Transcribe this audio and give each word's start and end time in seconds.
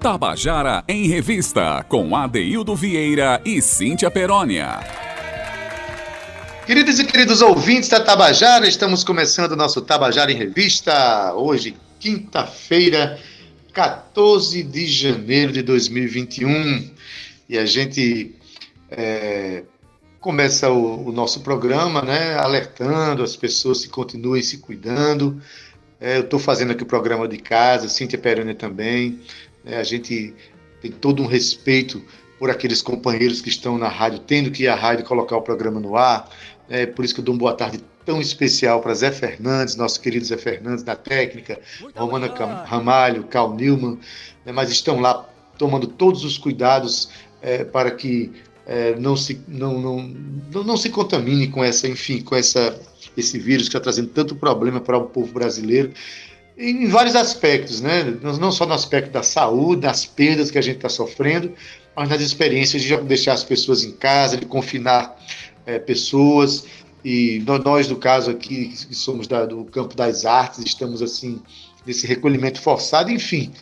Tabajara 0.00 0.82
em 0.88 1.06
Revista, 1.06 1.84
com 1.88 2.16
Adeildo 2.16 2.74
Vieira 2.74 3.40
e 3.44 3.62
Cíntia 3.62 4.10
Perónia. 4.10 4.80
Queridos 6.66 6.98
e 6.98 7.04
queridos 7.04 7.40
ouvintes 7.40 7.88
da 7.88 8.00
Tabajara, 8.00 8.66
estamos 8.66 9.04
começando 9.04 9.52
o 9.52 9.56
nosso 9.56 9.80
Tabajara 9.80 10.32
em 10.32 10.36
Revista. 10.36 11.34
Hoje, 11.34 11.76
quinta-feira, 12.04 13.18
14 13.72 14.62
de 14.62 14.86
janeiro 14.86 15.50
de 15.50 15.62
2021. 15.62 16.90
E 17.48 17.56
a 17.56 17.64
gente 17.64 18.34
é, 18.90 19.62
começa 20.20 20.70
o, 20.70 21.08
o, 21.08 21.12
nosso 21.12 21.40
programa, 21.40 22.02
né, 22.02 22.34
alertando 22.34 23.22
as 23.22 23.34
pessoas 23.36 23.82
que 23.82 23.88
continuem 23.88 24.42
se 24.42 24.58
cuidando. 24.58 25.40
É, 25.98 26.18
eu 26.18 26.24
estou 26.24 26.38
fazendo 26.38 26.72
aqui 26.72 26.82
o 26.82 26.86
programa 26.86 27.26
de 27.26 27.38
casa, 27.38 27.88
Cíntia 27.88 28.18
Perânia 28.18 28.54
também. 28.54 29.20
É, 29.64 29.78
a 29.78 29.82
gente 29.82 30.34
tem 30.82 30.90
todo 30.90 31.22
um 31.22 31.26
respeito 31.26 32.04
por 32.38 32.50
aqueles 32.50 32.82
companheiros 32.82 33.40
que 33.40 33.48
estão 33.48 33.78
na 33.78 33.88
rádio, 33.88 34.18
tendo 34.18 34.50
que 34.50 34.64
ir 34.64 34.68
à 34.68 34.74
rádio 34.74 35.06
colocar 35.06 35.38
o 35.38 35.42
programa 35.42 35.80
no 35.80 35.96
ar. 35.96 36.28
É 36.68 36.84
por 36.84 37.02
isso 37.02 37.14
que 37.14 37.20
eu 37.20 37.24
dou 37.24 37.34
uma 37.34 37.40
boa 37.40 37.54
tarde 37.54 37.82
tão 38.04 38.20
especial 38.20 38.80
para 38.80 38.94
Zé 38.94 39.10
Fernandes, 39.10 39.76
nosso 39.76 40.00
querido 40.00 40.24
Zé 40.24 40.36
Fernandes 40.36 40.84
da 40.84 40.96
técnica, 40.96 41.58
Romana. 41.94 42.64
Ramalho, 42.64 43.24
Carl 43.24 43.54
Newman, 43.54 43.98
né, 44.44 44.52
mas 44.52 44.70
estão 44.70 45.00
lá 45.00 45.28
tomando 45.58 45.86
todos 45.86 46.24
os 46.24 46.36
cuidados 46.38 47.08
é, 47.40 47.64
para 47.64 47.90
que 47.90 48.32
é, 48.66 48.94
não, 48.96 49.16
se, 49.16 49.40
não, 49.46 49.78
não, 49.78 50.14
não, 50.52 50.64
não, 50.64 50.76
se 50.76 50.88
contamine 50.88 51.48
com 51.48 51.62
essa, 51.62 51.86
enfim, 51.86 52.22
com 52.22 52.34
essa, 52.34 52.80
esse 53.16 53.38
vírus 53.38 53.64
que 53.64 53.76
está 53.76 53.80
trazendo 53.80 54.08
tanto 54.08 54.34
problema 54.34 54.80
para 54.80 54.96
o 54.96 55.04
povo 55.04 55.32
brasileiro 55.32 55.92
em 56.56 56.86
vários 56.86 57.16
aspectos, 57.16 57.80
né? 57.80 58.04
Não 58.22 58.52
só 58.52 58.64
no 58.64 58.74
aspecto 58.74 59.10
da 59.10 59.22
saúde, 59.22 59.82
das 59.82 60.06
perdas 60.06 60.50
que 60.50 60.58
a 60.58 60.62
gente 60.62 60.76
está 60.76 60.88
sofrendo, 60.88 61.52
mas 61.96 62.08
nas 62.08 62.20
experiências 62.20 62.82
de 62.82 62.96
deixar 62.98 63.32
as 63.32 63.44
pessoas 63.44 63.82
em 63.82 63.90
casa, 63.90 64.36
de 64.36 64.46
confinar 64.46 65.16
é, 65.66 65.78
pessoas. 65.78 66.64
E 67.04 67.44
nós, 67.64 67.88
no 67.88 67.96
caso 67.96 68.30
aqui, 68.30 68.68
que 68.68 68.94
somos 68.94 69.26
da, 69.26 69.44
do 69.44 69.64
campo 69.64 69.94
das 69.94 70.24
artes, 70.24 70.64
estamos 70.64 71.02
assim 71.02 71.40
nesse 71.86 72.06
recolhimento 72.06 72.60
forçado, 72.60 73.10
enfim. 73.10 73.52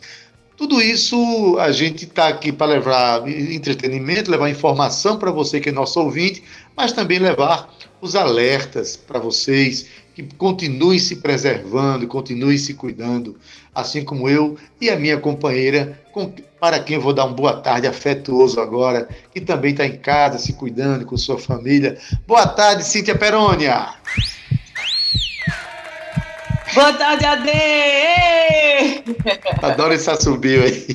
Tudo 0.55 0.81
isso 0.81 1.57
a 1.59 1.71
gente 1.71 2.05
está 2.05 2.27
aqui 2.27 2.51
para 2.51 2.67
levar 2.67 3.27
entretenimento, 3.27 4.31
levar 4.31 4.49
informação 4.49 5.17
para 5.17 5.31
você 5.31 5.59
que 5.59 5.69
é 5.69 5.71
nosso 5.71 5.99
ouvinte, 5.99 6.43
mas 6.75 6.93
também 6.93 7.19
levar 7.19 7.69
os 7.99 8.15
alertas 8.15 8.95
para 8.95 9.19
vocês 9.19 9.87
que 10.13 10.23
continuem 10.37 10.99
se 10.99 11.17
preservando, 11.17 12.07
continuem 12.07 12.57
se 12.57 12.73
cuidando, 12.73 13.37
assim 13.73 14.03
como 14.03 14.29
eu 14.29 14.57
e 14.79 14.89
a 14.89 14.95
minha 14.95 15.17
companheira, 15.17 15.99
para 16.59 16.79
quem 16.79 16.95
eu 16.95 17.01
vou 17.01 17.13
dar 17.13 17.25
uma 17.25 17.35
boa 17.35 17.53
tarde 17.61 17.87
afetuoso 17.87 18.59
agora, 18.59 19.07
que 19.33 19.41
também 19.41 19.71
está 19.71 19.85
em 19.85 19.97
casa 19.97 20.37
se 20.37 20.53
cuidando 20.53 21.05
com 21.05 21.17
sua 21.17 21.39
família. 21.39 21.97
Boa 22.27 22.47
tarde, 22.47 22.85
Cíntia 22.85 23.17
Perônia. 23.17 23.89
Boa 26.73 26.93
tarde, 26.93 27.25
Ade! 27.25 28.52
Adoro 29.61 29.93
esse 29.93 30.09
assobio 30.09 30.63
aí. 30.63 30.85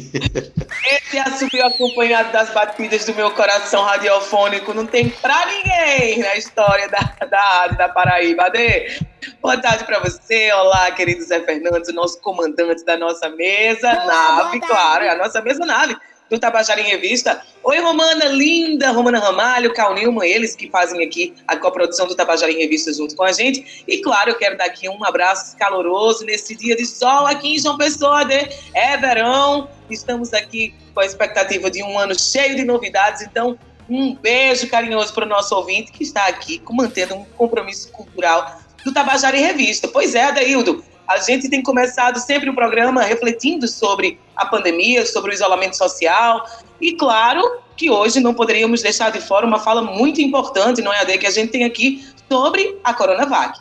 Esse 0.86 1.18
assobio 1.18 1.66
acompanhado 1.66 2.32
das 2.32 2.50
batidas 2.50 3.04
do 3.04 3.14
meu 3.14 3.30
coração 3.30 3.82
radiofônico 3.84 4.74
não 4.74 4.86
tem 4.86 5.08
pra 5.08 5.46
ninguém 5.46 6.18
na 6.18 6.36
história 6.36 6.88
da, 6.88 7.26
da 7.26 7.40
rádio 7.40 7.78
da 7.78 7.88
Paraíba. 7.88 8.44
Ade, 8.44 9.00
boa 9.40 9.56
tarde 9.60 9.84
pra 9.84 10.00
você. 10.00 10.52
Olá, 10.52 10.90
querido 10.90 11.22
Zé 11.22 11.40
Fernandes, 11.40 11.88
o 11.88 11.94
nosso 11.94 12.20
comandante 12.20 12.84
da 12.84 12.96
nossa 12.96 13.28
mesa, 13.30 13.92
nave, 13.92 14.60
claro, 14.60 15.04
é 15.04 15.10
a 15.10 15.16
nossa 15.16 15.40
mesa 15.40 15.64
nave 15.64 15.96
do 16.30 16.38
Tabajara 16.38 16.80
em 16.80 16.84
Revista. 16.84 17.42
Oi, 17.62 17.78
Romana, 17.80 18.26
linda, 18.26 18.90
Romana 18.90 19.18
Ramalho, 19.18 19.72
Cal 19.72 19.94
eles 20.22 20.54
que 20.54 20.70
fazem 20.70 21.04
aqui 21.04 21.34
a 21.46 21.56
coprodução 21.56 22.06
do 22.06 22.14
Tabajara 22.14 22.52
em 22.52 22.58
Revista 22.58 22.92
junto 22.92 23.16
com 23.16 23.22
a 23.22 23.32
gente. 23.32 23.84
E 23.86 23.98
claro, 23.98 24.30
eu 24.30 24.38
quero 24.38 24.56
dar 24.56 24.66
aqui 24.66 24.88
um 24.88 25.04
abraço 25.04 25.56
caloroso 25.56 26.24
nesse 26.24 26.54
dia 26.54 26.76
de 26.76 26.86
sol 26.86 27.26
aqui 27.26 27.56
em 27.56 27.58
João 27.58 27.76
Pessoa. 27.76 28.24
Né? 28.24 28.48
É 28.74 28.96
verão, 28.96 29.68
estamos 29.90 30.32
aqui 30.32 30.74
com 30.94 31.00
a 31.00 31.06
expectativa 31.06 31.70
de 31.70 31.82
um 31.82 31.98
ano 31.98 32.18
cheio 32.18 32.56
de 32.56 32.64
novidades, 32.64 33.22
então 33.22 33.58
um 33.88 34.14
beijo 34.14 34.68
carinhoso 34.68 35.14
para 35.14 35.24
o 35.24 35.28
nosso 35.28 35.54
ouvinte 35.54 35.90
que 35.90 36.02
está 36.02 36.26
aqui 36.26 36.60
mantendo 36.70 37.14
um 37.14 37.24
compromisso 37.24 37.90
cultural 37.90 38.60
do 38.84 38.92
Tabajara 38.92 39.36
em 39.36 39.42
Revista. 39.42 39.88
Pois 39.88 40.14
é, 40.14 40.24
Adaildo, 40.24 40.84
a 41.08 41.16
gente 41.18 41.48
tem 41.48 41.62
começado 41.62 42.18
sempre 42.18 42.50
o 42.50 42.54
programa 42.54 43.02
refletindo 43.02 43.66
sobre 43.66 44.20
a 44.36 44.44
pandemia, 44.44 45.06
sobre 45.06 45.30
o 45.30 45.34
isolamento 45.34 45.76
social. 45.76 46.46
E 46.78 46.92
claro 46.92 47.42
que 47.74 47.90
hoje 47.90 48.20
não 48.20 48.34
poderíamos 48.34 48.82
deixar 48.82 49.10
de 49.10 49.20
fora 49.20 49.46
uma 49.46 49.58
fala 49.58 49.80
muito 49.80 50.20
importante, 50.20 50.82
não 50.82 50.92
é, 50.92 51.00
Ade, 51.00 51.16
que 51.16 51.26
a 51.26 51.30
gente 51.30 51.50
tem 51.50 51.64
aqui 51.64 52.06
sobre 52.30 52.78
a 52.84 52.92
Coronavac. 52.92 53.58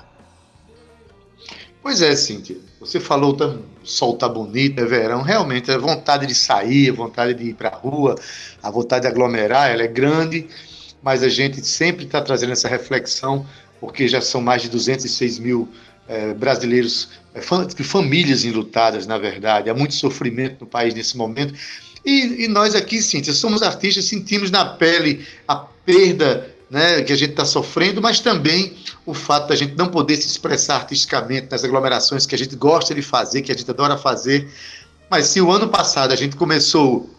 Pois 1.82 2.02
é, 2.02 2.14
Cíntia. 2.18 2.58
Você 2.82 3.00
falou 3.00 3.36
que 3.36 3.44
o 3.44 3.64
sol 3.84 4.18
tá 4.18 4.28
bonito, 4.28 4.80
é 4.80 4.86
verão. 4.86 5.22
Realmente, 5.22 5.72
a 5.72 5.78
vontade 5.78 6.28
de 6.28 6.36
sair, 6.36 6.90
a 6.90 6.94
vontade 6.94 7.34
de 7.34 7.52
ir 7.52 7.54
para 7.54 7.70
a 7.70 7.76
rua, 7.76 8.16
a 8.62 8.70
vontade 8.70 9.04
de 9.04 9.08
aglomerar, 9.08 9.72
ela 9.72 9.84
é 9.84 9.88
grande, 9.88 10.48
mas 11.02 11.24
a 11.24 11.30
gente 11.30 11.66
sempre 11.66 12.04
está 12.04 12.22
trazendo 12.22 12.52
essa 12.52 12.68
reflexão, 12.68 13.46
porque 13.80 14.06
já 14.08 14.20
são 14.20 14.42
mais 14.42 14.64
de 14.64 14.70
206 14.70 15.40
mil 15.40 15.70
é, 16.08 16.34
brasileiros, 16.34 17.10
é, 17.38 17.84
famílias 17.84 18.44
enlutadas, 18.44 19.06
na 19.06 19.18
verdade. 19.18 19.70
Há 19.70 19.74
muito 19.74 19.94
sofrimento 19.94 20.58
no 20.62 20.68
país 20.68 20.94
nesse 20.94 21.16
momento. 21.16 21.54
E, 22.06 22.46
e 22.46 22.48
nós 22.48 22.74
aqui, 22.74 23.02
Cíntia, 23.02 23.34
somos 23.34 23.62
artistas, 23.62 24.06
sentimos 24.06 24.50
na 24.50 24.66
pele 24.66 25.26
a 25.48 25.56
perda 25.56 26.56
né, 26.70 27.02
que 27.02 27.14
a 27.14 27.16
gente 27.16 27.32
está 27.32 27.46
sofrendo, 27.46 28.02
mas 28.02 28.20
também 28.20 28.76
o 29.06 29.14
fato 29.14 29.50
da 29.50 29.56
gente 29.56 29.76
não 29.76 29.88
poder 29.88 30.16
se 30.18 30.28
expressar 30.28 30.78
artisticamente 30.78 31.48
nas 31.50 31.64
aglomerações 31.64 32.26
que 32.26 32.36
a 32.36 32.38
gente 32.38 32.56
gosta 32.56 32.94
de 32.94 33.02
fazer, 33.02 33.42
que 33.42 33.52
a 33.52 33.56
gente 33.56 33.70
adora 33.70 33.98
fazer. 33.98 34.50
Mas 35.10 35.28
se 35.28 35.40
o 35.40 35.52
ano 35.52 35.70
passado 35.70 36.12
a 36.12 36.16
gente 36.16 36.36
começou 36.36 37.10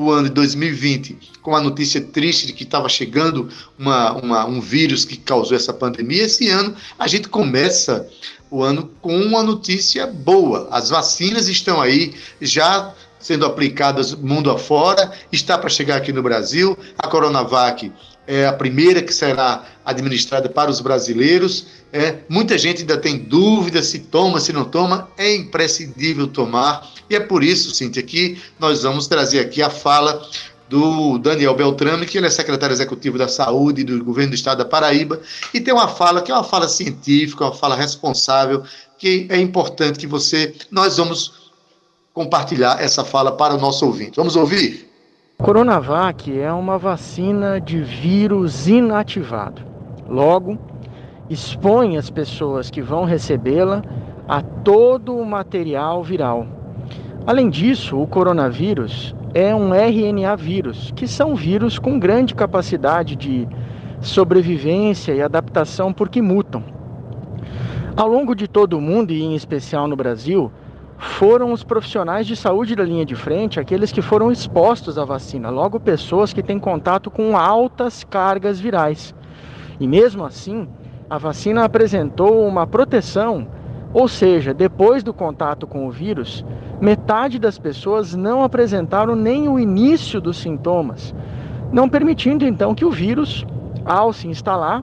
o 0.00 0.10
ano 0.10 0.28
de 0.28 0.34
2020 0.34 1.18
com 1.42 1.54
a 1.54 1.60
notícia 1.60 2.00
triste 2.00 2.46
de 2.46 2.54
que 2.54 2.64
estava 2.64 2.88
chegando 2.88 3.50
uma, 3.78 4.12
uma, 4.12 4.46
um 4.46 4.58
vírus 4.58 5.04
que 5.04 5.16
causou 5.16 5.54
essa 5.54 5.74
pandemia, 5.74 6.22
esse 6.22 6.48
ano 6.48 6.74
a 6.98 7.06
gente 7.06 7.28
começa 7.28 8.08
o 8.50 8.62
ano 8.62 8.90
com 9.02 9.14
uma 9.14 9.42
notícia 9.42 10.06
boa. 10.06 10.68
As 10.70 10.88
vacinas 10.88 11.48
estão 11.48 11.82
aí 11.82 12.14
já 12.40 12.94
sendo 13.18 13.44
aplicadas 13.44 14.14
mundo 14.14 14.50
afora, 14.50 15.12
está 15.30 15.58
para 15.58 15.68
chegar 15.68 15.96
aqui 15.96 16.12
no 16.12 16.22
Brasil. 16.22 16.76
A 16.98 17.06
Coronavac 17.06 17.92
é 18.26 18.46
a 18.46 18.52
primeira 18.52 19.02
que 19.02 19.12
será 19.12 19.64
administrada 19.84 20.48
para 20.48 20.70
os 20.70 20.80
brasileiros. 20.80 21.66
É, 21.92 22.18
muita 22.28 22.56
gente 22.56 22.80
ainda 22.80 22.96
tem 22.96 23.18
dúvida 23.18 23.82
se 23.82 23.98
toma, 23.98 24.40
se 24.40 24.52
não 24.52 24.64
toma. 24.64 25.10
É 25.18 25.34
imprescindível 25.34 26.26
tomar. 26.26 26.90
E 27.10 27.16
é 27.16 27.20
por 27.20 27.42
isso, 27.42 27.74
Cintia, 27.74 28.04
que 28.04 28.40
nós 28.58 28.84
vamos 28.84 29.08
trazer 29.08 29.40
aqui 29.40 29.60
a 29.60 29.68
fala 29.68 30.22
do 30.68 31.18
Daniel 31.18 31.56
Beltrame, 31.56 32.06
que 32.06 32.16
ele 32.16 32.28
é 32.28 32.30
secretário 32.30 32.72
executivo 32.72 33.18
da 33.18 33.26
Saúde 33.26 33.82
do 33.82 34.04
governo 34.04 34.30
do 34.30 34.36
estado 34.36 34.58
da 34.58 34.64
Paraíba, 34.64 35.20
e 35.52 35.60
tem 35.60 35.74
uma 35.74 35.88
fala 35.88 36.22
que 36.22 36.30
é 36.30 36.34
uma 36.34 36.44
fala 36.44 36.68
científica, 36.68 37.44
uma 37.44 37.52
fala 37.52 37.74
responsável, 37.74 38.62
que 38.96 39.26
é 39.28 39.36
importante 39.36 39.98
que 39.98 40.06
você, 40.06 40.54
nós 40.70 40.98
vamos 40.98 41.50
compartilhar 42.14 42.80
essa 42.80 43.04
fala 43.04 43.32
para 43.32 43.54
o 43.54 43.58
nosso 43.58 43.84
ouvinte. 43.84 44.12
Vamos 44.14 44.36
ouvir? 44.36 44.88
Coronavac 45.38 46.38
é 46.38 46.52
uma 46.52 46.78
vacina 46.78 47.60
de 47.60 47.82
vírus 47.82 48.68
inativado. 48.68 49.62
Logo, 50.08 50.56
expõe 51.28 51.96
as 51.96 52.08
pessoas 52.08 52.70
que 52.70 52.80
vão 52.80 53.04
recebê-la 53.04 53.82
a 54.28 54.42
todo 54.42 55.16
o 55.16 55.26
material 55.26 56.04
viral. 56.04 56.59
Além 57.26 57.50
disso, 57.50 58.00
o 58.00 58.06
coronavírus 58.06 59.14
é 59.34 59.54
um 59.54 59.74
RNA 59.74 60.36
vírus, 60.36 60.92
que 60.96 61.06
são 61.06 61.34
vírus 61.34 61.78
com 61.78 61.98
grande 61.98 62.34
capacidade 62.34 63.14
de 63.14 63.46
sobrevivência 64.00 65.12
e 65.12 65.20
adaptação 65.20 65.92
porque 65.92 66.22
mutam. 66.22 66.64
Ao 67.94 68.08
longo 68.08 68.34
de 68.34 68.48
todo 68.48 68.78
o 68.78 68.80
mundo 68.80 69.12
e 69.12 69.22
em 69.22 69.34
especial 69.34 69.86
no 69.86 69.94
Brasil, 69.94 70.50
foram 70.96 71.52
os 71.52 71.62
profissionais 71.62 72.26
de 72.26 72.34
saúde 72.34 72.74
da 72.74 72.84
linha 72.84 73.04
de 73.04 73.14
frente, 73.14 73.60
aqueles 73.60 73.92
que 73.92 74.02
foram 74.02 74.32
expostos 74.32 74.98
à 74.98 75.04
vacina, 75.04 75.50
logo 75.50 75.78
pessoas 75.78 76.32
que 76.32 76.42
têm 76.42 76.58
contato 76.58 77.10
com 77.10 77.36
altas 77.36 78.02
cargas 78.02 78.58
virais. 78.58 79.14
E 79.78 79.86
mesmo 79.86 80.24
assim, 80.24 80.68
a 81.08 81.18
vacina 81.18 81.64
apresentou 81.64 82.46
uma 82.46 82.66
proteção 82.66 83.46
Ou 83.92 84.06
seja, 84.06 84.54
depois 84.54 85.02
do 85.02 85.12
contato 85.12 85.66
com 85.66 85.86
o 85.86 85.90
vírus, 85.90 86.44
metade 86.80 87.38
das 87.38 87.58
pessoas 87.58 88.14
não 88.14 88.44
apresentaram 88.44 89.16
nem 89.16 89.48
o 89.48 89.58
início 89.58 90.20
dos 90.20 90.38
sintomas, 90.38 91.14
não 91.72 91.88
permitindo 91.88 92.46
então 92.46 92.74
que 92.74 92.84
o 92.84 92.90
vírus, 92.90 93.44
ao 93.84 94.12
se 94.12 94.28
instalar, 94.28 94.82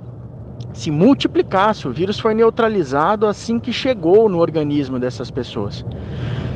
se 0.74 0.92
multiplicasse. 0.92 1.88
O 1.88 1.92
vírus 1.92 2.20
foi 2.20 2.34
neutralizado 2.34 3.26
assim 3.26 3.60
que 3.60 3.72
chegou 3.72 4.28
no 4.30 4.40
organismo 4.40 5.00
dessas 5.00 5.32
pessoas. 5.32 5.86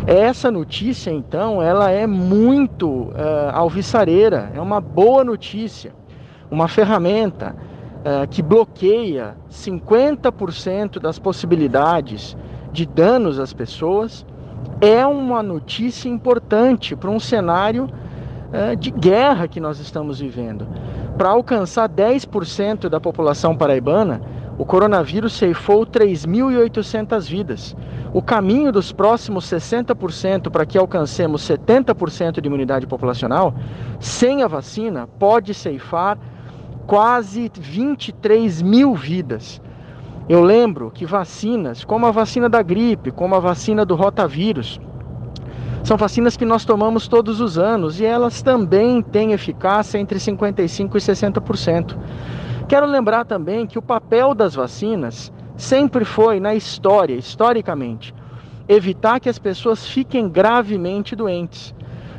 Essa 0.06 0.52
notícia, 0.52 1.12
então, 1.12 1.62
ela 1.62 1.90
é 1.92 2.08
muito 2.08 2.88
uh, 2.90 3.14
alvissareira, 3.54 4.52
é 4.54 4.60
uma 4.60 4.82
boa 4.82 5.24
notícia, 5.24 5.94
uma 6.50 6.68
ferramenta 6.68 7.56
uh, 8.02 8.28
que 8.30 8.42
bloqueia 8.42 9.36
50% 9.50 11.00
das 11.00 11.20
possibilidades 11.20 12.36
de 12.72 12.86
danos 12.86 13.40
às 13.40 13.54
pessoas. 13.54 14.26
É 14.80 15.06
uma 15.06 15.42
notícia 15.42 16.10
importante 16.10 16.96
para 16.96 17.10
um 17.10 17.20
cenário 17.20 17.86
uh, 17.86 18.76
de 18.76 18.92
guerra 18.92 19.48
que 19.48 19.60
nós 19.60 19.80
estamos 19.80 20.20
vivendo. 20.20 20.68
Para 21.18 21.30
alcançar 21.30 21.88
10% 21.90 22.90
da 22.90 23.00
população 23.00 23.56
paraibana, 23.56 24.22
o 24.58 24.66
coronavírus 24.66 25.34
ceifou 25.34 25.86
3.800 25.86 27.28
vidas. 27.28 27.76
O 28.14 28.22
caminho 28.22 28.72
dos 28.72 28.92
próximos 28.92 29.46
60% 29.46 30.50
para 30.50 30.66
que 30.66 30.78
alcancemos 30.78 31.42
70% 31.48 32.42
de 32.42 32.48
imunidade 32.48 32.86
populacional, 32.86 33.56
sem 34.00 34.44
a 34.44 34.48
vacina, 34.48 35.08
pode 35.18 35.54
ceifar 35.54 36.18
quase 36.86 37.52
23 37.54 38.62
mil 38.62 38.94
vidas. 38.96 39.62
Eu 40.30 40.42
lembro 40.44 40.92
que 40.92 41.06
vacinas, 41.06 41.84
como 41.84 42.06
a 42.06 42.12
vacina 42.12 42.48
da 42.48 42.62
gripe, 42.62 43.12
como 43.12 43.36
a 43.36 43.40
vacina 43.40 43.86
do 43.86 43.96
rotavírus, 43.96 44.80
são 45.84 45.98
vacinas 45.98 46.38
que 46.38 46.46
nós 46.46 46.64
tomamos 46.64 47.08
todos 47.08 47.42
os 47.42 47.58
anos 47.58 48.00
e 48.00 48.06
elas 48.06 48.42
também 48.42 49.02
têm 49.02 49.34
eficácia 49.34 49.98
entre 49.98 50.20
55% 50.20 50.96
e 50.96 51.00
60%. 51.00 51.98
Quero 52.68 52.86
lembrar 52.86 53.26
também 53.26 53.66
que 53.66 53.80
o 53.80 53.82
papel 53.82 54.36
das 54.36 54.54
vacinas 54.54 55.34
sempre 55.58 56.06
foi, 56.06 56.40
na 56.40 56.56
história, 56.56 57.16
historicamente, 57.16 58.14
evitar 58.70 59.20
que 59.20 59.28
as 59.28 59.40
pessoas 59.40 59.86
fiquem 59.86 60.30
gravemente 60.30 61.16
doentes, 61.16 61.74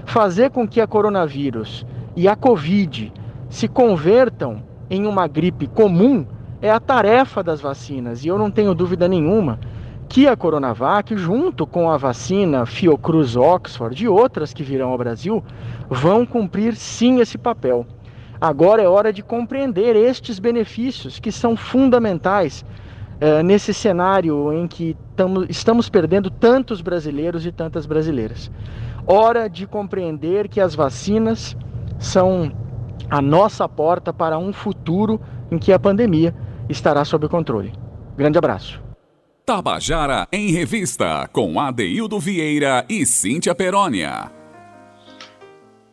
fazer 0.04 0.50
com 0.50 0.66
que 0.66 0.80
a 0.80 0.86
coronavírus 0.86 1.86
e 2.16 2.28
a 2.28 2.36
Covid 2.36 3.12
se 3.52 3.68
convertam 3.68 4.62
em 4.88 5.06
uma 5.06 5.28
gripe 5.28 5.66
comum 5.66 6.24
é 6.62 6.70
a 6.70 6.80
tarefa 6.80 7.42
das 7.42 7.60
vacinas. 7.60 8.24
E 8.24 8.28
eu 8.28 8.38
não 8.38 8.50
tenho 8.50 8.74
dúvida 8.74 9.06
nenhuma 9.06 9.60
que 10.08 10.26
a 10.26 10.34
Coronavac, 10.34 11.14
junto 11.18 11.66
com 11.66 11.90
a 11.90 11.98
vacina 11.98 12.64
Fiocruz 12.64 13.36
Oxford 13.36 14.02
e 14.02 14.08
outras 14.08 14.54
que 14.54 14.62
virão 14.62 14.88
ao 14.88 14.96
Brasil, 14.96 15.44
vão 15.86 16.24
cumprir 16.24 16.74
sim 16.74 17.20
esse 17.20 17.36
papel. 17.36 17.86
Agora 18.40 18.80
é 18.80 18.88
hora 18.88 19.12
de 19.12 19.22
compreender 19.22 19.96
estes 19.96 20.38
benefícios 20.38 21.20
que 21.20 21.30
são 21.30 21.54
fundamentais 21.54 22.64
é, 23.20 23.42
nesse 23.42 23.74
cenário 23.74 24.50
em 24.50 24.66
que 24.66 24.96
tamo, 25.14 25.44
estamos 25.46 25.90
perdendo 25.90 26.30
tantos 26.30 26.80
brasileiros 26.80 27.44
e 27.44 27.52
tantas 27.52 27.84
brasileiras. 27.84 28.50
Hora 29.06 29.46
de 29.46 29.66
compreender 29.66 30.48
que 30.48 30.58
as 30.58 30.74
vacinas 30.74 31.54
são 31.98 32.50
a 33.12 33.20
nossa 33.20 33.68
porta 33.68 34.10
para 34.10 34.38
um 34.38 34.54
futuro 34.54 35.20
em 35.50 35.58
que 35.58 35.70
a 35.70 35.78
pandemia 35.78 36.34
estará 36.66 37.04
sob 37.04 37.28
controle. 37.28 37.70
Grande 38.16 38.38
abraço. 38.38 38.80
Tabajara 39.44 40.26
em 40.32 40.50
Revista, 40.50 41.28
com 41.30 41.60
Adeildo 41.60 42.18
Vieira 42.18 42.86
e 42.88 43.04
Cíntia 43.04 43.54
Perónia. 43.54 44.32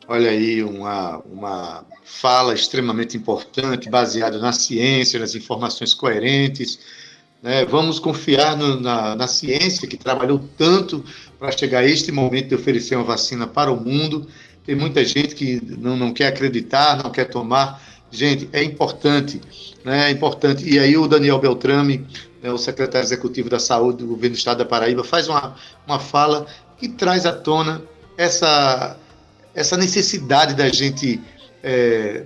Olha 0.08 0.30
aí, 0.30 0.64
uma, 0.64 1.18
uma 1.30 1.86
fala 2.06 2.54
extremamente 2.54 3.18
importante, 3.18 3.90
baseada 3.90 4.40
na 4.40 4.54
ciência, 4.54 5.20
nas 5.20 5.36
informações 5.36 5.94
coerentes. 5.94 6.80
Né? 7.44 7.66
Vamos 7.66 8.00
confiar 8.00 8.56
no, 8.56 8.80
na, 8.80 9.14
na 9.18 9.28
ciência, 9.28 9.90
que 9.90 9.98
trabalhou 9.98 10.40
tanto 10.58 11.04
para 11.38 11.52
chegar 11.52 11.80
a 11.80 11.86
este 11.86 12.14
momento 12.14 12.48
de 12.48 12.56
oferecer 12.56 12.96
uma 12.96 13.04
vacina 13.04 13.46
para 13.46 13.70
o 13.70 13.84
mundo. 13.84 14.26
Tem 14.70 14.76
muita 14.76 15.04
gente 15.04 15.34
que 15.34 15.60
não, 15.80 15.98
não 15.98 16.14
quer 16.14 16.28
acreditar, 16.28 17.02
não 17.04 17.10
quer 17.10 17.26
tomar. 17.26 17.82
Gente, 18.12 18.48
é 18.54 18.64
importante, 18.64 19.42
né? 19.84 20.10
é 20.10 20.12
importante. 20.12 20.64
E 20.64 20.78
aí 20.78 20.96
o 20.96 21.08
Daniel 21.08 21.40
Beltrame, 21.40 22.06
né, 22.40 22.52
o 22.52 22.58
secretário 22.60 23.04
executivo 23.04 23.50
da 23.50 23.58
Saúde 23.58 23.98
do 23.98 24.06
governo 24.06 24.36
do 24.36 24.38
Estado 24.38 24.60
da 24.60 24.66
Paraíba, 24.66 25.04
faz 25.04 25.28
uma, 25.28 25.56
uma 25.88 25.98
fala 25.98 26.46
que 26.78 26.88
traz 26.88 27.26
à 27.26 27.34
tona 27.34 27.82
essa 28.16 28.96
essa 29.56 29.76
necessidade 29.76 30.54
da 30.54 30.70
gente 30.70 31.20
é, 31.64 32.26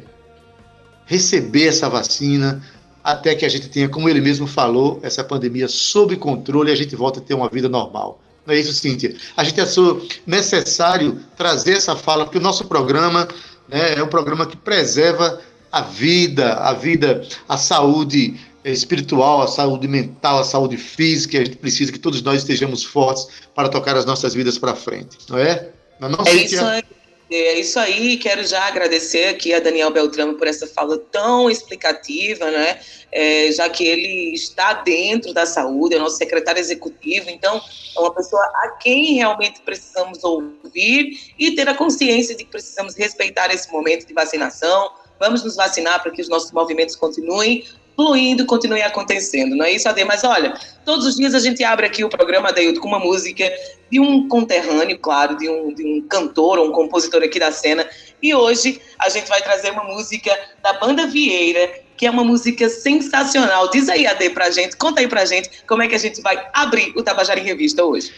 receber 1.06 1.68
essa 1.68 1.88
vacina 1.90 2.62
até 3.02 3.36
que 3.36 3.46
a 3.46 3.50
gente 3.50 3.70
tenha, 3.70 3.88
como 3.88 4.10
ele 4.10 4.20
mesmo 4.20 4.48
falou, 4.48 5.00
essa 5.02 5.24
pandemia 5.24 5.70
sob 5.70 6.18
controle 6.18 6.72
e 6.72 6.74
a 6.74 6.76
gente 6.76 6.94
volta 6.94 7.22
a 7.22 7.24
ter 7.24 7.36
uma 7.36 7.48
vida 7.48 7.70
normal. 7.70 8.20
Não 8.46 8.54
é 8.54 8.60
isso, 8.60 8.74
Cíntia? 8.74 9.16
A 9.38 9.44
gente 9.44 9.60
achou 9.62 10.06
necessário 10.26 11.20
trazer 11.38 11.78
essa 11.78 11.96
fala, 11.96 12.26
porque 12.26 12.38
o 12.38 12.42
nosso 12.42 12.66
programa 12.66 13.28
né, 13.68 13.96
é 13.96 14.04
um 14.04 14.08
programa 14.08 14.46
que 14.46 14.58
preserva 14.58 15.42
a 15.72 15.82
vida, 15.82 16.54
a 16.56 16.74
vida, 16.74 17.26
a 17.48 17.58
saúde 17.58 18.40
espiritual, 18.64 19.42
a 19.42 19.48
saúde 19.48 19.88
mental, 19.88 20.40
a 20.40 20.44
saúde 20.44 20.78
física. 20.78 21.40
A 21.40 21.46
gente 21.46 21.58
precisa 21.58 21.92
que 21.92 22.00
todos 22.00 22.22
nós 22.22 22.40
estejamos 22.40 22.84
fortes 22.84 23.28
para 23.56 23.70
tocar 23.70 23.96
as 23.96 24.06
nossas 24.06 24.34
vidas 24.34 24.58
para 24.58 24.76
frente, 24.76 25.18
não 25.30 25.38
é? 25.38 25.70
Não, 26.00 26.10
é 26.26 26.34
isso 26.34 26.64
aí. 26.64 26.84
É 27.32 27.60
isso 27.60 27.80
aí, 27.80 28.18
quero 28.18 28.44
já 28.46 28.68
agradecer 28.68 29.30
aqui 29.30 29.54
a 29.54 29.60
Daniel 29.60 29.90
Beltrame 29.90 30.36
por 30.36 30.46
essa 30.46 30.68
fala 30.68 30.98
tão 30.98 31.50
explicativa, 31.50 32.52
né? 32.52 32.80
É, 33.12 33.52
já 33.52 33.70
que 33.70 33.86
ele 33.86 34.34
está 34.34 34.74
dentro 34.74 35.34
da 35.34 35.46
saúde, 35.46 35.96
é 35.96 36.00
nosso 36.00 36.18
secretário 36.18 36.60
executivo, 36.60 37.30
então 37.30 37.62
é 37.96 38.00
uma 38.00 38.14
pessoa 38.14 38.44
a 38.44 38.70
quem 38.80 39.16
realmente 39.16 39.62
precisamos 39.62 40.24
ouvir 40.24 41.18
e 41.40 41.52
ter 41.52 41.68
a 41.68 41.74
consciência 41.74 42.36
de 42.36 42.44
que 42.44 42.52
precisamos 42.52 42.96
respeitar 42.96 43.54
esse 43.54 43.72
momento 43.72 44.06
de 44.06 44.14
vacinação. 44.14 44.92
Vamos 45.20 45.44
nos 45.44 45.56
vacinar 45.56 46.02
para 46.02 46.12
que 46.12 46.22
os 46.22 46.28
nossos 46.28 46.52
movimentos 46.52 46.96
continuem 46.96 47.66
fluindo, 47.96 48.46
continue 48.46 48.82
acontecendo, 48.82 49.56
não 49.56 49.66
é 49.66 49.72
isso, 49.72 49.88
Ade? 49.88 50.04
Mas 50.04 50.24
olha, 50.24 50.54
todos 50.86 51.06
os 51.06 51.16
dias 51.16 51.34
a 51.34 51.40
gente 51.40 51.64
abre 51.64 51.86
aqui 51.86 52.04
o 52.04 52.10
programa 52.10 52.50
Adeildo 52.50 52.80
com 52.80 52.88
uma 52.88 53.00
música 53.00 53.52
de 53.92 54.00
um 54.00 54.28
conterrâneo, 54.28 54.98
claro, 54.98 55.38
de 55.38 55.50
um, 55.50 55.74
de 55.74 55.86
um 55.86 56.02
cantor 56.08 56.58
ou 56.58 56.70
um 56.70 56.72
compositor 56.72 57.22
aqui 57.24 57.40
da 57.40 57.52
cena. 57.52 57.88
E 58.22 58.34
hoje 58.34 58.82
a 58.98 59.10
gente 59.10 59.28
vai 59.28 59.42
trazer 59.42 59.72
uma 59.72 59.84
música 59.84 60.32
da 60.62 60.74
Banda 60.74 61.06
Vieira, 61.08 61.70
que 61.96 62.06
é 62.06 62.10
uma 62.10 62.24
música 62.24 62.70
sensacional. 62.70 63.70
Diz 63.70 63.88
aí, 63.90 64.08
Ade, 64.08 64.30
pra 64.32 64.50
gente, 64.50 64.76
conta 64.78 65.02
aí 65.02 65.08
pra 65.08 65.26
gente 65.26 65.50
como 65.68 65.84
é 65.84 65.88
que 65.88 65.96
a 65.96 66.00
gente 66.00 66.22
vai 66.22 66.48
abrir 66.54 66.94
o 66.96 67.04
Tabajara 67.04 67.40
em 67.40 67.44
Revista 67.44 67.84
hoje. 67.84 68.12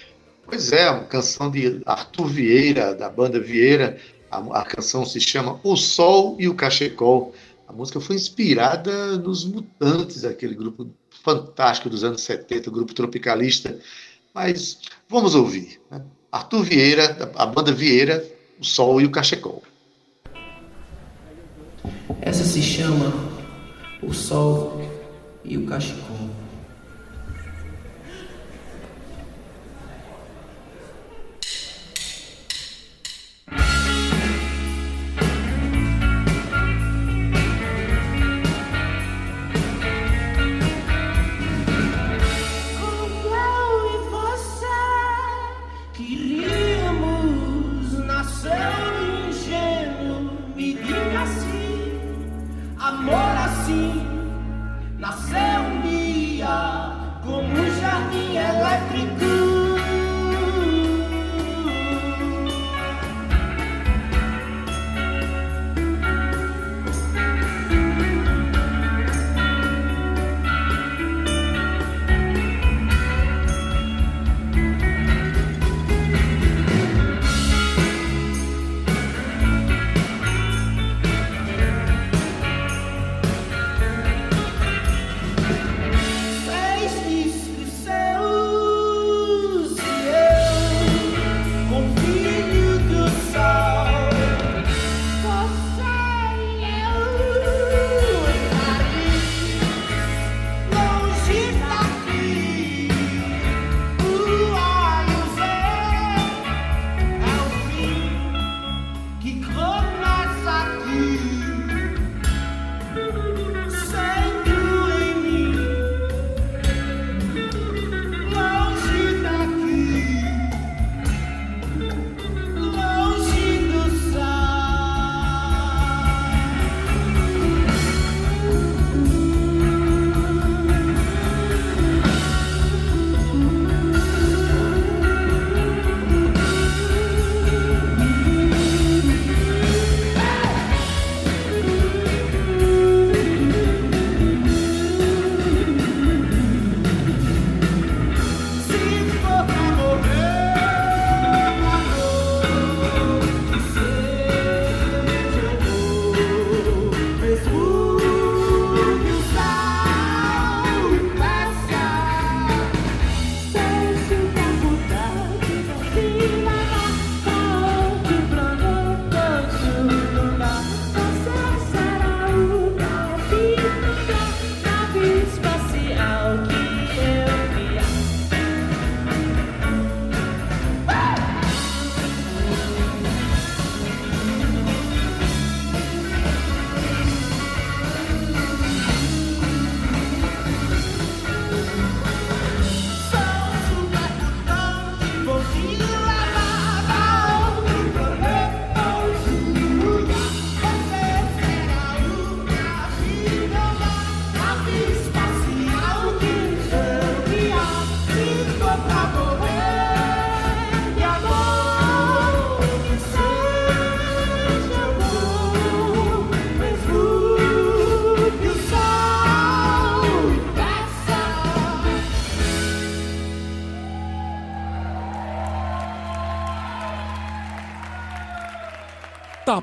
Pois 0.47 0.71
é, 0.71 0.89
uma 0.89 1.05
canção 1.05 1.49
de 1.49 1.81
Arthur 1.85 2.27
Vieira, 2.27 2.93
da 2.93 3.09
Banda 3.09 3.39
Vieira. 3.39 3.97
A, 4.29 4.61
a 4.61 4.63
canção 4.63 5.05
se 5.05 5.19
chama 5.19 5.59
O 5.63 5.75
Sol 5.75 6.35
e 6.39 6.47
o 6.47 6.55
Cachecol. 6.55 7.33
A 7.67 7.73
música 7.73 7.99
foi 7.99 8.15
inspirada 8.15 9.17
nos 9.17 9.43
Mutantes, 9.43 10.23
aquele 10.23 10.53
grupo 10.53 10.87
fantástico 11.23 11.89
dos 11.89 12.03
anos 12.03 12.21
70, 12.21 12.69
o 12.69 12.73
grupo 12.73 12.93
tropicalista. 12.93 13.79
Mas 14.33 14.79
vamos 15.09 15.33
ouvir. 15.33 15.81
Né? 15.89 16.01
Arthur 16.31 16.63
Vieira, 16.63 17.31
a 17.35 17.45
banda 17.45 17.71
Vieira, 17.71 18.23
o 18.59 18.63
Sol 18.63 19.01
e 19.01 19.05
o 19.05 19.11
Cachecol. 19.11 19.63
Essa 22.21 22.43
se 22.43 22.61
chama 22.61 23.13
O 24.01 24.13
Sol 24.13 24.81
e 25.43 25.57
o 25.57 25.65
Cachecol. 25.65 26.34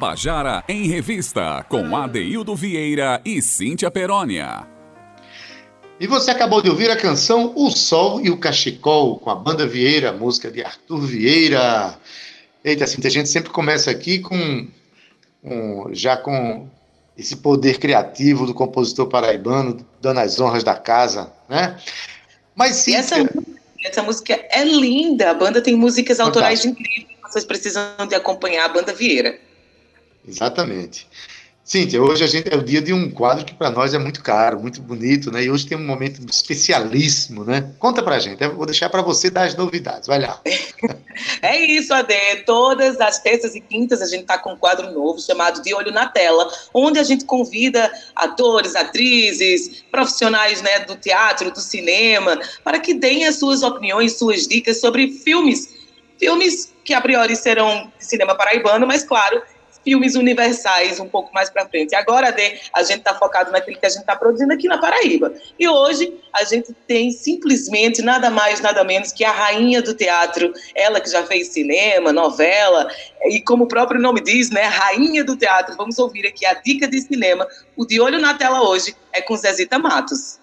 Tabajara 0.03 0.65
em 0.69 0.89
Revista, 0.89 1.65
com 1.69 1.95
Adeildo 1.97 2.57
Vieira 2.57 3.23
e 3.25 3.41
Cíntia 3.41 3.89
Perónia. 3.89 4.67
E 6.01 6.09
você 6.09 6.33
acabou 6.33 6.61
de 6.61 6.69
ouvir 6.69 6.91
a 6.91 6.97
canção 6.97 7.53
O 7.55 7.71
Sol 7.71 8.21
e 8.21 8.29
o 8.29 8.37
Cachecol, 8.37 9.21
com 9.21 9.31
a 9.31 9.37
banda 9.37 9.65
Vieira, 9.65 10.13
música 10.13 10.51
de 10.51 10.61
Arthur 10.61 11.03
Vieira. 11.03 11.97
Eita, 12.65 12.85
Cíntia, 12.85 13.07
a 13.07 13.13
gente 13.13 13.29
sempre 13.29 13.51
começa 13.51 13.93
aqui 13.93 14.19
com, 14.19 14.67
com 15.41 15.91
já 15.93 16.17
com 16.17 16.67
esse 17.17 17.37
poder 17.37 17.79
criativo 17.79 18.45
do 18.45 18.55
compositor 18.55 19.07
paraibano, 19.07 19.87
dando 20.01 20.19
as 20.19 20.41
honras 20.41 20.65
da 20.65 20.75
casa, 20.75 21.33
né? 21.49 21.79
Mas 22.57 22.75
sim. 22.75 22.97
Essa, 22.97 23.15
essa, 23.85 24.03
música 24.03 24.35
é 24.51 24.65
linda. 24.65 25.31
A 25.31 25.35
banda 25.35 25.63
tem 25.63 25.77
músicas 25.77 26.19
autorais 26.19 26.65
incríveis. 26.65 27.07
Vocês 27.23 27.45
precisam 27.45 27.85
de 28.09 28.17
acompanhar 28.17 28.65
a 28.65 28.69
banda 28.69 28.93
Vieira. 28.93 29.39
Exatamente. 30.27 31.07
Cíntia, 31.65 32.03
hoje 32.03 32.25
a 32.25 32.27
gente 32.27 32.53
é 32.53 32.57
o 32.57 32.63
dia 32.63 32.83
de 32.83 32.93
um 32.93 33.09
quadro 33.09 33.45
que 33.45 33.55
para 33.55 33.71
nós 33.71 33.95
é 33.95 33.99
muito 33.99 34.21
caro, 34.21 34.59
muito 34.59 34.83
bonito, 34.83 35.31
né? 35.31 35.45
E 35.45 35.51
hoje 35.51 35.65
tem 35.65 35.79
um 35.79 35.87
momento 35.87 36.21
especialíssimo, 36.29 37.45
né? 37.45 37.73
Conta 37.79 38.03
pra 38.03 38.19
gente, 38.19 38.43
eu 38.43 38.57
vou 38.57 38.67
deixar 38.67 38.91
para 38.91 39.01
você 39.01 39.31
dar 39.31 39.45
as 39.45 39.55
novidades, 39.55 40.09
vai 40.09 40.19
lá. 40.19 40.41
é 41.41 41.65
isso, 41.65 41.95
Ade. 41.95 42.43
Todas 42.45 43.01
as 43.01 43.21
terças 43.21 43.55
e 43.55 43.61
quintas 43.61 44.03
a 44.03 44.07
gente 44.07 44.25
tá 44.25 44.37
com 44.39 44.55
um 44.55 44.57
quadro 44.57 44.91
novo 44.91 45.21
chamado 45.21 45.63
De 45.63 45.73
Olho 45.73 45.93
na 45.93 46.07
Tela, 46.09 46.51
onde 46.75 46.99
a 46.99 47.05
gente 47.05 47.25
convida 47.25 47.93
atores, 48.17 48.75
atrizes, 48.75 49.85
profissionais 49.89 50.61
né, 50.63 50.81
do 50.81 50.97
teatro, 50.97 51.53
do 51.53 51.61
cinema, 51.61 52.41
para 52.65 52.81
que 52.81 52.93
deem 52.93 53.25
as 53.25 53.37
suas 53.37 53.63
opiniões, 53.63 54.19
suas 54.19 54.49
dicas 54.49 54.81
sobre 54.81 55.13
filmes. 55.13 55.73
Filmes 56.19 56.73
que 56.85 56.93
a 56.93 57.01
priori 57.01 57.37
serão 57.37 57.91
de 57.97 58.05
cinema 58.05 58.35
paraibano, 58.35 58.87
mas 58.87 59.05
claro, 59.05 59.41
filmes 59.85 60.15
universais 60.15 61.01
um 61.01 61.09
pouco 61.09 61.33
mais 61.35 61.51
para 61.51 61.67
frente. 61.67 61.95
Agora, 61.95 62.31
Dê, 62.31 62.61
a 62.73 62.83
gente 62.83 62.99
está 62.99 63.15
focado 63.15 63.51
naquilo 63.51 63.79
que 63.79 63.87
a 63.87 63.89
gente 63.89 64.01
está 64.01 64.17
produzindo 64.17 64.53
aqui 64.53 64.69
na 64.69 64.79
Paraíba. 64.79 65.33
E 65.59 65.69
hoje 65.69 66.13
a 66.33 66.45
gente 66.45 66.73
tem 66.87 67.11
simplesmente 67.11 68.03
nada 68.03 68.31
mais, 68.31 68.61
nada 68.61 68.85
menos 68.85 69.13
que 69.13 69.25
a 69.25 69.33
rainha 69.33 69.83
do 69.83 69.95
teatro, 69.95 70.53
ela 70.75 71.01
que 71.01 71.11
já 71.11 71.25
fez 71.25 71.49
cinema, 71.49 72.13
novela, 72.13 72.89
e 73.25 73.41
como 73.41 73.65
o 73.65 73.69
próprio 73.69 74.01
nome 74.01 74.21
diz, 74.21 74.51
né, 74.51 74.63
rainha 74.63 75.25
do 75.25 75.37
teatro. 75.37 75.77
Vamos 75.77 75.99
ouvir 75.99 76.27
aqui 76.27 76.47
a 76.47 76.55
dica 76.55 76.89
de 76.89 77.01
cinema. 77.01 77.47
O 77.77 77.85
de 77.87 78.01
olho 78.01 78.19
na 78.19 78.35
tela 78.35 78.63
hoje 78.63 78.95
é 79.13 79.21
com 79.21 79.37
Zezita 79.37 79.79
Matos. 79.79 80.42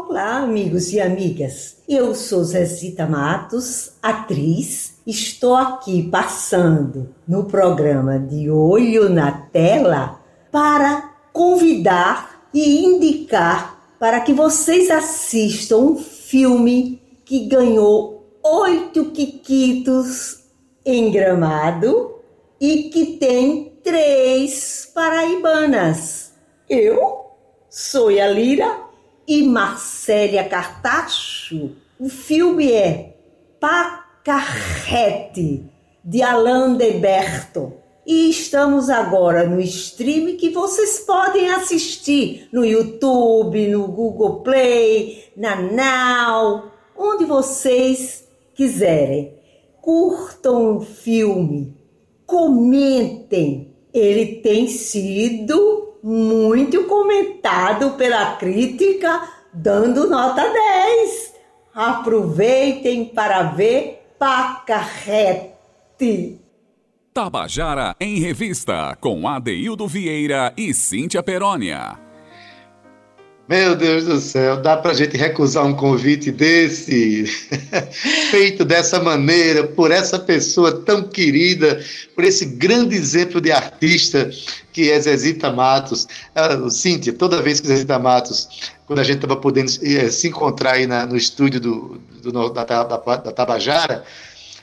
Olá, 0.00 0.36
amigos 0.36 0.92
e 0.92 1.00
amigas. 1.00 1.78
Eu 1.88 2.14
sou 2.14 2.44
Zezita 2.44 3.04
Matos, 3.04 3.94
atriz. 4.00 4.94
Estou 5.04 5.56
aqui 5.56 6.04
passando 6.08 7.12
no 7.26 7.46
programa 7.46 8.16
de 8.16 8.48
Olho 8.48 9.08
na 9.08 9.32
Tela 9.32 10.20
para 10.52 11.14
convidar 11.32 12.48
e 12.54 12.84
indicar 12.84 13.76
para 13.98 14.20
que 14.20 14.32
vocês 14.32 14.88
assistam 14.88 15.78
um 15.78 15.96
filme 15.96 17.02
que 17.24 17.46
ganhou 17.46 18.38
oito 18.40 19.06
quiquitos 19.06 20.44
em 20.86 21.10
Gramado 21.10 22.20
e 22.60 22.84
que 22.84 23.16
tem 23.16 23.72
três 23.82 24.88
paraibanas. 24.94 26.32
Eu 26.70 27.32
sou 27.68 28.08
a 28.08 28.28
Lira 28.28 28.87
e 29.28 29.42
Marcélia 29.42 30.42
Cartacho. 30.48 31.72
O 32.00 32.08
filme 32.08 32.72
é 32.72 33.14
Pacarrete, 33.60 34.90
de 36.02 36.22
Alain 36.22 36.78
de 36.78 36.92
Berto. 36.92 37.74
E 38.06 38.30
estamos 38.30 38.88
agora 38.88 39.46
no 39.46 39.60
stream 39.60 40.38
que 40.38 40.48
vocês 40.48 41.00
podem 41.00 41.50
assistir 41.50 42.48
no 42.50 42.64
YouTube, 42.64 43.68
no 43.68 43.86
Google 43.88 44.40
Play, 44.40 45.24
na 45.36 45.56
Now, 45.56 46.72
onde 46.96 47.26
vocês 47.26 48.26
quiserem. 48.54 49.34
Curtam 49.82 50.78
o 50.78 50.80
filme, 50.80 51.76
comentem. 52.24 53.74
Ele 53.92 54.36
tem 54.36 54.68
sido 54.68 55.87
muito 56.02 56.84
comentado 56.84 57.92
pela 57.92 58.36
crítica, 58.36 59.28
dando 59.52 60.08
nota 60.08 60.42
10. 60.42 61.34
Aproveitem 61.74 63.06
para 63.06 63.42
ver 63.42 64.06
Pacarrete. 64.18 65.58
Tabajara 67.12 67.94
em 68.00 68.18
Revista, 68.20 68.96
com 69.00 69.28
Adeildo 69.28 69.86
Vieira 69.88 70.52
e 70.56 70.72
Cíntia 70.72 71.22
Perónia. 71.22 72.07
Meu 73.48 73.74
Deus 73.74 74.04
do 74.04 74.20
céu, 74.20 74.58
dá 74.58 74.76
para 74.76 74.90
a 74.90 74.94
gente 74.94 75.16
recusar 75.16 75.64
um 75.64 75.72
convite 75.72 76.30
desse, 76.30 77.24
feito 78.30 78.62
dessa 78.62 79.00
maneira, 79.00 79.66
por 79.66 79.90
essa 79.90 80.18
pessoa 80.18 80.82
tão 80.82 81.02
querida, 81.02 81.82
por 82.14 82.24
esse 82.24 82.44
grande 82.44 82.94
exemplo 82.94 83.40
de 83.40 83.50
artista 83.50 84.30
que 84.70 84.90
é 84.90 85.00
Zezita 85.00 85.50
Matos. 85.50 86.06
Uh, 86.36 86.68
Cíntia, 86.68 87.10
toda 87.14 87.40
vez 87.40 87.58
que 87.58 87.68
Zezita 87.68 87.98
Matos, 87.98 88.70
quando 88.86 88.98
a 88.98 89.02
gente 89.02 89.16
estava 89.16 89.36
podendo 89.36 89.70
uh, 89.70 90.10
se 90.10 90.28
encontrar 90.28 90.74
aí 90.74 90.86
na, 90.86 91.06
no 91.06 91.16
estúdio 91.16 91.58
do, 91.58 92.00
do 92.22 92.50
da, 92.50 92.64
da, 92.64 92.84
da 92.84 93.32
Tabajara, 93.32 94.04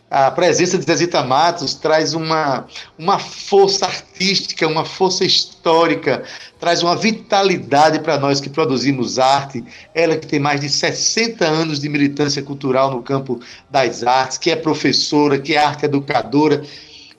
a 0.09 0.29
presença 0.29 0.77
de 0.77 0.85
Zezita 0.85 1.23
Matos 1.23 1.73
traz 1.73 2.13
uma, 2.13 2.67
uma 2.97 3.17
força 3.17 3.85
artística, 3.85 4.67
uma 4.67 4.85
força 4.85 5.25
histórica, 5.25 6.23
traz 6.59 6.83
uma 6.83 6.95
vitalidade 6.95 7.99
para 7.99 8.19
nós 8.19 8.39
que 8.39 8.49
produzimos 8.49 9.17
arte. 9.17 9.63
Ela 9.93 10.15
que 10.15 10.27
tem 10.27 10.39
mais 10.39 10.61
de 10.61 10.69
60 10.69 11.43
anos 11.43 11.79
de 11.79 11.89
militância 11.89 12.41
cultural 12.43 12.91
no 12.91 13.01
campo 13.01 13.39
das 13.69 14.03
artes, 14.03 14.37
que 14.37 14.51
é 14.51 14.55
professora, 14.55 15.39
que 15.39 15.55
é 15.55 15.57
arte 15.57 15.85
educadora. 15.85 16.63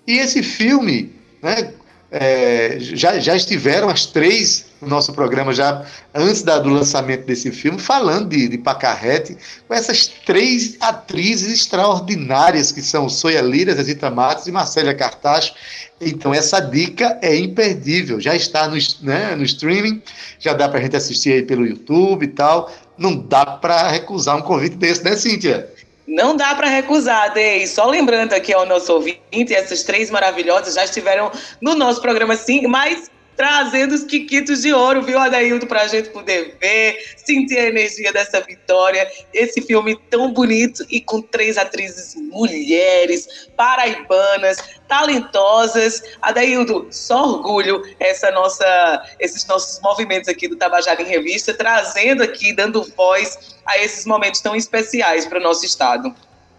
E 0.06 0.18
esse 0.18 0.42
filme, 0.42 1.12
né, 1.42 1.74
é, 2.18 2.78
já, 2.80 3.18
já 3.18 3.36
estiveram 3.36 3.90
as 3.90 4.06
três 4.06 4.64
no 4.80 4.88
nosso 4.88 5.12
programa, 5.12 5.52
já 5.52 5.84
antes 6.14 6.42
da, 6.42 6.58
do 6.58 6.70
lançamento 6.70 7.26
desse 7.26 7.50
filme, 7.50 7.78
falando 7.78 8.30
de, 8.30 8.48
de 8.48 8.56
Pacarrete, 8.56 9.36
com 9.68 9.74
essas 9.74 10.06
três 10.24 10.76
atrizes 10.80 11.52
extraordinárias 11.52 12.72
que 12.72 12.80
são 12.80 13.08
Soia 13.08 13.42
Lira, 13.42 13.74
Zezita 13.74 14.10
Matos 14.10 14.46
e 14.46 14.52
Marcélia 14.52 14.94
Cartacho. 14.94 15.54
Então, 16.00 16.32
essa 16.32 16.58
dica 16.58 17.18
é 17.20 17.36
imperdível. 17.36 18.18
Já 18.18 18.34
está 18.34 18.66
no, 18.66 18.76
né, 19.02 19.34
no 19.34 19.44
streaming, 19.44 20.02
já 20.38 20.54
dá 20.54 20.68
para 20.68 20.78
a 20.78 20.82
gente 20.82 20.96
assistir 20.96 21.32
aí 21.32 21.42
pelo 21.42 21.66
YouTube 21.66 22.24
e 22.24 22.28
tal. 22.28 22.72
Não 22.96 23.14
dá 23.14 23.44
para 23.44 23.88
recusar 23.88 24.36
um 24.36 24.42
convite 24.42 24.76
desse, 24.76 25.04
né, 25.04 25.16
Cíntia? 25.16 25.70
Não 26.06 26.36
dá 26.36 26.54
para 26.54 26.68
recusar, 26.68 27.32
Dei. 27.32 27.66
Só 27.66 27.86
lembrando 27.86 28.32
aqui 28.32 28.52
ao 28.52 28.64
nosso 28.64 28.92
ouvinte, 28.92 29.52
essas 29.52 29.82
três 29.82 30.10
maravilhosas 30.10 30.74
já 30.74 30.84
estiveram 30.84 31.32
no 31.60 31.74
nosso 31.74 32.00
programa 32.00 32.36
sim, 32.36 32.66
mas 32.66 33.10
trazendo 33.36 33.94
os 33.94 34.04
quiquitos 34.04 34.62
de 34.62 34.72
ouro, 34.72 35.02
viu, 35.02 35.18
Adaildo, 35.18 35.66
para 35.66 35.82
a 35.82 35.86
gente 35.86 36.08
poder 36.08 36.56
ver, 36.60 36.98
sentir 37.16 37.58
a 37.58 37.66
energia 37.66 38.12
dessa 38.12 38.40
vitória. 38.40 39.08
Esse 39.32 39.60
filme 39.60 39.98
tão 40.10 40.32
bonito 40.32 40.84
e 40.88 41.00
com 41.00 41.20
três 41.20 41.58
atrizes 41.58 42.14
mulheres, 42.14 43.48
paraibanas, 43.56 44.56
talentosas. 44.88 46.02
Adaildo, 46.22 46.88
só 46.90 47.24
orgulho 47.24 47.82
essa 48.00 48.30
nossa, 48.30 49.02
esses 49.20 49.46
nossos 49.46 49.80
movimentos 49.80 50.28
aqui 50.28 50.48
do 50.48 50.56
Tabajara 50.56 51.02
em 51.02 51.06
Revista, 51.06 51.52
trazendo 51.52 52.22
aqui, 52.22 52.54
dando 52.54 52.82
voz 52.96 53.56
a 53.66 53.78
esses 53.78 54.06
momentos 54.06 54.40
tão 54.40 54.56
especiais 54.56 55.26
para 55.26 55.38
o 55.38 55.42
nosso 55.42 55.64
estado. 55.64 56.14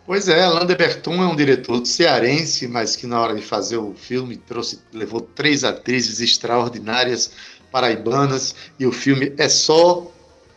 Pois 0.08 0.30
é, 0.30 0.42
Alain 0.42 0.66
de 0.66 0.74
Berton 0.74 1.22
é 1.22 1.28
um 1.28 1.36
diretor 1.36 1.86
cearense, 1.86 2.66
mas 2.66 2.96
que 2.96 3.06
na 3.06 3.20
hora 3.20 3.36
de 3.36 3.42
fazer 3.42 3.76
o 3.76 3.94
filme 3.94 4.38
trouxe, 4.38 4.80
levou 4.94 5.20
três 5.20 5.66
atrizes 5.66 6.22
extraordinárias 6.22 7.30
paraibanas 7.70 8.56
e 8.80 8.88
o 8.88 8.92
filme 8.94 9.34
é 9.38 9.50
só 9.50 10.10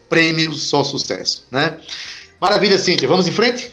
prêmio, 0.09 0.53
só 0.53 0.85
sucesso, 0.85 1.49
né? 1.51 1.81
Maravilha, 2.41 2.79
Cíntia, 2.79 3.09
vamos 3.09 3.27
em 3.27 3.33
frente? 3.33 3.73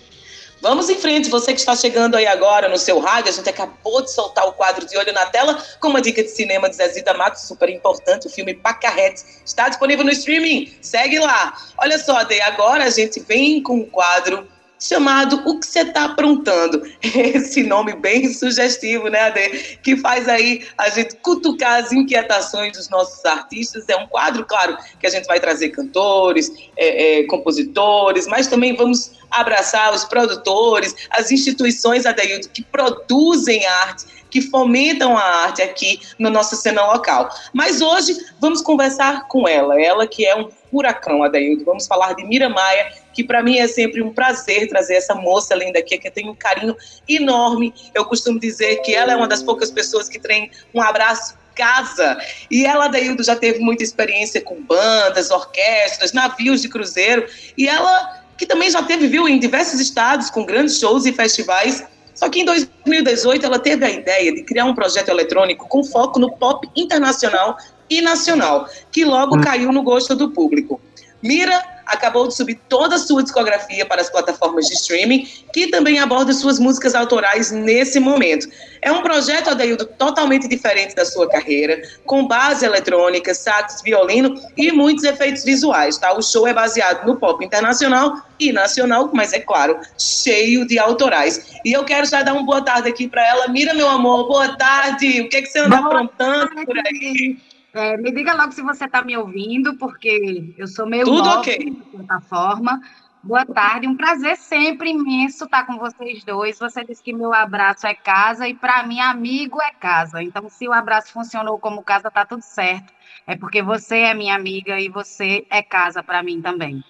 Vamos 0.63 0.89
em 0.89 0.95
frente, 0.95 1.30
você 1.30 1.54
que 1.54 1.60
está 1.60 1.75
chegando 1.75 2.15
aí 2.15 2.25
agora 2.25 2.67
no 2.67 2.78
seu 2.80 2.97
rádio, 2.97 3.30
a 3.30 3.34
gente 3.34 3.47
acabou 3.47 4.01
de 4.01 4.12
soltar 4.12 4.47
o 4.47 4.54
quadro 4.54 4.84
de 4.84 4.97
olho 4.97 5.13
na 5.13 5.28
tela 5.28 5.63
com 5.80 5.89
uma 5.89 6.01
dica 6.01 6.23
de 6.23 6.30
cinema 6.30 6.67
de 6.67 6.75
Zezida 6.75 7.13
Matos, 7.13 7.43
super 7.43 7.69
importante, 7.69 8.25
o 8.25 8.32
filme 8.32 8.56
Pacarrete. 8.56 9.21
Está 9.45 9.69
disponível 9.69 10.04
no 10.04 10.12
streaming, 10.12 10.75
segue 10.82 11.19
lá. 11.19 11.56
Olha 11.78 11.99
só, 11.99 12.17
Ade, 12.17 12.41
agora 12.41 12.86
a 12.86 12.89
gente 12.89 13.19
vem 13.19 13.62
com 13.62 13.78
o 13.82 13.86
quadro 13.86 14.47
chamado 14.79 15.41
O 15.45 15.59
que 15.59 15.65
você 15.65 15.79
está 15.79 16.05
aprontando. 16.05 16.83
Esse 17.01 17.63
nome 17.63 17.93
bem 17.95 18.31
sugestivo, 18.31 19.07
né, 19.07 19.21
Ade? 19.21 19.79
Que 19.83 19.97
faz 19.97 20.27
aí 20.27 20.65
a 20.77 20.89
gente 20.89 21.15
cutucar 21.17 21.83
as 21.83 21.91
inquietações 21.91 22.73
dos 22.77 22.89
nossos 22.89 23.23
artistas. 23.25 23.87
É 23.89 23.95
um 23.95 24.07
quadro, 24.07 24.45
claro, 24.45 24.77
que 24.99 25.07
a 25.07 25.09
gente 25.09 25.25
vai 25.25 25.39
trazer 25.39 25.69
cantores, 25.69 26.51
é, 26.75 27.19
é, 27.19 27.23
compositores, 27.27 28.27
mas 28.27 28.47
também 28.47 28.75
vamos 28.75 29.11
abraçar 29.29 29.93
os 29.93 30.05
produtores, 30.05 30.95
as 31.09 31.31
instituições, 31.31 32.05
Adeildo, 32.05 32.47
que 32.49 32.63
produzem 32.63 33.65
arte 33.65 34.16
que 34.29 34.41
fomentam 34.41 35.17
a 35.17 35.21
arte 35.21 35.61
aqui 35.61 35.99
na 36.17 36.29
nossa 36.29 36.55
cena 36.55 36.85
local. 36.85 37.29
Mas 37.53 37.81
hoje 37.81 38.15
vamos 38.39 38.61
conversar 38.61 39.27
com 39.27 39.47
ela, 39.47 39.81
ela 39.81 40.07
que 40.07 40.25
é 40.25 40.35
um 40.35 40.49
furacão, 40.69 41.23
Adaildo. 41.23 41.65
Vamos 41.65 41.87
falar 41.87 42.13
de 42.13 42.25
Mira 42.25 42.49
Maia, 42.49 42.91
que 43.13 43.23
para 43.23 43.41
mim 43.41 43.57
é 43.57 43.67
sempre 43.67 44.01
um 44.01 44.13
prazer 44.13 44.67
trazer 44.67 44.95
essa 44.95 45.15
moça 45.15 45.55
linda 45.55 45.79
aqui, 45.79 45.97
que 45.97 46.11
tem 46.11 46.29
um 46.29 46.35
carinho 46.35 46.75
enorme. 47.07 47.73
Eu 47.93 48.05
costumo 48.05 48.39
dizer 48.39 48.77
que 48.81 48.93
ela 48.93 49.13
é 49.13 49.15
uma 49.15 49.27
das 49.27 49.41
poucas 49.41 49.71
pessoas 49.71 50.09
que 50.09 50.19
tem 50.19 50.51
um 50.73 50.81
abraço 50.81 51.35
casa. 51.57 52.17
E 52.51 52.65
ela, 52.65 52.87
Daildo, 52.87 53.23
já 53.23 53.35
teve 53.35 53.59
muita 53.59 53.83
experiência 53.83 54.39
com 54.39 54.61
bandas, 54.61 55.31
orquestras, 55.31 56.13
navios 56.13 56.61
de 56.61 56.69
cruzeiro. 56.69 57.27
E 57.57 57.67
ela, 57.67 58.23
que 58.37 58.45
também 58.45 58.69
já 58.69 58.83
teve, 58.83 59.07
viu, 59.07 59.27
em 59.27 59.39
diversos 59.39 59.79
estados, 59.79 60.29
com 60.29 60.45
grandes 60.45 60.79
shows 60.79 61.05
e 61.05 61.11
festivais. 61.11 61.83
Só 62.17 62.27
que 62.30 62.41
em 62.41 62.45
2018 62.45 63.45
ela 63.45 63.60
teve 63.60 63.86
a 63.86 63.91
ideia 63.91 64.34
de 64.34 64.43
criar 64.43 64.65
um 64.65 64.73
projeto 64.73 65.10
eletrônico 65.10 65.69
com 65.69 65.84
foco 65.84 66.19
no 66.19 66.32
pop 66.32 66.67
internacional 66.75 67.56
e 67.88 68.01
nacional, 68.01 68.67
que 68.91 69.06
logo 69.06 69.38
hum. 69.38 69.41
caiu 69.41 69.71
no 69.71 69.84
gosto 69.84 70.15
do 70.15 70.32
público. 70.32 70.82
Mira 71.21 71.63
acabou 71.88 72.28
de 72.28 72.36
subir 72.36 72.60
toda 72.67 72.95
a 72.95 73.00
sua 73.00 73.23
discografia 73.23 73.86
para 73.86 74.02
as 74.02 74.10
plataformas 74.10 74.67
de 74.67 74.73
streaming, 74.73 75.28
que 75.54 75.67
também 75.67 76.00
aborda 76.00 76.34
suas 76.34 76.60
músicas 76.60 76.95
autorais 76.95 77.52
nesse 77.52 78.00
momento. 78.00 78.47
É 78.82 78.91
um 78.91 79.02
projeto, 79.02 79.50
Adeildo, 79.50 79.86
totalmente 79.86 80.47
diferente 80.47 80.95
da 80.95 81.06
sua 81.06 81.28
carreira, 81.30 81.82
com 82.06 82.28
base 82.28 82.65
eletrônica, 82.65 83.34
sax, 83.34 83.82
violino 83.82 84.36
e 84.56 84.71
muitos 84.71 85.04
efeitos 85.04 85.43
visuais, 85.43 85.97
tá? 85.97 86.13
O 86.13 86.21
show 86.21 86.47
é 86.47 86.54
baseado 86.54 87.06
no 87.06 87.17
pop 87.17 87.43
internacional 87.43 88.21
e 88.39 88.52
nacional, 88.52 89.10
mas 89.13 89.34
é 89.34 89.39
claro, 89.39 89.80
cheio 89.97 90.67
de 90.67 90.78
autorais. 90.78 91.60
E 91.65 91.73
eu 91.73 91.84
quero 91.84 92.06
já 92.06 92.21
dar 92.21 92.34
uma 92.34 92.45
boa 92.45 92.62
tarde 92.62 92.89
aqui 92.89 93.08
para 93.08 93.26
ela. 93.26 93.47
Mira, 93.47 93.73
meu 93.73 93.89
amor, 93.89 94.28
boa 94.28 94.56
tarde. 94.56 95.21
O 95.21 95.30
que, 95.30 95.38
é 95.38 95.41
que 95.41 95.47
você 95.47 95.60
anda 95.60 95.78
boa 95.78 95.88
aprontando 95.88 96.47
tarde. 96.47 96.65
por 96.65 96.78
aí? 96.80 97.38
É, 97.77 97.95
me 97.95 98.11
diga 98.11 98.33
logo 98.33 98.51
se 98.51 98.63
você 98.63 98.85
está 98.85 99.03
me 99.03 99.15
ouvindo, 99.15 99.77
porque 99.77 100.55
eu 100.57 100.65
sou 100.65 100.87
meio 100.87 101.05
Tudo 101.05 101.23
nova 101.23 101.39
okay. 101.41 101.69
na 101.69 101.85
plataforma. 101.85 102.81
Boa 103.21 103.45
tarde, 103.45 103.87
um 103.87 103.95
prazer 103.95 104.35
sempre 104.35 104.89
imenso 104.89 105.45
estar 105.45 105.63
com 105.63 105.77
vocês 105.77 106.23
dois. 106.23 106.57
Você 106.57 106.83
disse 106.83 107.03
que 107.03 107.13
meu 107.13 107.31
abraço 107.31 107.85
é 107.85 107.93
casa 107.93 108.47
e 108.47 108.55
para 108.55 108.81
mim 108.87 108.99
amigo 108.99 109.61
é 109.61 109.71
casa. 109.71 110.23
Então, 110.23 110.49
se 110.49 110.67
o 110.67 110.73
abraço 110.73 111.13
funcionou 111.13 111.59
como 111.59 111.83
casa, 111.83 112.09
tá 112.09 112.25
tudo 112.25 112.41
certo. 112.41 112.91
É 113.27 113.35
porque 113.35 113.61
você 113.61 113.97
é 113.99 114.13
minha 114.15 114.33
amiga 114.33 114.79
e 114.79 114.89
você 114.89 115.45
é 115.47 115.61
casa 115.61 116.01
para 116.01 116.23
mim 116.23 116.41
também. 116.41 116.83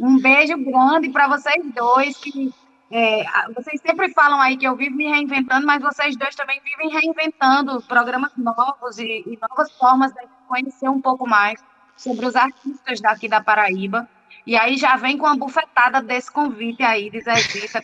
Um 0.00 0.20
beijo 0.20 0.56
grande 0.56 1.10
para 1.10 1.28
vocês 1.28 1.64
dois 1.72 2.16
que 2.16 2.52
é, 2.96 3.24
vocês 3.52 3.80
sempre 3.80 4.08
falam 4.14 4.40
aí 4.40 4.56
que 4.56 4.64
eu 4.64 4.76
vivo 4.76 4.94
me 4.94 5.08
reinventando, 5.08 5.66
mas 5.66 5.82
vocês 5.82 6.16
dois 6.16 6.36
também 6.36 6.60
vivem 6.62 6.88
reinventando 6.88 7.82
programas 7.82 8.30
novos 8.36 9.00
e, 9.00 9.24
e 9.26 9.36
novas 9.50 9.72
formas 9.72 10.12
de 10.12 10.20
conhecer 10.46 10.88
um 10.88 11.00
pouco 11.00 11.28
mais 11.28 11.60
sobre 11.96 12.24
os 12.24 12.36
artistas 12.36 13.00
daqui 13.00 13.28
da 13.28 13.42
Paraíba. 13.42 14.08
E 14.46 14.56
aí 14.56 14.76
já 14.76 14.94
vem 14.94 15.18
com 15.18 15.26
uma 15.26 15.36
bufetada 15.36 16.00
desse 16.00 16.30
convite 16.30 16.84
aí 16.84 17.10
de 17.10 17.20
Zé 17.20 17.34
Zita, 17.34 17.82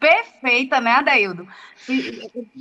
perfeita, 0.00 0.80
né, 0.80 0.92
Adaildo? 0.92 1.46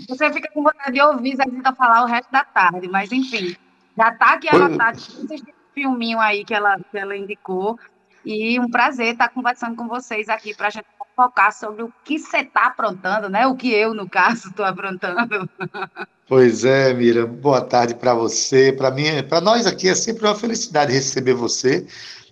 Você 0.10 0.34
fica 0.34 0.52
com 0.52 0.64
vontade 0.64 0.92
de 0.92 1.02
ouvir 1.02 1.38
Zé 1.38 1.46
Zita 1.50 1.74
falar 1.74 2.04
o 2.04 2.08
resto 2.08 2.30
da 2.30 2.44
tarde, 2.44 2.90
mas 2.90 3.10
enfim, 3.10 3.56
já 3.98 4.10
está 4.10 4.34
aqui 4.34 4.54
anotado 4.54 4.98
esse 4.98 5.54
filminho 5.74 6.20
aí 6.20 6.44
que 6.44 6.54
ela, 6.54 6.78
que 6.78 6.98
ela 6.98 7.16
indicou. 7.16 7.80
E 8.26 8.60
um 8.60 8.70
prazer 8.70 9.14
estar 9.14 9.30
conversando 9.30 9.78
com 9.78 9.88
vocês 9.88 10.28
aqui 10.28 10.54
para 10.54 10.68
a 10.68 10.70
gente 10.70 10.86
focar 11.16 11.52
sobre 11.54 11.84
o 11.84 11.94
que 12.04 12.20
você 12.20 12.38
está 12.38 12.68
aprontando, 12.68 13.30
né? 13.30 13.46
O 13.48 13.56
que 13.56 13.72
eu, 13.72 13.94
no 13.94 14.10
caso, 14.10 14.50
estou 14.50 14.66
aprontando. 14.66 15.50
Pois 16.28 16.64
é, 16.64 16.94
Mira. 16.94 17.26
Boa 17.26 17.60
tarde 17.62 17.94
para 17.94 18.14
você. 18.14 18.72
Para 18.72 18.90
mim, 18.90 19.04
para 19.28 19.42
nós 19.42 19.68
aqui 19.68 19.90
é 19.90 19.96
sempre 19.96 20.26
uma 20.26 20.34
felicidade 20.34 20.94
receber 20.94 21.34
você. 21.34 21.86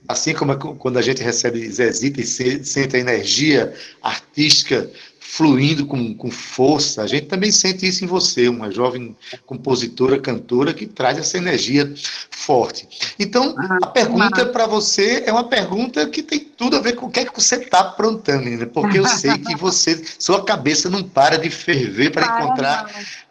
Assim 0.08 0.34
como 0.34 0.54
é 0.54 0.56
quando 0.56 0.98
a 0.98 1.02
gente 1.02 1.22
recebe 1.22 1.70
Zezita 1.70 2.22
e 2.22 2.26
sente 2.26 2.96
a 2.96 3.00
energia 3.00 3.74
artística 4.02 4.90
fluindo 5.30 5.86
com, 5.86 6.16
com 6.16 6.32
força. 6.32 7.04
A 7.04 7.08
gente 7.08 7.28
também 7.28 7.52
sente 7.52 7.88
isso 7.88 8.04
em 8.04 8.08
você, 8.08 8.50
uma 8.50 8.72
jovem 8.72 9.16
compositora, 9.46 10.20
cantora 10.20 10.74
que 10.74 10.88
traz 10.88 11.20
essa 11.20 11.38
energia 11.38 11.94
forte. 12.32 12.88
Então, 13.20 13.56
ah, 13.58 13.78
a 13.84 13.88
pergunta 13.88 14.48
para 14.48 14.66
você 14.66 15.24
é 15.26 15.32
uma 15.32 15.48
pergunta 15.48 16.08
que 16.10 16.24
tem 16.24 16.49
tudo 16.60 16.76
a 16.76 16.82
ver 16.82 16.98
com 16.98 17.06
o 17.06 17.10
que 17.10 17.22
é 17.22 17.26
que 17.26 17.34
você 17.34 17.56
está 17.56 17.80
aprontando, 17.80 18.50
né? 18.50 18.66
porque 18.66 19.00
eu 19.00 19.08
sei 19.08 19.38
que 19.38 19.56
você, 19.56 20.04
sua 20.20 20.44
cabeça 20.44 20.90
não 20.90 21.02
para 21.02 21.38
de 21.38 21.50
ferver 21.50 22.12
para 22.12 22.26
encontrar 22.26 22.86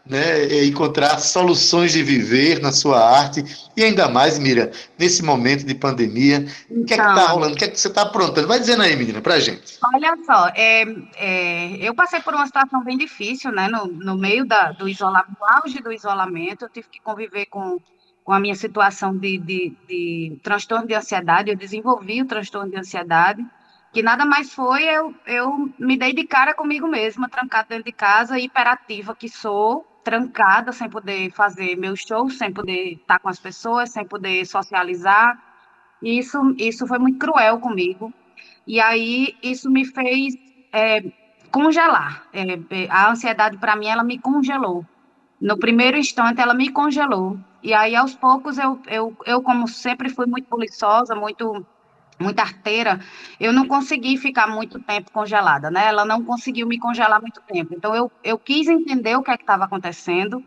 né, 0.08 0.64
encontrar 0.64 1.18
soluções 1.18 1.92
de 1.92 2.02
viver 2.02 2.60
na 2.60 2.72
sua 2.72 2.98
arte. 2.98 3.44
E 3.76 3.84
ainda 3.84 4.08
mais, 4.08 4.38
Mira, 4.38 4.72
nesse 4.98 5.22
momento 5.22 5.66
de 5.66 5.74
pandemia, 5.74 6.46
então, 6.70 6.82
o 6.82 6.86
que 6.86 6.94
é 6.94 6.96
que 6.96 7.02
está 7.02 7.12
então. 7.12 7.34
rolando? 7.34 7.54
O 7.54 7.56
que 7.58 7.64
é 7.64 7.68
que 7.68 7.78
você 7.78 7.88
está 7.88 8.02
aprontando? 8.02 8.48
Vai 8.48 8.58
dizendo 8.58 8.82
aí, 8.82 8.96
menina, 8.96 9.20
para 9.20 9.38
gente. 9.38 9.78
Olha 9.94 10.16
só, 10.24 10.48
é, 10.54 10.84
é, 11.16 11.76
eu 11.86 11.94
passei 11.94 12.20
por 12.20 12.34
uma 12.34 12.46
situação 12.46 12.82
bem 12.82 12.96
difícil, 12.96 13.52
né? 13.52 13.68
No, 13.68 13.86
no 13.86 14.16
meio 14.16 14.46
da, 14.46 14.72
do 14.72 14.88
isolamento, 14.88 15.36
no 15.38 15.46
auge 15.46 15.82
do 15.82 15.92
isolamento, 15.92 16.64
eu 16.64 16.70
tive 16.70 16.88
que 16.90 17.02
conviver 17.02 17.44
com, 17.46 17.78
com 18.28 18.34
a 18.34 18.40
minha 18.40 18.54
situação 18.54 19.16
de, 19.16 19.38
de, 19.38 19.74
de 19.88 20.38
transtorno 20.42 20.86
de 20.86 20.92
ansiedade. 20.92 21.50
Eu 21.50 21.56
desenvolvi 21.56 22.20
o 22.20 22.26
transtorno 22.26 22.70
de 22.70 22.76
ansiedade 22.76 23.42
que 23.90 24.02
nada 24.02 24.26
mais 24.26 24.52
foi 24.52 24.84
eu, 24.84 25.14
eu 25.26 25.72
me 25.78 25.96
dei 25.96 26.12
de 26.12 26.26
cara 26.26 26.52
comigo 26.52 26.86
mesma, 26.86 27.26
trancada 27.26 27.68
dentro 27.70 27.86
de 27.86 27.92
casa, 27.92 28.38
hiperativa 28.38 29.16
que 29.16 29.30
sou, 29.30 29.82
trancada, 30.04 30.72
sem 30.72 30.90
poder 30.90 31.30
fazer 31.30 31.74
meus 31.76 32.00
shows, 32.00 32.36
sem 32.36 32.52
poder 32.52 32.96
estar 33.00 33.18
com 33.18 33.30
as 33.30 33.40
pessoas, 33.40 33.92
sem 33.92 34.04
poder 34.04 34.44
socializar. 34.44 35.42
Isso, 36.02 36.54
isso 36.58 36.86
foi 36.86 36.98
muito 36.98 37.18
cruel 37.18 37.58
comigo. 37.60 38.12
E 38.66 38.78
aí 38.78 39.38
isso 39.42 39.70
me 39.70 39.86
fez 39.86 40.34
é, 40.70 41.02
congelar. 41.50 42.28
É, 42.34 42.44
a 42.90 43.10
ansiedade 43.10 43.56
para 43.56 43.74
mim 43.74 43.86
ela 43.86 44.04
me 44.04 44.18
congelou. 44.18 44.84
No 45.40 45.58
primeiro 45.58 45.96
instante 45.96 46.40
ela 46.40 46.54
me 46.54 46.70
congelou. 46.70 47.38
E 47.62 47.74
aí 47.74 47.94
aos 47.94 48.14
poucos 48.14 48.58
eu, 48.58 48.80
eu, 48.86 49.16
eu 49.26 49.42
como 49.42 49.68
sempre 49.68 50.08
fui 50.08 50.26
muito 50.26 50.48
buliçosa, 50.48 51.14
muito 51.14 51.64
muita 52.20 52.42
arteira, 52.42 53.00
eu 53.38 53.52
não 53.52 53.66
consegui 53.66 54.16
ficar 54.16 54.48
muito 54.48 54.80
tempo 54.80 55.10
congelada, 55.12 55.70
né? 55.70 55.86
Ela 55.86 56.04
não 56.04 56.24
conseguiu 56.24 56.66
me 56.66 56.78
congelar 56.78 57.20
muito 57.20 57.40
tempo. 57.42 57.74
Então, 57.74 57.94
eu, 57.94 58.10
eu 58.24 58.38
quis 58.38 58.66
entender 58.66 59.16
o 59.16 59.22
que 59.22 59.30
é 59.30 59.36
que 59.36 59.44
estava 59.44 59.64
acontecendo, 59.64 60.42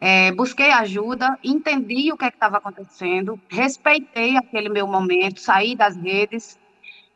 é, 0.00 0.32
busquei 0.32 0.70
ajuda, 0.70 1.38
entendi 1.44 2.12
o 2.12 2.16
que 2.16 2.24
é 2.24 2.30
que 2.30 2.36
estava 2.36 2.58
acontecendo, 2.58 3.38
respeitei 3.50 4.36
aquele 4.36 4.68
meu 4.68 4.86
momento, 4.86 5.40
saí 5.40 5.74
das 5.74 5.96
redes 5.96 6.58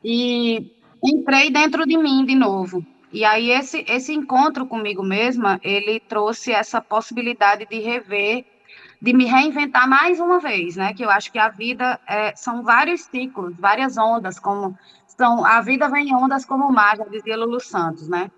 e 0.05 0.71
entrei 1.03 1.51
dentro 1.51 1.87
de 1.87 1.97
mim 1.97 2.25
de 2.27 2.35
novo. 2.35 2.85
E 3.15 3.25
aí, 3.25 3.53
esse, 3.53 3.85
esse 3.87 4.13
encontro 4.13 4.67
comigo 4.67 5.01
mesma, 5.01 5.61
ele 5.63 6.01
trouxe 6.01 6.51
essa 6.51 6.81
possibilidade 6.81 7.65
de 7.65 7.79
rever 7.79 8.45
de 9.01 9.13
me 9.13 9.25
reinventar 9.25 9.89
mais 9.89 10.19
uma 10.19 10.41
vez, 10.41 10.75
né? 10.75 10.93
Que 10.93 11.05
eu 11.05 11.11
acho 11.11 11.31
que 11.31 11.39
a 11.39 11.49
vida 11.49 12.01
é, 12.09 12.35
são 12.35 12.65
vários 12.65 13.03
ciclos, 13.03 13.55
várias 13.57 13.97
ondas, 13.97 14.41
como 14.41 14.77
são 15.07 15.47
a 15.47 15.61
vida 15.61 15.89
vem 15.89 16.09
em 16.09 16.15
ondas 16.15 16.45
como 16.45 16.65
o 16.65 16.73
mar, 16.73 16.97
já 16.97 17.05
dizia 17.05 17.37
Lulu 17.37 17.61
Santos, 17.61 18.09
né? 18.09 18.33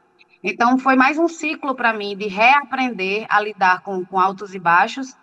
Então 0.44 0.76
foi 0.76 0.94
mais 0.94 1.16
um 1.16 1.26
ciclo 1.26 1.74
para 1.74 1.94
mim 1.94 2.14
de 2.14 2.26
reaprender 2.26 3.24
a 3.30 3.40
lidar 3.40 3.80
com, 3.80 4.04
com, 4.04 4.20
altos 4.20 4.54
e 4.54 4.58
baixos. 4.58 5.16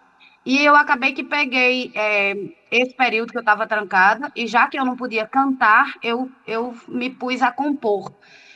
E 0.43 0.65
eu 0.65 0.75
acabei 0.75 1.13
que 1.13 1.23
peguei 1.23 1.91
é, 1.93 2.35
esse 2.71 2.95
período 2.95 3.31
que 3.31 3.37
eu 3.37 3.41
estava 3.41 3.67
trancada 3.67 4.31
e 4.35 4.47
já 4.47 4.65
que 4.65 4.79
eu 4.79 4.83
não 4.85 4.97
podia 4.97 5.27
cantar, 5.27 5.93
eu 6.01 6.27
eu 6.47 6.73
me 6.87 7.11
pus 7.11 7.43
a 7.43 7.51
compor. 7.51 8.11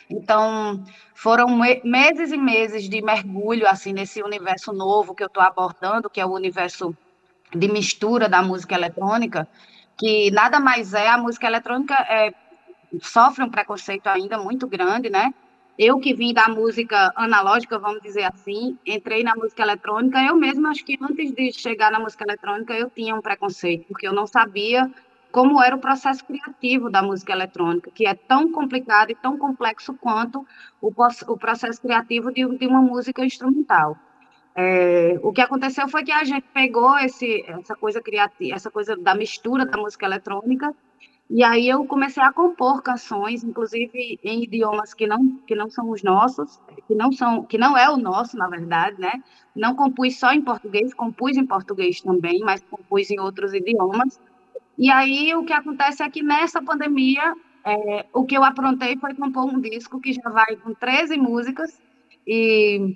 Então, 0.10 0.84
foram 1.14 1.48
meses 1.84 2.32
e 2.32 2.38
meses 2.38 2.88
de 2.88 3.02
mergulho 3.02 3.68
assim 3.68 3.92
nesse 3.92 4.22
universo 4.24 4.72
novo 4.72 5.14
que 5.14 5.24
eu 5.24 5.28
estou 5.28 5.44
abordando, 5.44 6.10
que 6.10 6.22
é 6.22 6.26
o 6.26 6.32
universo 6.32 6.96
de 7.54 7.68
mistura 7.68 8.30
da 8.30 8.42
música 8.42 8.76
eletrônica, 8.76 9.48
que 9.98 10.32
nada 10.32 10.60
mais 10.60 10.94
é 10.94 11.10
a 11.10 11.18
música 11.18 11.48
eletrônica 11.48 11.94
é, 11.94 12.34
sofre 13.02 13.44
um 13.44 13.50
preconceito 13.50 14.08
ainda 14.08 14.38
muito 14.38 14.68
grande, 14.68 15.10
né? 15.10 15.34
Eu 15.78 16.00
que 16.00 16.14
vim 16.14 16.34
da 16.34 16.48
música 16.48 17.12
analógica, 17.16 17.78
vamos 17.78 18.02
dizer 18.02 18.24
assim, 18.24 18.78
entrei 18.86 19.24
na 19.24 19.36
música 19.36 19.62
eletrônica, 19.62 20.20
eu 20.24 20.36
mesma 20.36 20.70
acho 20.70 20.84
que 20.84 20.98
antes 21.00 21.32
de 21.32 21.52
chegar 21.52 21.92
na 21.92 22.00
música 22.00 22.24
eletrônica 22.24 22.74
eu 22.74 22.90
tinha 22.90 23.14
um 23.14 23.22
preconceito, 23.22 23.86
porque 23.88 24.08
eu 24.08 24.14
não 24.14 24.26
sabia 24.26 24.90
como 25.38 25.62
era 25.62 25.76
o 25.76 25.80
processo 25.80 26.26
criativo 26.26 26.90
da 26.90 27.04
música 27.04 27.32
eletrônica, 27.32 27.92
que 27.92 28.08
é 28.08 28.16
tão 28.16 28.52
complicado 28.52 29.12
e 29.12 29.16
tão 29.16 29.38
complexo 29.38 29.94
quanto 29.94 30.44
o, 30.82 30.92
o 31.28 31.38
processo 31.38 31.80
criativo 31.80 32.34
de, 32.34 32.44
de, 32.58 32.66
uma 32.66 32.82
música 32.82 33.24
instrumental. 33.24 33.96
É, 34.56 35.20
o 35.22 35.32
que 35.32 35.40
aconteceu 35.40 35.88
foi 35.90 36.04
que 36.04 36.12
a 36.12 36.24
gente 36.24 36.48
pegou 36.52 36.98
esse, 36.98 37.46
essa 37.48 37.76
coisa 37.76 38.02
criativa, 38.02 38.56
essa 38.56 38.72
coisa 38.72 38.96
da 38.98 39.14
mistura 39.14 39.64
da 39.64 39.78
música 39.78 40.08
eletrônica 40.08 40.74
E 41.30 41.44
aí 41.44 41.70
eu 41.70 41.86
comecei 41.86 42.24
a 42.24 42.34
compor 42.34 42.82
canções, 42.82 43.44
inclusive 43.44 44.20
em 44.24 44.44
idiomas 44.44 44.96
que 44.96 45.06
não 45.06 45.38
que 45.46 45.54
não 45.54 45.70
são 45.70 45.92
os 45.92 46.02
nossos, 46.02 46.60
que 46.88 46.96
não 46.96 47.12
são 47.12 47.46
que 47.46 47.60
não 47.60 47.78
é 47.78 47.88
o 47.88 47.98
nosso, 47.98 48.36
na 48.36 48.50
verdade, 48.50 49.00
né? 49.00 49.22
Não 49.56 49.76
compus 49.76 50.18
só 50.20 50.32
em 50.34 50.42
português, 50.42 50.96
compus 50.96 51.38
em 51.38 51.46
português 51.46 52.02
também, 52.02 52.40
mas 52.40 52.64
compus 52.64 53.12
em 53.12 53.20
outros 53.20 53.54
idiomas. 53.54 54.20
E 54.78 54.92
aí 54.92 55.34
o 55.36 55.44
que 55.44 55.54
acontece 55.54 56.04
é 56.04 56.10
que 56.10 56.22
nessa 56.22 56.62
pandemia, 56.62 57.34
é, 57.66 58.06
o 58.14 58.26
que 58.26 58.38
eu 58.38 58.44
aprontei 58.44 58.98
foi 58.98 59.14
compor 59.16 59.46
um 59.46 59.60
disco 59.60 60.00
que 60.00 60.14
já 60.14 60.30
vai 60.30 60.56
com 60.58 60.74
13 60.74 61.18
músicas. 61.18 61.82
E 62.26 62.96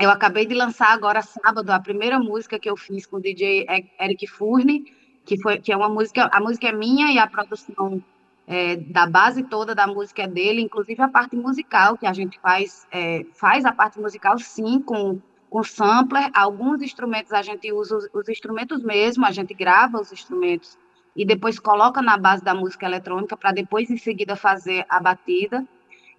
eu 0.00 0.10
acabei 0.10 0.44
de 0.46 0.54
lançar 0.54 0.92
agora 0.92 1.22
sábado 1.22 1.70
a 1.70 1.80
primeira 1.80 2.18
música 2.18 2.58
que 2.58 2.68
eu 2.68 2.76
fiz 2.76 3.06
com 3.06 3.16
o 3.16 3.20
DJ 3.20 3.66
Eric 4.00 4.26
Furni 4.26 4.84
que 5.24 5.40
foi 5.40 5.58
que 5.58 5.72
é 5.72 5.76
uma 5.76 5.88
música, 5.88 6.28
a 6.32 6.40
música 6.40 6.68
é 6.68 6.72
minha 6.72 7.10
e 7.12 7.18
a 7.18 7.26
produção 7.26 8.02
é, 8.46 8.76
da 8.76 9.06
base 9.06 9.42
toda 9.44 9.74
da 9.74 9.86
música 9.86 10.22
é 10.22 10.28
dele, 10.28 10.60
inclusive 10.60 11.00
a 11.00 11.08
parte 11.08 11.34
musical 11.34 11.96
que 11.96 12.06
a 12.06 12.12
gente 12.12 12.38
faz, 12.40 12.86
é, 12.92 13.24
faz 13.32 13.64
a 13.64 13.72
parte 13.72 13.98
musical 13.98 14.38
sim 14.38 14.80
com 14.80 15.20
com 15.50 15.62
sampler, 15.62 16.28
alguns 16.34 16.82
instrumentos 16.82 17.32
a 17.32 17.40
gente 17.40 17.72
usa 17.72 17.96
os, 17.96 18.08
os 18.12 18.28
instrumentos 18.28 18.82
mesmo, 18.82 19.24
a 19.24 19.30
gente 19.30 19.54
grava 19.54 20.00
os 20.00 20.10
instrumentos 20.10 20.76
e 21.16 21.24
depois 21.24 21.58
coloca 21.58 22.02
na 22.02 22.16
base 22.16 22.42
da 22.42 22.54
música 22.54 22.86
eletrônica 22.86 23.36
para 23.36 23.52
depois 23.52 23.90
em 23.90 23.96
seguida 23.96 24.36
fazer 24.36 24.84
a 24.88 25.00
batida. 25.00 25.64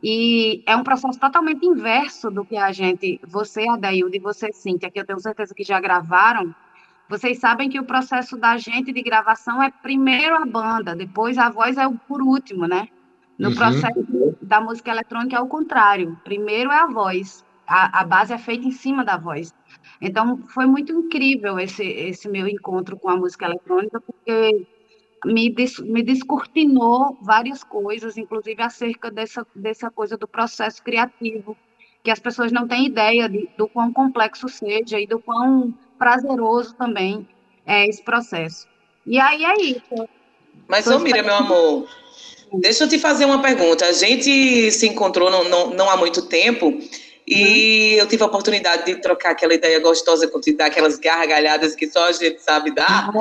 E 0.02 0.64
é 0.66 0.76
um 0.76 0.84
processo 0.84 1.20
totalmente 1.20 1.66
inverso 1.66 2.30
do 2.30 2.46
que 2.46 2.58
a 2.58 2.72
gente, 2.72 3.20
você, 3.26 3.68
Adaildo, 3.68 4.16
e 4.16 4.20
você, 4.20 4.52
Cíntia, 4.54 4.92
que 4.92 5.00
eu 5.00 5.06
tenho 5.06 5.20
certeza 5.20 5.54
que 5.56 5.64
já 5.64 5.80
gravaram, 5.80 6.54
vocês 7.10 7.40
sabem 7.40 7.70
que 7.70 7.80
o 7.80 7.86
processo 7.86 8.38
da 8.38 8.58
gente 8.58 8.92
de 8.92 9.02
gravação 9.02 9.62
é 9.62 9.72
primeiro 9.72 10.36
a 10.36 10.46
banda, 10.46 10.96
depois 10.96 11.38
a 11.38 11.50
voz 11.50 11.78
é 11.78 11.88
o 11.88 11.96
por 11.96 12.22
último, 12.22 12.68
né? 12.68 12.88
No 13.38 13.50
uhum. 13.50 13.56
processo 13.56 14.38
da 14.42 14.62
música 14.62 14.92
eletrônica 14.92 15.36
é 15.36 15.40
o 15.40 15.48
contrário. 15.48 16.18
Primeiro 16.24 16.72
é 16.72 16.80
a 16.80 16.88
voz. 16.88 17.44
A, 17.68 18.02
a 18.02 18.04
base 18.06 18.34
é 18.34 18.38
feita 18.38 18.66
em 18.66 18.72
cima 18.72 19.04
da 19.04 19.18
voz. 19.18 19.54
Então, 20.00 20.38
foi 20.48 20.66
muito 20.66 20.92
incrível 20.92 21.60
esse, 21.60 21.84
esse 21.84 22.30
meu 22.30 22.48
encontro 22.48 22.98
com 22.98 23.10
a 23.10 23.18
música 23.18 23.46
eletrônica, 23.46 24.00
porque 24.00 24.66
me, 25.26 25.50
des, 25.50 25.80
me 25.80 26.04
descortinou 26.04 27.18
várias 27.22 27.64
coisas, 27.64 28.18
inclusive 28.18 28.62
acerca 28.62 29.10
dessa, 29.10 29.46
dessa 29.56 29.90
coisa 29.90 30.18
do 30.18 30.28
processo 30.28 30.82
criativo, 30.84 31.58
que 32.04 32.12
as 32.12 32.20
pessoas 32.20 32.52
não 32.52 32.68
têm 32.68 32.86
ideia 32.86 33.28
de, 33.28 33.50
do 33.58 33.68
quão 33.68 33.92
complexo 33.92 34.48
seja 34.48 35.00
e 35.00 35.08
do 35.08 35.20
quão 35.20 35.74
prazeroso 35.98 36.76
também 36.76 37.28
é, 37.66 37.88
esse 37.88 38.04
processo. 38.04 38.68
E 39.06 39.20
aí 39.20 39.44
é 39.44 39.62
isso. 39.62 40.08
Mas, 40.68 40.88
ô 40.88 41.00
Miriam, 41.00 41.24
meu 41.24 41.36
amor, 41.36 41.90
deixa 42.54 42.84
eu 42.84 42.90
te 42.90 43.00
fazer 43.00 43.26
uma 43.26 43.42
pergunta. 43.42 43.86
A 43.86 43.92
gente 43.92 44.72
se 44.72 44.88
encontrou 44.88 45.30
não, 45.30 45.44
não, 45.50 45.70
não 45.72 45.90
há 45.90 45.98
muito 45.98 46.22
tempo 46.28 46.80
e 47.28 47.94
uhum. 47.96 48.00
eu 48.02 48.08
tive 48.08 48.22
a 48.22 48.28
oportunidade 48.28 48.86
de 48.86 49.02
trocar 49.02 49.32
aquela 49.32 49.56
ideia 49.56 49.80
gostosa 49.80 50.28
contigo, 50.28 50.60
dar 50.60 50.68
aquelas 50.68 51.00
gargalhadas 51.00 51.74
que 51.74 51.90
só 51.90 52.08
a 52.08 52.12
gente 52.12 52.40
sabe 52.40 52.74
dar. 52.74 53.12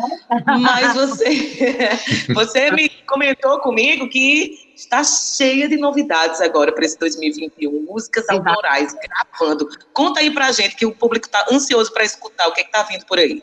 Mas 0.60 0.94
você, 0.94 1.90
você 2.34 2.70
me 2.70 2.90
comentou 3.06 3.58
comigo 3.60 4.06
que 4.10 4.72
está 4.76 5.02
cheia 5.02 5.66
de 5.68 5.78
novidades 5.78 6.42
agora 6.42 6.70
para 6.70 6.84
esse 6.84 6.98
2021, 6.98 7.82
músicas 7.82 8.28
autorais, 8.28 8.94
gravando. 8.94 9.66
Conta 9.94 10.20
aí 10.20 10.30
para 10.30 10.48
a 10.48 10.52
gente 10.52 10.76
que 10.76 10.84
o 10.84 10.94
público 10.94 11.26
está 11.26 11.46
ansioso 11.50 11.90
para 11.90 12.04
escutar 12.04 12.46
o 12.48 12.52
que 12.52 12.60
é 12.60 12.64
está 12.64 12.82
vindo 12.82 13.06
por 13.06 13.18
aí. 13.18 13.42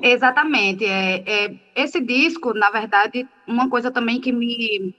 Exatamente. 0.00 0.84
É, 0.84 1.24
é, 1.26 1.54
esse 1.74 2.00
disco, 2.00 2.54
na 2.54 2.70
verdade, 2.70 3.26
uma 3.46 3.68
coisa 3.68 3.90
também 3.90 4.20
que 4.20 4.30
me 4.30 4.94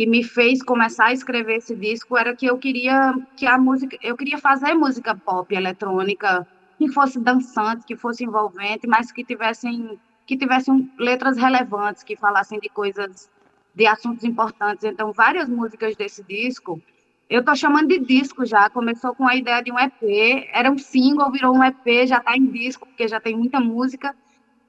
que 0.00 0.06
me 0.06 0.24
fez 0.24 0.62
começar 0.62 1.08
a 1.08 1.12
escrever 1.12 1.56
esse 1.56 1.76
disco 1.76 2.16
era 2.16 2.34
que 2.34 2.46
eu 2.46 2.56
queria 2.56 3.14
que 3.36 3.44
a 3.44 3.58
música, 3.58 3.98
eu 4.02 4.16
queria 4.16 4.38
fazer 4.38 4.72
música 4.72 5.14
pop 5.14 5.54
eletrônica 5.54 6.48
que 6.78 6.88
fosse 6.88 7.20
dançante, 7.20 7.84
que 7.84 7.94
fosse 7.94 8.24
envolvente, 8.24 8.86
mas 8.86 9.12
que 9.12 9.22
tivessem 9.22 10.00
que 10.26 10.38
tivessem 10.38 10.90
letras 10.98 11.36
relevantes, 11.36 12.02
que 12.02 12.16
falassem 12.16 12.58
de 12.58 12.70
coisas 12.70 13.28
de 13.74 13.86
assuntos 13.86 14.24
importantes. 14.24 14.84
Então, 14.84 15.12
várias 15.12 15.50
músicas 15.50 15.94
desse 15.94 16.22
disco, 16.22 16.80
eu 17.28 17.40
estou 17.40 17.54
chamando 17.54 17.88
de 17.88 17.98
disco 17.98 18.46
já. 18.46 18.70
Começou 18.70 19.14
com 19.14 19.28
a 19.28 19.36
ideia 19.36 19.62
de 19.62 19.70
um 19.70 19.78
EP, 19.78 20.48
era 20.50 20.70
um 20.70 20.78
single, 20.78 21.30
virou 21.30 21.54
um 21.54 21.62
EP, 21.62 22.06
já 22.06 22.16
está 22.16 22.34
em 22.38 22.46
disco, 22.46 22.86
porque 22.86 23.06
já 23.06 23.20
tem 23.20 23.36
muita 23.36 23.60
música. 23.60 24.16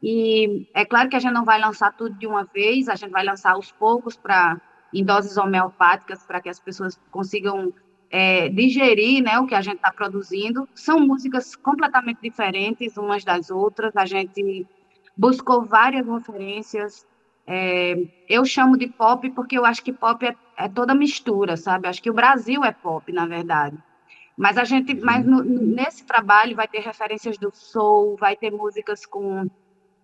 E 0.04 0.68
é 0.74 0.84
claro 0.84 1.08
que 1.08 1.16
a 1.16 1.20
gente 1.20 1.32
não 1.32 1.46
vai 1.46 1.58
lançar 1.58 1.96
tudo 1.96 2.20
de 2.20 2.28
uma 2.28 2.44
vez, 2.44 2.90
a 2.90 2.96
gente 2.96 3.12
vai 3.12 3.24
lançar 3.24 3.54
aos 3.54 3.72
poucos 3.72 4.18
para 4.18 4.60
em 4.94 5.04
doses 5.04 5.38
homeopáticas 5.38 6.24
para 6.26 6.42
que 6.42 6.50
as 6.50 6.60
pessoas 6.60 7.00
consigam 7.10 7.74
é, 8.10 8.50
digerir 8.50 9.24
né, 9.24 9.40
o 9.40 9.48
que 9.48 9.56
a 9.56 9.62
gente 9.62 9.78
está 9.78 9.92
produzindo. 9.92 10.68
São 10.74 11.00
músicas 11.00 11.56
completamente 11.56 12.20
diferentes 12.22 12.98
umas 12.98 13.24
das 13.24 13.50
outras. 13.50 13.96
A 13.96 14.06
gente 14.06 14.68
buscou 15.18 15.64
várias 15.64 16.08
referências 16.08 17.06
é, 17.54 17.96
eu 18.30 18.46
chamo 18.46 18.78
de 18.78 18.88
pop 18.88 19.30
porque 19.32 19.58
eu 19.58 19.66
acho 19.66 19.84
que 19.84 19.92
pop 19.92 20.26
é, 20.26 20.36
é, 20.58 20.70
toda 20.70 20.94
mistura, 20.96 21.58
sabe? 21.58 21.88
Acho 21.88 22.02
que 22.02 22.10
o 22.10 22.14
Brasil 22.14 22.64
é 22.64 22.72
pop, 22.72 23.12
na 23.12 23.26
verdade. 23.26 23.78
Mas 24.38 24.58
a 24.58 24.64
gente, 24.64 24.94
mas 24.96 25.26
no, 25.26 25.44
nesse 25.44 26.06
trabalho 26.06 26.56
vai 26.56 26.68
ter 26.68 26.80
referências 26.80 27.38
do 27.38 27.52
soul, 27.54 28.16
vai 28.18 28.36
ter 28.36 28.52
músicas 28.52 29.06
com 29.06 29.50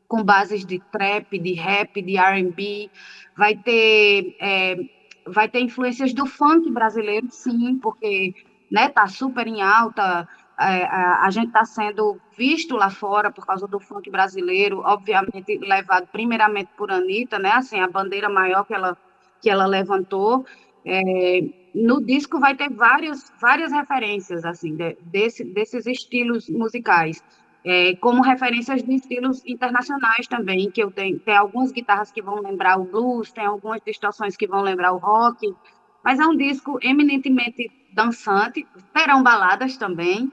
com 0.07 0.23
bases 0.23 0.65
de 0.65 0.79
trap, 0.91 1.37
de 1.37 1.53
rap, 1.53 2.01
de 2.01 2.17
R&B, 2.17 2.89
vai 3.35 3.55
ter 3.55 4.35
é, 4.39 4.77
vai 5.25 5.49
ter 5.49 5.59
influências 5.59 6.13
do 6.13 6.25
funk 6.25 6.71
brasileiro, 6.71 7.27
sim, 7.29 7.77
porque 7.77 8.33
né, 8.71 8.89
tá 8.89 9.07
super 9.07 9.47
em 9.47 9.61
alta 9.61 10.27
é, 10.59 10.85
a, 10.85 11.25
a, 11.25 11.29
gente 11.29 11.47
está 11.47 11.63
sendo 11.65 12.19
visto 12.35 12.75
lá 12.75 12.89
fora 12.89 13.31
por 13.31 13.45
causa 13.45 13.67
do 13.67 13.79
funk 13.79 14.09
brasileiro, 14.09 14.81
obviamente 14.83 15.59
levado 15.59 16.07
primeiramente 16.07 16.71
por 16.75 16.91
Anitta, 16.91 17.37
né? 17.37 17.51
Assim, 17.51 17.79
a 17.79 17.87
bandeira 17.87 18.27
maior 18.27 18.65
que 18.65 18.73
ela, 18.73 18.97
que 19.39 19.51
ela 19.51 19.67
levantou. 19.67 20.45
É, 20.83 21.41
no 21.75 22.03
disco 22.03 22.39
vai 22.39 22.55
ter 22.55 22.71
várias, 22.71 23.31
várias 23.39 23.71
referências, 23.71 24.43
assim, 24.45 24.75
de, 24.75 24.97
desse, 25.01 25.43
desses 25.43 25.85
estilos 25.85 26.49
musicais. 26.49 27.23
É, 27.69 27.97
como 27.97 28.21
referências 28.21 28.81
de 28.81 28.95
estilos 28.95 29.43
internacionais 29.45 30.25
também, 30.25 30.71
que 30.71 30.81
eu 30.81 30.89
tenho, 30.89 31.19
tem 31.19 31.35
algumas 31.35 31.69
guitarras 31.69 32.09
que 32.09 32.21
vão 32.21 32.41
lembrar 32.41 32.79
o 32.79 32.85
blues, 32.85 33.29
tem 33.29 33.45
algumas 33.45 33.81
distorções 33.85 34.37
que 34.37 34.47
vão 34.47 34.61
lembrar 34.61 34.93
o 34.93 34.97
rock, 34.97 35.53
mas 36.01 36.17
é 36.17 36.25
um 36.25 36.37
disco 36.37 36.79
eminentemente 36.81 37.69
dançante, 37.93 38.65
terão 38.93 39.21
baladas 39.21 39.75
também, 39.75 40.31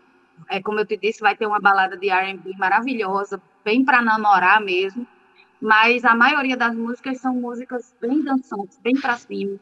é, 0.49 0.63
como 0.63 0.79
eu 0.79 0.87
te 0.87 0.97
disse, 0.97 1.21
vai 1.21 1.37
ter 1.37 1.47
uma 1.47 1.61
balada 1.61 1.97
de 1.97 2.09
R&B 2.09 2.53
maravilhosa, 2.57 3.43
bem 3.65 3.85
para 3.85 4.01
namorar 4.01 4.61
mesmo. 4.61 5.05
Mas 5.61 6.05
a 6.05 6.15
maioria 6.15 6.57
das 6.57 6.75
músicas 6.77 7.19
são 7.21 7.35
músicas 7.35 7.95
bem 8.01 8.23
dançantes, 8.23 8.79
bem 8.83 8.95
para 8.95 9.17
cima, 9.17 9.59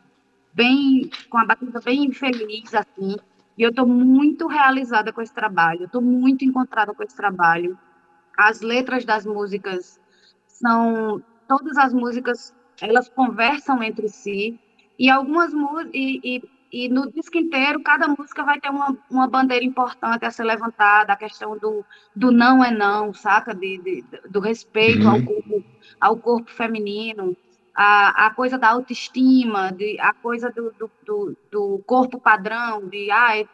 bem 0.53 1.09
com 1.31 1.39
a 1.39 1.45
batida 1.45 1.81
bem 1.81 2.11
feliz 2.13 2.75
assim. 2.75 3.17
E 3.57 3.63
eu 3.63 3.71
estou 3.71 3.87
muito 3.87 4.47
realizada 4.47 5.13
com 5.13 5.21
esse 5.21 5.35
trabalho, 5.35 5.85
estou 5.85 6.01
muito 6.01 6.45
encontrada 6.45 6.95
com 6.95 7.03
esse 7.03 7.17
trabalho. 7.17 7.79
As 8.37 8.61
letras 8.61 9.05
das 9.05 9.27
músicas 9.27 10.01
são 10.47 11.23
todas 11.47 11.77
as 11.77 11.93
músicas, 11.93 12.55
elas 12.81 13.09
conversam 13.09 13.83
entre 13.83 14.09
si 14.09 14.59
e 14.99 15.11
algumas 15.11 15.53
e, 15.93 16.21
e 16.23 16.43
e 16.73 16.89
no 16.89 17.13
disco 17.13 17.37
inteiro, 17.37 17.83
cada 17.83 18.09
música 18.09 18.43
vai 18.43 18.59
ter 18.59 18.71
uma, 18.71 18.97
uma 19.11 19.29
bandeira 19.29 19.63
importante 19.63 20.25
a 20.25 20.31
ser 20.31 20.45
levantada, 20.45 21.13
a 21.13 21.17
questão 21.17 21.59
do, 21.59 21.85
do 22.17 22.33
não 22.33 22.65
é 22.65 22.71
não, 22.71 23.13
saca? 23.13 23.55
De, 23.55 23.77
de 23.77 24.05
do 24.31 24.41
respeito 24.41 25.05
uhum. 25.05 25.11
ao, 25.11 25.23
corpo, 25.23 25.65
ao 26.01 26.17
corpo 26.17 26.51
feminino, 26.51 27.37
a, 27.75 28.27
a 28.27 28.31
coisa 28.31 28.59
da 28.59 28.71
autoestima, 28.71 29.73
de, 29.73 29.99
a 30.01 30.13
coisa 30.13 30.51
do, 30.51 30.73
do, 30.73 30.91
do, 31.05 31.37
do 31.51 31.83
corpo 31.87 32.21
padrão, 32.21 32.87
de 32.89 33.11
ai, 33.11 33.49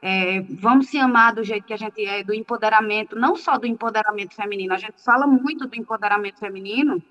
é, 0.00 0.40
vamos 0.40 0.88
se 0.88 0.98
amar 0.98 1.34
do 1.34 1.44
jeito 1.44 1.64
que 1.64 1.72
a 1.72 1.76
gente 1.78 2.04
é, 2.04 2.24
do 2.24 2.34
empoderamento, 2.34 3.16
não 3.16 3.36
só 3.36 3.56
do 3.56 3.66
empoderamento 3.66 4.34
feminino, 4.34 4.74
a 4.74 4.78
gente 4.78 5.02
fala 5.02 5.26
muito 5.26 5.66
do 5.66 5.76
empoderamento 5.76 6.38
feminino, 6.38 7.02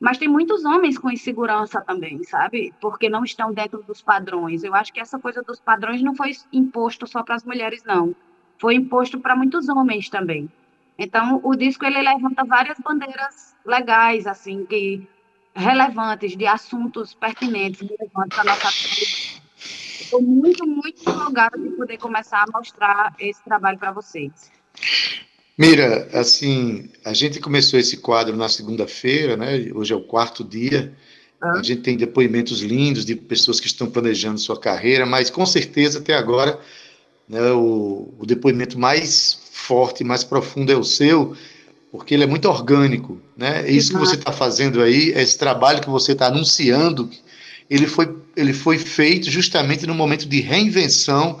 mas 0.00 0.16
tem 0.16 0.28
muitos 0.28 0.64
homens 0.64 0.96
com 0.96 1.10
insegurança 1.10 1.80
também, 1.80 2.22
sabe? 2.22 2.72
Porque 2.80 3.08
não 3.08 3.24
estão 3.24 3.52
dentro 3.52 3.82
dos 3.82 4.00
padrões. 4.00 4.62
Eu 4.62 4.72
acho 4.74 4.92
que 4.92 5.00
essa 5.00 5.18
coisa 5.18 5.42
dos 5.42 5.58
padrões 5.58 6.00
não 6.00 6.14
foi 6.14 6.30
imposto 6.52 7.04
só 7.06 7.24
para 7.24 7.34
as 7.34 7.44
mulheres, 7.44 7.82
não. 7.84 8.14
Foi 8.60 8.74
imposto 8.74 9.18
para 9.18 9.34
muitos 9.34 9.68
homens 9.68 10.08
também. 10.08 10.48
Então, 10.96 11.40
o 11.42 11.56
disco 11.56 11.84
ele 11.84 12.00
levanta 12.00 12.44
várias 12.44 12.78
bandeiras 12.78 13.56
legais, 13.64 14.26
assim, 14.26 14.64
que 14.64 15.06
relevantes, 15.58 16.36
de 16.36 16.46
assuntos 16.46 17.14
pertinentes, 17.14 17.80
relevantes 17.80 18.38
à 18.38 18.44
nossa. 18.44 18.68
Estou 20.00 20.22
muito, 20.22 20.66
muito 20.66 21.00
empolgada 21.00 21.58
de 21.58 21.70
poder 21.70 21.98
começar 21.98 22.44
a 22.44 22.58
mostrar 22.58 23.14
esse 23.18 23.42
trabalho 23.44 23.78
para 23.78 23.92
vocês. 23.92 24.50
Mira, 25.58 26.08
assim, 26.14 26.88
a 27.04 27.12
gente 27.12 27.40
começou 27.40 27.78
esse 27.78 27.96
quadro 27.96 28.36
na 28.36 28.48
segunda-feira, 28.48 29.36
né? 29.36 29.70
Hoje 29.74 29.92
é 29.92 29.96
o 29.96 30.00
quarto 30.00 30.44
dia, 30.44 30.94
A 31.40 31.62
gente 31.62 31.82
tem 31.82 31.96
depoimentos 31.96 32.62
lindos 32.62 33.04
de 33.04 33.14
pessoas 33.14 33.60
que 33.60 33.66
estão 33.66 33.88
planejando 33.88 34.38
sua 34.38 34.58
carreira, 34.58 35.06
mas 35.06 35.30
com 35.30 35.46
certeza 35.46 35.98
até 35.98 36.14
agora 36.14 36.58
né, 37.28 37.52
o, 37.52 38.12
o 38.18 38.26
depoimento 38.26 38.78
mais 38.78 39.40
forte, 39.52 40.02
mais 40.02 40.24
profundo 40.24 40.72
é 40.72 40.76
o 40.76 40.82
seu, 40.82 41.36
porque 41.90 42.14
ele 42.14 42.24
é 42.24 42.26
muito 42.26 42.48
orgânico, 42.48 43.20
né? 43.36 43.62
É 43.66 43.70
isso 43.70 43.92
que 43.92 43.98
você 43.98 44.14
está 44.14 44.32
fazendo 44.32 44.82
aí, 44.82 45.10
esse 45.10 45.38
trabalho 45.38 45.80
que 45.80 45.88
você 45.88 46.12
está 46.12 46.26
anunciando, 46.26 47.08
ele 47.68 47.86
foi, 47.86 48.14
ele 48.36 48.52
foi 48.52 48.78
feito 48.78 49.30
justamente 49.30 49.86
no 49.86 49.94
momento 49.94 50.26
de 50.26 50.40
reinvenção, 50.40 51.38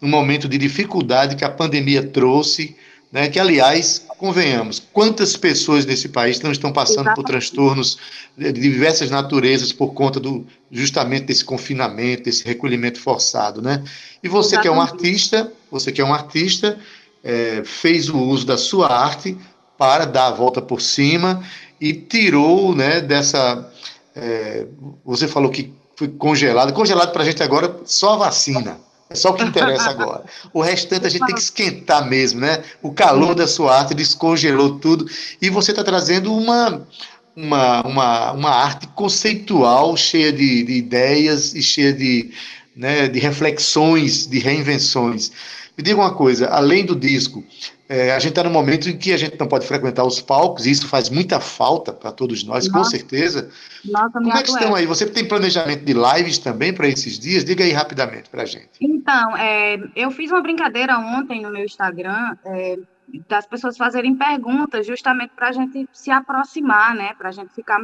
no 0.00 0.08
momento 0.08 0.48
de 0.48 0.56
dificuldade 0.56 1.34
que 1.34 1.44
a 1.44 1.50
pandemia 1.50 2.02
trouxe, 2.02 2.76
né? 3.10 3.28
Que 3.28 3.40
aliás, 3.40 4.04
convenhamos, 4.18 4.80
quantas 4.92 5.36
pessoas 5.36 5.84
nesse 5.84 6.08
país 6.08 6.40
não 6.40 6.52
estão 6.52 6.72
passando 6.72 7.06
Exatamente. 7.06 7.16
por 7.16 7.24
transtornos 7.24 7.98
de 8.36 8.52
diversas 8.52 9.10
naturezas 9.10 9.72
por 9.72 9.94
conta 9.94 10.20
do 10.20 10.46
justamente 10.70 11.24
desse 11.24 11.44
confinamento, 11.44 12.24
desse 12.24 12.44
recolhimento 12.44 13.00
forçado, 13.00 13.60
né? 13.60 13.82
E 14.22 14.28
você 14.28 14.54
Exatamente. 14.54 14.62
que 14.62 14.68
é 14.68 14.70
um 14.70 14.80
artista, 14.80 15.52
você 15.70 15.90
que 15.90 16.00
é 16.00 16.04
um 16.04 16.14
artista, 16.14 16.78
é, 17.24 17.62
fez 17.64 18.08
o 18.08 18.18
uso 18.18 18.46
da 18.46 18.56
sua 18.56 18.92
arte 18.92 19.36
para 19.78 20.04
dar 20.04 20.26
a 20.26 20.32
volta 20.32 20.60
por 20.60 20.82
cima 20.82 21.42
e 21.80 21.94
tirou, 21.94 22.74
né, 22.74 23.00
dessa 23.00 23.70
é, 24.14 24.66
você 25.04 25.28
falou 25.28 25.50
que 25.50 25.72
foi 25.96 26.08
congelado, 26.08 26.72
congelado 26.72 27.12
para 27.12 27.22
a 27.22 27.24
gente 27.24 27.42
agora 27.42 27.80
só 27.84 28.14
a 28.14 28.16
vacina. 28.16 28.80
É 29.10 29.14
só 29.14 29.30
o 29.30 29.34
que 29.34 29.42
interessa 29.42 29.88
agora. 29.88 30.24
O 30.52 30.60
restante 30.60 31.06
a 31.06 31.08
gente 31.08 31.24
tem 31.24 31.34
que 31.34 31.40
esquentar 31.40 32.06
mesmo, 32.06 32.40
né? 32.40 32.62
O 32.82 32.92
calor 32.92 33.34
da 33.34 33.46
sua 33.46 33.78
arte 33.78 33.94
descongelou 33.94 34.78
tudo. 34.78 35.06
E 35.40 35.48
você 35.48 35.70
está 35.70 35.82
trazendo 35.82 36.34
uma, 36.34 36.86
uma, 37.34 37.80
uma, 37.86 38.32
uma 38.32 38.50
arte 38.50 38.86
conceitual, 38.88 39.96
cheia 39.96 40.30
de, 40.30 40.62
de 40.62 40.72
ideias 40.74 41.54
e 41.54 41.62
cheia 41.62 41.92
de, 41.92 42.30
né, 42.76 43.08
de 43.08 43.18
reflexões, 43.18 44.26
de 44.26 44.38
reinvenções. 44.40 45.32
Me 45.76 45.82
diga 45.82 46.00
uma 46.00 46.12
coisa, 46.12 46.48
além 46.48 46.84
do 46.84 46.94
disco, 46.94 47.42
é, 47.88 48.12
a 48.12 48.18
gente 48.18 48.30
está 48.30 48.44
num 48.44 48.50
momento 48.50 48.88
em 48.88 48.96
que 48.96 49.12
a 49.12 49.16
gente 49.16 49.38
não 49.38 49.48
pode 49.48 49.66
frequentar 49.66 50.04
os 50.04 50.20
palcos, 50.20 50.66
e 50.66 50.70
isso 50.70 50.86
faz 50.86 51.08
muita 51.08 51.40
falta 51.40 51.92
para 51.92 52.12
todos 52.12 52.44
nós, 52.44 52.68
Nossa. 52.68 52.78
com 52.78 52.84
certeza. 52.84 53.50
Nossa, 53.84 54.10
Como 54.10 54.30
é 54.32 54.42
que 54.42 54.50
estão 54.50 54.74
aí? 54.74 54.84
Você 54.84 55.06
tem 55.06 55.26
planejamento 55.26 55.84
de 55.84 55.94
lives 55.94 56.38
também 56.38 56.72
para 56.72 56.86
esses 56.86 57.18
dias? 57.18 57.44
Diga 57.44 57.64
aí 57.64 57.72
rapidamente 57.72 58.28
para 58.28 58.42
a 58.42 58.46
gente. 58.46 58.70
Então, 58.80 59.36
é, 59.36 59.78
eu 59.96 60.10
fiz 60.10 60.30
uma 60.30 60.42
brincadeira 60.42 60.98
ontem 60.98 61.40
no 61.40 61.50
meu 61.50 61.64
Instagram, 61.64 62.36
é, 62.44 62.78
das 63.26 63.46
pessoas 63.46 63.76
fazerem 63.76 64.14
perguntas, 64.14 64.86
justamente 64.86 65.32
para 65.34 65.48
a 65.48 65.52
gente 65.52 65.88
se 65.92 66.10
aproximar, 66.10 66.94
né? 66.94 67.14
Para 67.16 67.30
a 67.30 67.32
gente 67.32 67.54
ficar 67.54 67.80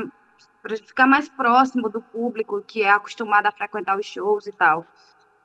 para 0.63 0.77
ficar 0.79 1.07
mais 1.07 1.29
próximo 1.29 1.91
do 1.91 2.01
público 2.01 2.65
que 2.67 2.83
é 2.83 2.91
acostumado 2.91 3.45
a 3.47 3.53
frequentar 3.53 3.99
os 3.99 4.07
shows 4.07 4.47
e 4.47 4.53
tal. 4.53 4.87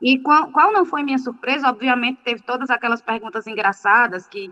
E 0.01 0.17
qual, 0.19 0.51
qual 0.51 0.71
não 0.71 0.85
foi 0.85 1.03
minha 1.03 1.17
surpresa? 1.17 1.69
Obviamente, 1.69 2.21
teve 2.23 2.41
todas 2.41 2.69
aquelas 2.69 3.01
perguntas 3.01 3.45
engraçadas 3.47 4.27
que, 4.27 4.49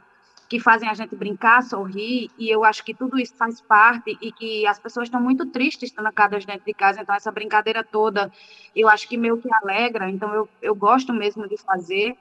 que 0.49 0.60
fazem 0.60 0.89
a 0.89 0.93
gente 0.93 1.15
brincar, 1.15 1.63
sorrir, 1.63 2.29
e 2.38 2.49
eu 2.49 2.65
acho 2.65 2.83
que 2.83 2.93
tudo 2.93 3.17
isso 3.17 3.36
faz 3.36 3.62
parte 3.62 4.17
e 4.21 4.31
que 4.31 4.67
as 4.67 4.77
pessoas 4.77 5.07
estão 5.07 5.21
muito 5.21 5.45
tristes 5.45 5.91
trancadas 5.91 6.45
dentro 6.45 6.65
de 6.65 6.73
casa, 6.73 7.01
então 7.01 7.15
essa 7.15 7.31
brincadeira 7.31 7.83
toda, 7.83 8.31
eu 8.75 8.89
acho 8.89 9.07
que 9.07 9.17
meio 9.17 9.38
que 9.38 9.49
alegra, 9.53 10.10
então 10.10 10.33
eu, 10.33 10.49
eu 10.62 10.75
gosto 10.75 11.13
mesmo 11.13 11.47
de 11.47 11.57
fazer. 11.57 12.17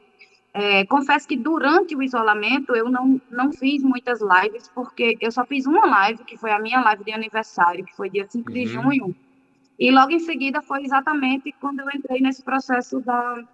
É, 0.54 0.86
confesso 0.86 1.28
que 1.28 1.36
durante 1.36 1.94
o 1.94 2.02
isolamento 2.02 2.74
eu 2.74 2.88
não, 2.88 3.20
não 3.30 3.52
fiz 3.52 3.82
muitas 3.82 4.20
lives, 4.22 4.70
porque 4.74 5.18
eu 5.20 5.30
só 5.30 5.44
fiz 5.44 5.66
uma 5.66 5.84
live, 5.84 6.24
que 6.24 6.38
foi 6.38 6.50
a 6.50 6.58
minha 6.58 6.80
live 6.80 7.04
de 7.04 7.12
aniversário, 7.12 7.84
que 7.84 7.94
foi 7.94 8.08
dia 8.08 8.26
5 8.26 8.48
uhum. 8.48 8.54
de 8.54 8.66
junho, 8.66 9.16
e 9.78 9.90
logo 9.90 10.12
em 10.12 10.18
seguida 10.18 10.62
foi 10.62 10.82
exatamente 10.84 11.52
quando 11.60 11.80
eu 11.80 11.88
entrei 11.94 12.20
nesse 12.20 12.42
processo 12.42 13.00
da 13.00 13.44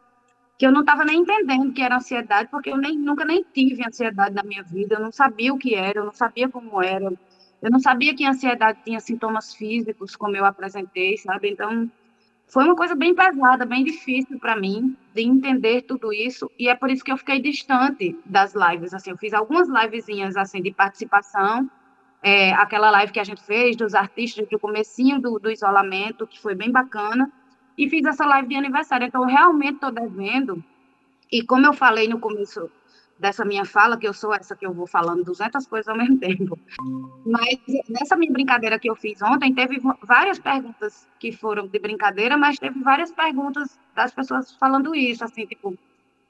que 0.59 0.67
eu 0.67 0.71
não 0.71 0.83
estava 0.83 1.05
nem 1.05 1.21
entendendo 1.21 1.73
que 1.73 1.83
era 1.83 1.97
ansiedade, 1.97 2.49
porque 2.49 2.71
eu 2.71 2.77
nem, 2.77 2.97
nunca 2.97 3.25
nem 3.25 3.45
tive 3.53 3.85
ansiedade 3.85 4.33
na 4.33 4.45
minha 4.45 4.63
vida, 4.63 4.95
eu 4.95 5.01
não 5.01 5.11
sabia 5.11 5.53
o 5.53 5.59
que 5.59 5.75
era, 5.75 5.99
eu 5.99 6.05
não 6.05 6.13
sabia 6.13 6.49
como 6.49 6.81
era, 6.81 7.13
eu 7.61 7.71
não 7.71 7.81
sabia 7.81 8.15
que 8.15 8.25
a 8.25 8.31
ansiedade 8.31 8.79
tinha 8.85 9.01
sintomas 9.01 9.53
físicos, 9.55 10.15
como 10.15 10.37
eu 10.37 10.45
apresentei, 10.45 11.17
sabe? 11.17 11.51
Então, 11.51 11.91
foi 12.47 12.65
uma 12.65 12.77
coisa 12.77 12.95
bem 12.95 13.13
pesada, 13.13 13.67
bem 13.67 13.83
difícil 13.83 14.39
para 14.39 14.55
mim 14.55 14.97
de 15.13 15.23
entender 15.23 15.83
tudo 15.83 16.13
isso, 16.13 16.49
e 16.57 16.69
é 16.69 16.77
por 16.77 16.91
isso 16.91 17.03
que 17.03 17.11
eu 17.11 17.17
fiquei 17.17 17.41
distante 17.41 18.17
das 18.25 18.55
lives, 18.55 18.95
assim, 18.95 19.11
eu 19.11 19.19
fiz 19.19 19.33
algumas 19.33 19.69
livezinhas, 19.69 20.37
assim, 20.37 20.63
de 20.63 20.71
participação, 20.71 21.69
é, 22.23 22.53
aquela 22.53 22.91
live 22.91 23.13
que 23.13 23.21
a 23.21 23.25
gente 23.25 23.43
fez 23.43 23.77
dos 23.77 23.95
artistas 23.95 24.49
do 24.49 24.59
comecinho 24.59 25.21
do, 25.21 25.39
do 25.39 25.51
isolamento, 25.51 26.27
que 26.27 26.41
foi 26.41 26.55
bem 26.55 26.71
bacana, 26.71 27.31
e 27.77 27.89
fiz 27.89 28.05
essa 28.05 28.25
live 28.25 28.49
de 28.49 28.55
aniversário. 28.55 29.07
Então, 29.07 29.25
realmente 29.25 29.75
estou 29.75 29.91
devendo, 29.91 30.63
e 31.31 31.43
como 31.43 31.67
eu 31.67 31.73
falei 31.73 32.07
no 32.07 32.21
começo 32.21 32.71
dessa 33.19 33.45
minha 33.45 33.65
fala, 33.65 33.97
que 33.97 34.07
eu 34.07 34.13
sou 34.13 34.35
essa 34.35 34.57
que 34.57 34.67
eu 34.67 34.73
vou 34.73 34.87
falando 34.87 35.25
200 35.25 35.67
coisas 35.67 35.89
ao 35.89 35.97
mesmo 35.97 36.19
tempo, 36.21 36.59
mas 37.25 37.59
nessa 37.89 38.17
minha 38.17 38.33
brincadeira 38.33 38.79
que 38.79 38.91
eu 38.91 38.97
fiz 38.97 39.21
ontem, 39.23 39.55
teve 39.55 39.81
várias 40.03 40.39
perguntas 40.39 41.09
que 41.19 41.33
foram 41.33 41.67
de 41.67 41.79
brincadeira, 41.79 42.37
mas 42.37 42.59
teve 42.59 42.81
várias 42.81 43.13
perguntas 43.13 43.79
das 43.95 44.13
pessoas 44.13 44.53
falando 44.53 44.95
isso, 44.95 45.25
assim, 45.25 45.47
tipo, 45.47 45.77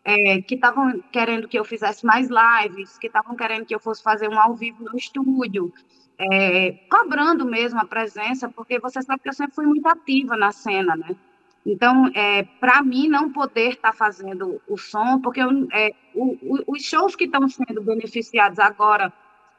é, 0.04 0.42
que 0.42 0.54
estavam 0.54 1.00
querendo 1.12 1.48
que 1.48 1.58
eu 1.58 1.64
fizesse 1.64 2.04
mais 2.04 2.28
lives, 2.28 2.98
que 2.98 3.06
estavam 3.06 3.36
querendo 3.36 3.66
que 3.66 3.74
eu 3.74 3.80
fosse 3.80 4.02
fazer 4.02 4.28
um 4.28 4.38
ao 4.38 4.54
vivo 4.54 4.84
no 4.84 4.96
estúdio, 4.96 5.72
é, 6.18 6.72
cobrando 6.90 7.44
mesmo 7.44 7.80
a 7.80 7.84
presença, 7.84 8.48
porque 8.48 8.78
você 8.78 9.02
sabe 9.02 9.22
que 9.22 9.28
eu 9.28 9.32
sempre 9.32 9.54
fui 9.54 9.66
muito 9.66 9.86
ativa 9.86 10.36
na 10.36 10.52
cena, 10.52 10.96
né? 10.96 11.16
Então, 11.64 12.10
é, 12.14 12.42
para 12.42 12.82
mim, 12.82 13.08
não 13.08 13.32
poder 13.32 13.70
estar 13.70 13.92
tá 13.92 13.96
fazendo 13.96 14.60
o 14.68 14.76
som, 14.76 15.20
porque 15.20 15.40
eu, 15.40 15.68
é, 15.72 15.92
o, 16.14 16.36
o, 16.42 16.64
os 16.66 16.82
shows 16.82 17.14
que 17.14 17.24
estão 17.24 17.48
sendo 17.48 17.80
beneficiados 17.80 18.58
agora, 18.58 19.12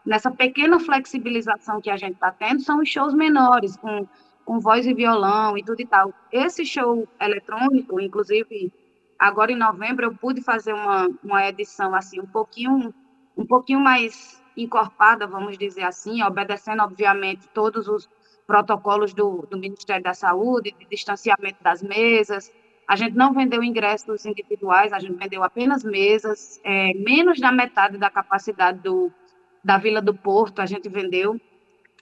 nessa 0.06 0.30
pequena 0.30 0.80
flexibilização 0.80 1.80
que 1.80 1.90
a 1.90 1.96
gente 1.96 2.16
está 2.16 2.32
tendo, 2.32 2.62
são 2.62 2.80
os 2.80 2.90
shows 2.90 3.14
menores, 3.14 3.78
com, 3.78 4.06
com 4.44 4.60
voz 4.60 4.86
e 4.86 4.94
violão 4.94 5.58
e 5.58 5.64
tudo 5.64 5.82
e 5.82 5.86
tal. 5.86 6.14
Esse 6.30 6.66
show 6.66 7.08
eletrônico, 7.22 8.00
inclusive, 8.02 8.72
agora 9.24 9.54
em 9.54 9.56
novembro 9.56 10.06
eu 10.06 10.14
pude 10.14 10.42
fazer 10.42 10.74
uma, 10.74 11.08
uma 11.24 11.48
edição 11.48 11.96
assim 11.96 12.20
um 12.20 12.26
pouquinho 12.26 12.94
um 13.38 13.46
pouquinho 13.48 13.80
mais 13.80 14.42
encorpada, 14.56 15.26
vamos 15.26 15.58
dizer 15.58 15.84
assim, 15.84 16.22
obedecendo 16.22 16.84
obviamente 16.84 17.48
todos 17.54 17.88
os 17.88 18.08
protocolos 18.46 19.14
do, 19.14 19.48
do 19.50 19.58
Ministério 19.58 20.04
da 20.04 20.14
Saúde, 20.14 20.76
de 20.78 20.86
distanciamento 20.86 21.64
das 21.64 21.82
mesas. 21.82 22.52
A 22.88 22.96
gente 22.96 23.16
não 23.16 23.34
vendeu 23.34 23.64
ingressos 23.64 24.26
individuais, 24.26 24.94
a 24.94 25.00
gente 25.00 25.18
vendeu 25.18 25.42
apenas 25.42 25.84
mesas, 25.84 26.60
é, 26.64 26.94
menos 26.94 27.40
da 27.40 27.52
metade 27.52 27.98
da 27.98 28.12
capacidade 28.12 28.80
do, 28.80 29.12
da 29.64 29.78
Vila 29.78 30.02
do 30.02 30.14
Porto, 30.14 30.62
a 30.62 30.68
gente 30.68 30.88
vendeu 30.90 31.40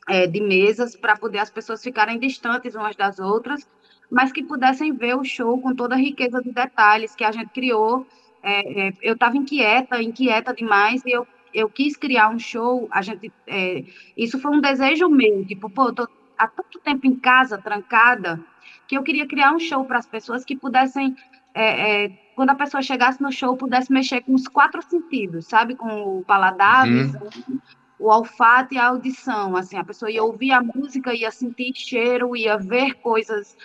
é, 0.09 0.27
de 0.27 0.41
mesas 0.41 0.97
para 0.97 1.15
poder 1.15 1.39
as 1.39 1.51
pessoas 1.51 1.81
ficarem 1.81 2.19
distantes 2.19 2.75
umas 2.75 2.95
das 2.95 3.19
outras 3.19 3.65
mas 4.11 4.33
que 4.33 4.43
pudessem 4.43 4.93
ver 4.93 5.15
o 5.15 5.23
show 5.23 5.57
com 5.61 5.73
toda 5.73 5.95
a 5.95 5.97
riqueza 5.97 6.41
de 6.41 6.51
detalhes 6.51 7.15
que 7.15 7.23
a 7.23 7.31
gente 7.31 7.49
criou. 7.51 8.05
É, 8.43 8.87
é, 8.89 8.93
eu 9.01 9.13
estava 9.13 9.37
inquieta, 9.37 10.03
inquieta 10.03 10.53
demais, 10.53 11.01
e 11.05 11.11
eu, 11.11 11.25
eu 11.53 11.69
quis 11.69 11.95
criar 11.95 12.29
um 12.29 12.37
show. 12.37 12.89
A 12.91 13.01
gente, 13.01 13.31
é, 13.47 13.85
isso 14.17 14.37
foi 14.37 14.51
um 14.51 14.59
desejo 14.59 15.07
meu, 15.07 15.45
tipo, 15.45 15.69
pô, 15.69 15.87
eu 15.87 15.93
tô 15.93 16.09
há 16.37 16.45
tanto 16.45 16.79
tempo 16.79 17.07
em 17.07 17.15
casa, 17.15 17.57
trancada, 17.57 18.43
que 18.85 18.97
eu 18.97 19.03
queria 19.03 19.25
criar 19.25 19.53
um 19.53 19.59
show 19.59 19.85
para 19.85 19.99
as 19.99 20.07
pessoas 20.07 20.43
que 20.43 20.57
pudessem, 20.57 21.15
é, 21.53 22.05
é, 22.05 22.09
quando 22.35 22.49
a 22.49 22.55
pessoa 22.55 22.81
chegasse 22.81 23.21
no 23.21 23.31
show, 23.31 23.55
pudesse 23.55 23.93
mexer 23.93 24.21
com 24.21 24.33
os 24.33 24.47
quatro 24.47 24.81
sentidos, 24.81 25.45
sabe? 25.45 25.75
Com 25.75 26.19
o 26.19 26.23
paladar, 26.25 26.85
uhum. 26.85 27.59
o 27.97 28.09
olfato 28.09 28.73
e 28.73 28.77
a 28.77 28.87
audição. 28.87 29.55
Assim, 29.55 29.77
a 29.77 29.83
pessoa 29.85 30.11
ia 30.11 30.23
ouvir 30.23 30.51
a 30.51 30.61
música, 30.61 31.13
ia 31.13 31.31
sentir 31.31 31.71
cheiro, 31.75 32.35
ia 32.35 32.57
ver 32.57 32.95
coisas 32.95 33.55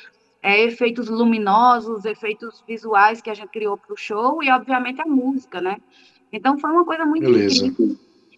é, 0.43 0.63
efeitos 0.63 1.09
luminosos, 1.09 2.05
efeitos 2.05 2.63
visuais 2.67 3.21
que 3.21 3.31
a 3.31 3.35
gente 3.35 3.51
criou 3.51 3.77
para 3.77 3.93
o 3.93 3.97
show 3.97 4.43
e, 4.43 4.51
obviamente, 4.51 5.01
a 5.01 5.07
música, 5.07 5.61
né? 5.61 5.79
Então, 6.33 6.59
foi 6.59 6.71
uma 6.71 6.85
coisa 6.85 7.05
muito 7.05 7.25
Beleza. 7.25 7.67
incrível. 7.67 7.97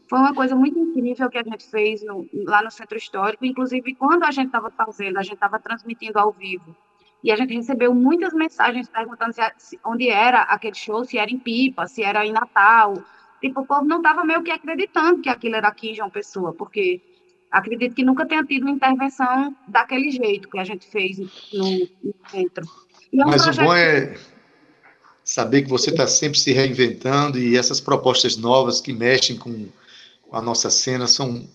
Foi 0.08 0.18
uma 0.18 0.34
coisa 0.34 0.56
muito 0.56 0.78
incrível 0.78 1.28
que 1.28 1.36
a 1.36 1.42
gente 1.42 1.68
fez 1.70 2.02
no, 2.02 2.26
lá 2.32 2.62
no 2.62 2.70
Centro 2.70 2.96
Histórico. 2.96 3.44
Inclusive, 3.44 3.94
quando 3.94 4.24
a 4.24 4.30
gente 4.30 4.46
estava 4.46 4.70
fazendo, 4.70 5.18
a 5.18 5.22
gente 5.22 5.34
estava 5.34 5.58
transmitindo 5.58 6.18
ao 6.18 6.32
vivo. 6.32 6.74
E 7.22 7.30
a 7.30 7.36
gente 7.36 7.52
recebeu 7.54 7.94
muitas 7.94 8.32
mensagens 8.32 8.88
perguntando 8.88 9.34
se, 9.58 9.78
onde 9.84 10.08
era 10.08 10.42
aquele 10.42 10.76
show, 10.76 11.04
se 11.04 11.18
era 11.18 11.30
em 11.30 11.38
Pipa, 11.38 11.86
se 11.86 12.02
era 12.02 12.24
em 12.24 12.32
Natal. 12.32 12.94
Tipo, 13.40 13.60
o 13.60 13.66
povo 13.66 13.84
não 13.84 13.98
estava 13.98 14.24
meio 14.24 14.42
que 14.42 14.50
acreditando 14.50 15.20
que 15.20 15.28
aquilo 15.28 15.56
era 15.56 15.68
aqui 15.68 15.90
em 15.90 15.94
João 15.94 16.10
Pessoa, 16.10 16.54
porque 16.54 17.02
acredito 17.50 17.94
que 17.94 18.04
nunca 18.04 18.26
tenha 18.26 18.44
tido 18.44 18.64
uma 18.64 18.72
intervenção 18.72 19.54
daquele 19.66 20.10
jeito 20.10 20.48
que 20.48 20.58
a 20.58 20.64
gente 20.64 20.86
fez 20.86 21.18
no, 21.18 21.28
no 22.02 22.14
centro. 22.30 22.66
É 23.12 23.24
um 23.24 23.28
Mas 23.30 23.46
o 23.46 23.52
bom 23.52 23.74
é 23.74 24.16
saber 25.24 25.62
que 25.62 25.68
você 25.68 25.90
está 25.90 26.06
sempre 26.06 26.38
se 26.38 26.52
reinventando 26.52 27.38
e 27.38 27.56
essas 27.56 27.80
propostas 27.80 28.36
novas 28.36 28.80
que 28.80 28.92
mexem 28.92 29.36
com, 29.36 29.68
a 30.32 30.40
nossa 30.40 30.70
cena 30.70 31.06
são, 31.06 31.46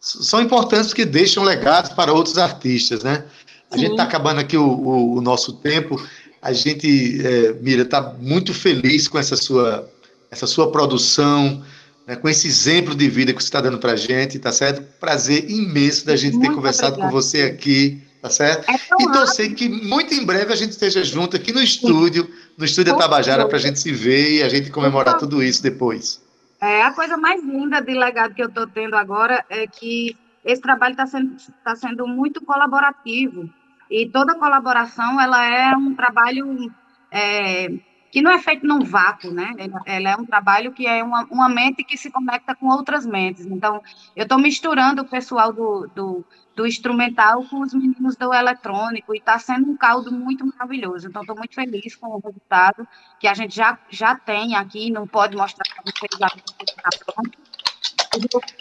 são 0.00 0.40
importantes 0.40 0.88
porque 0.88 1.04
deixam 1.04 1.42
legados 1.44 1.92
para 1.92 2.12
outros 2.12 2.38
artistas, 2.38 3.02
né? 3.02 3.24
A 3.70 3.76
gente 3.76 3.92
está 3.92 4.04
acabando 4.04 4.40
aqui 4.40 4.56
o, 4.56 4.66
o, 4.66 5.16
o, 5.16 5.20
nosso 5.20 5.54
tempo. 5.54 6.00
A 6.40 6.52
gente, 6.52 7.20
é, 7.26 7.52
Mira, 7.54 7.82
está 7.82 8.14
muito 8.18 8.54
feliz 8.54 9.08
com 9.08 9.18
essa 9.18 9.36
sua, 9.36 9.90
essa 10.30 10.46
sua 10.46 10.70
produção, 10.70 11.64
né, 12.06 12.16
com 12.16 12.28
esse 12.28 12.46
exemplo 12.46 12.94
de 12.94 13.08
vida 13.08 13.32
que 13.32 13.42
você 13.42 13.48
está 13.48 13.60
dando 13.60 13.78
para 13.78 13.92
a 13.92 13.96
gente, 13.96 14.38
tá 14.38 14.52
certo? 14.52 14.82
Prazer 15.00 15.50
imenso 15.50 16.06
da 16.06 16.14
gente 16.16 16.34
muito 16.36 16.48
ter 16.48 16.54
conversado 16.54 16.92
obrigada. 16.92 17.12
com 17.12 17.20
você 17.20 17.42
aqui, 17.42 18.02
tá 18.22 18.30
certo? 18.30 18.70
É 18.70 18.74
e 18.74 19.12
torcer 19.12 19.54
que 19.54 19.68
muito 19.68 20.14
em 20.14 20.24
breve 20.24 20.52
a 20.52 20.56
gente 20.56 20.70
esteja 20.70 21.02
junto 21.02 21.36
aqui 21.36 21.52
no 21.52 21.60
estúdio, 21.60 22.30
no 22.56 22.64
estúdio 22.64 22.92
da 22.92 22.98
Tabajara, 22.98 23.46
para 23.48 23.56
a 23.56 23.60
gente 23.60 23.80
se 23.80 23.92
ver 23.92 24.36
e 24.36 24.42
a 24.42 24.48
gente 24.48 24.70
comemorar 24.70 25.18
tudo 25.18 25.42
isso 25.42 25.62
depois. 25.62 26.24
É, 26.60 26.82
a 26.82 26.92
coisa 26.92 27.16
mais 27.16 27.42
linda 27.42 27.82
de 27.82 27.92
legado 27.92 28.34
que 28.34 28.42
eu 28.42 28.48
estou 28.48 28.66
tendo 28.66 28.94
agora 28.94 29.44
é 29.50 29.66
que 29.66 30.16
esse 30.44 30.62
trabalho 30.62 30.92
está 30.92 31.06
sendo, 31.06 31.36
tá 31.64 31.74
sendo 31.74 32.06
muito 32.06 32.40
colaborativo. 32.44 33.50
E 33.90 34.08
toda 34.08 34.34
colaboração, 34.36 35.20
ela 35.20 35.44
é 35.44 35.76
um 35.76 35.94
trabalho 35.94 36.72
é, 37.10 37.68
que 38.16 38.22
não 38.22 38.30
é 38.30 38.38
feito 38.38 38.66
num 38.66 38.82
vácuo, 38.82 39.30
né? 39.30 39.52
Ela 39.84 40.12
é 40.12 40.16
um 40.16 40.24
trabalho 40.24 40.72
que 40.72 40.86
é 40.86 41.04
uma, 41.04 41.24
uma 41.24 41.50
mente 41.50 41.84
que 41.84 41.98
se 41.98 42.10
conecta 42.10 42.54
com 42.54 42.66
outras 42.68 43.04
mentes. 43.04 43.44
Então, 43.44 43.82
eu 44.16 44.22
estou 44.22 44.38
misturando 44.38 45.02
o 45.02 45.04
pessoal 45.04 45.52
do, 45.52 45.86
do, 45.94 46.24
do, 46.54 46.66
instrumental 46.66 47.44
com 47.44 47.60
os 47.60 47.74
meninos 47.74 48.16
do 48.16 48.32
eletrônico 48.32 49.14
e 49.14 49.18
está 49.18 49.38
sendo 49.38 49.70
um 49.70 49.76
caldo 49.76 50.10
muito 50.10 50.46
maravilhoso. 50.46 51.08
Então, 51.08 51.20
estou 51.20 51.36
muito 51.36 51.54
feliz 51.54 51.94
com 51.94 52.06
o 52.06 52.18
resultado 52.18 52.88
que 53.20 53.28
a 53.28 53.34
gente 53.34 53.54
já, 53.54 53.78
já 53.90 54.14
tem 54.14 54.56
aqui, 54.56 54.90
não 54.90 55.06
pode 55.06 55.36
mostrar 55.36 55.66
para 55.74 55.82
vocês 55.84 56.10
agora 56.14 56.40
que 56.56 56.64
está 56.64 56.88
pronto. 57.04 57.38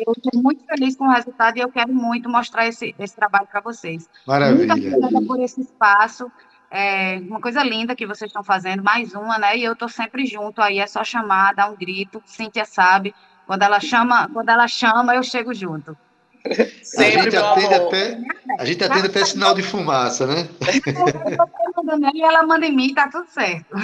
Eu 0.06 0.12
estou 0.12 0.42
muito 0.44 0.66
feliz 0.66 0.98
com 0.98 1.06
o 1.06 1.12
resultado 1.12 1.56
e 1.56 1.62
eu 1.62 1.72
quero 1.72 1.94
muito 1.94 2.28
mostrar 2.28 2.68
esse, 2.68 2.94
esse 3.00 3.16
trabalho 3.16 3.48
para 3.48 3.62
vocês. 3.62 4.10
Maravilha. 4.28 4.76
Muito 4.76 4.98
obrigada 4.98 5.26
por 5.26 5.40
esse 5.40 5.62
espaço. 5.62 6.30
É 6.78 7.20
uma 7.20 7.40
coisa 7.40 7.64
linda 7.64 7.96
que 7.96 8.06
vocês 8.06 8.28
estão 8.28 8.44
fazendo, 8.44 8.84
mais 8.84 9.14
uma, 9.16 9.38
né? 9.38 9.58
E 9.58 9.64
eu 9.64 9.72
estou 9.72 9.88
sempre 9.88 10.26
junto 10.26 10.62
aí, 10.62 10.80
é 10.80 10.86
só 10.86 11.06
chamar, 11.06 11.56
dar 11.56 11.72
um 11.72 11.76
grito. 11.76 12.22
Cíntia 12.26 12.66
sabe, 12.66 13.16
quando 13.48 13.64
ela 13.64 13.80
chama, 13.80 14.30
quando 14.34 14.50
ela 14.50 14.68
chama, 14.68 15.16
eu 15.16 15.24
chego 15.24 15.54
junto. 15.54 15.98
Sempre, 16.84 17.20
a 17.20 17.24
gente 17.24 17.38
atende 17.38 17.74
até, 17.74 18.20
a 18.60 18.66
gente 18.66 18.84
atende 18.84 19.08
até 19.08 19.26
sinal 19.26 19.56
de 19.56 19.64
fumaça, 19.64 20.28
né? 20.28 20.48
e 22.14 22.22
ela 22.22 22.44
manda 22.44 22.68
em 22.68 22.76
mim, 22.76 22.94
tá 22.94 23.10
tudo 23.10 23.28
certo. 23.30 23.76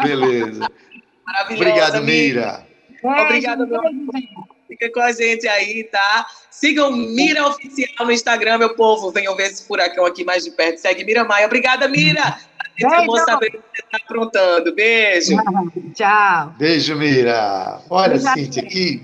Beleza. 0.00 0.70
Obrigado, 1.50 2.02
Mira. 2.04 2.64
Obrigada, 3.02 3.66
meu 3.66 3.80
Fica 4.68 4.90
com 4.90 5.00
a 5.00 5.12
gente 5.12 5.46
aí, 5.46 5.84
tá? 5.84 6.26
Sigam 6.50 6.90
Mira 6.90 7.46
Oficial 7.46 8.04
no 8.04 8.12
Instagram, 8.12 8.58
meu 8.58 8.74
povo. 8.74 9.12
Venham 9.12 9.36
ver 9.36 9.48
esse 9.48 9.66
furacão 9.66 10.04
aqui 10.04 10.24
mais 10.24 10.44
de 10.44 10.50
perto. 10.50 10.78
Segue 10.78 11.04
Mira 11.04 11.24
Maia. 11.24 11.46
Obrigada, 11.46 11.86
Mira. 11.86 12.36
A 12.84 13.00
gente 13.00 13.24
saber 13.24 13.46
o 13.46 13.50
que 13.52 13.58
você 13.58 13.84
está 13.84 13.98
aprontando. 14.04 14.74
Beijo. 14.74 15.36
Tchau. 15.94 16.54
Beijo, 16.58 16.96
Mira. 16.96 17.80
Olha, 17.88 18.18
Cíntia, 18.18 18.62
que, 18.64 19.02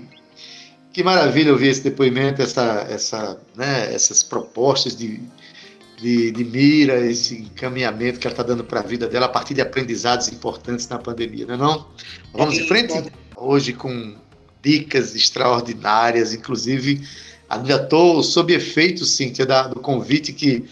que 0.91 1.03
maravilha 1.03 1.51
ouvir 1.51 1.69
esse 1.69 1.83
depoimento, 1.83 2.41
essa, 2.41 2.85
essa, 2.89 3.39
né, 3.55 3.93
essas 3.93 4.21
propostas 4.21 4.95
de, 4.95 5.21
de, 5.97 6.31
de 6.31 6.43
Mira, 6.43 6.99
esse 6.99 7.35
encaminhamento 7.35 8.19
que 8.19 8.27
ela 8.27 8.33
está 8.33 8.43
dando 8.43 8.63
para 8.63 8.81
a 8.81 8.83
vida 8.83 9.07
dela 9.07 9.27
a 9.27 9.29
partir 9.29 9.53
de 9.53 9.61
aprendizados 9.61 10.27
importantes 10.27 10.87
na 10.89 10.99
pandemia, 10.99 11.45
não 11.45 11.53
é 11.53 11.57
não? 11.57 11.87
Vamos 12.33 12.57
em 12.57 12.67
frente? 12.67 13.11
Hoje 13.35 13.73
com 13.73 14.15
dicas 14.63 15.15
extraordinárias, 15.15 16.33
inclusive 16.33 17.01
ainda 17.49 17.75
estou 17.75 18.23
sob 18.23 18.53
efeito, 18.53 19.05
Cíntia, 19.05 19.45
da, 19.45 19.67
do 19.67 19.79
convite 19.79 20.33
que, 20.33 20.63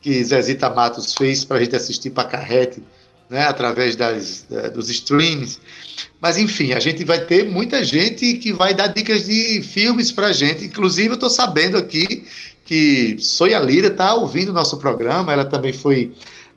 que 0.00 0.22
Zezita 0.24 0.70
Matos 0.70 1.14
fez 1.14 1.44
para 1.44 1.58
a 1.58 1.60
gente 1.60 1.76
assistir 1.76 2.10
para 2.10 2.28
Carrete, 2.28 2.82
né, 3.28 3.44
através 3.44 3.96
das, 3.96 4.46
da, 4.48 4.68
dos 4.68 4.88
streams. 4.88 5.58
Mas, 6.20 6.36
enfim, 6.38 6.72
a 6.72 6.80
gente 6.80 7.04
vai 7.04 7.20
ter 7.24 7.44
muita 7.44 7.84
gente 7.84 8.34
que 8.34 8.52
vai 8.52 8.74
dar 8.74 8.88
dicas 8.88 9.26
de 9.26 9.62
filmes 9.62 10.10
para 10.10 10.28
a 10.28 10.32
gente. 10.32 10.64
Inclusive, 10.64 11.08
eu 11.08 11.14
estou 11.14 11.30
sabendo 11.30 11.76
aqui 11.76 12.24
que 12.64 13.16
Soia 13.18 13.58
Lira 13.58 13.88
está 13.88 14.14
ouvindo 14.14 14.50
o 14.50 14.52
nosso 14.52 14.76
programa, 14.78 15.32
ela 15.32 15.44
também 15.44 15.72
foi 15.72 16.12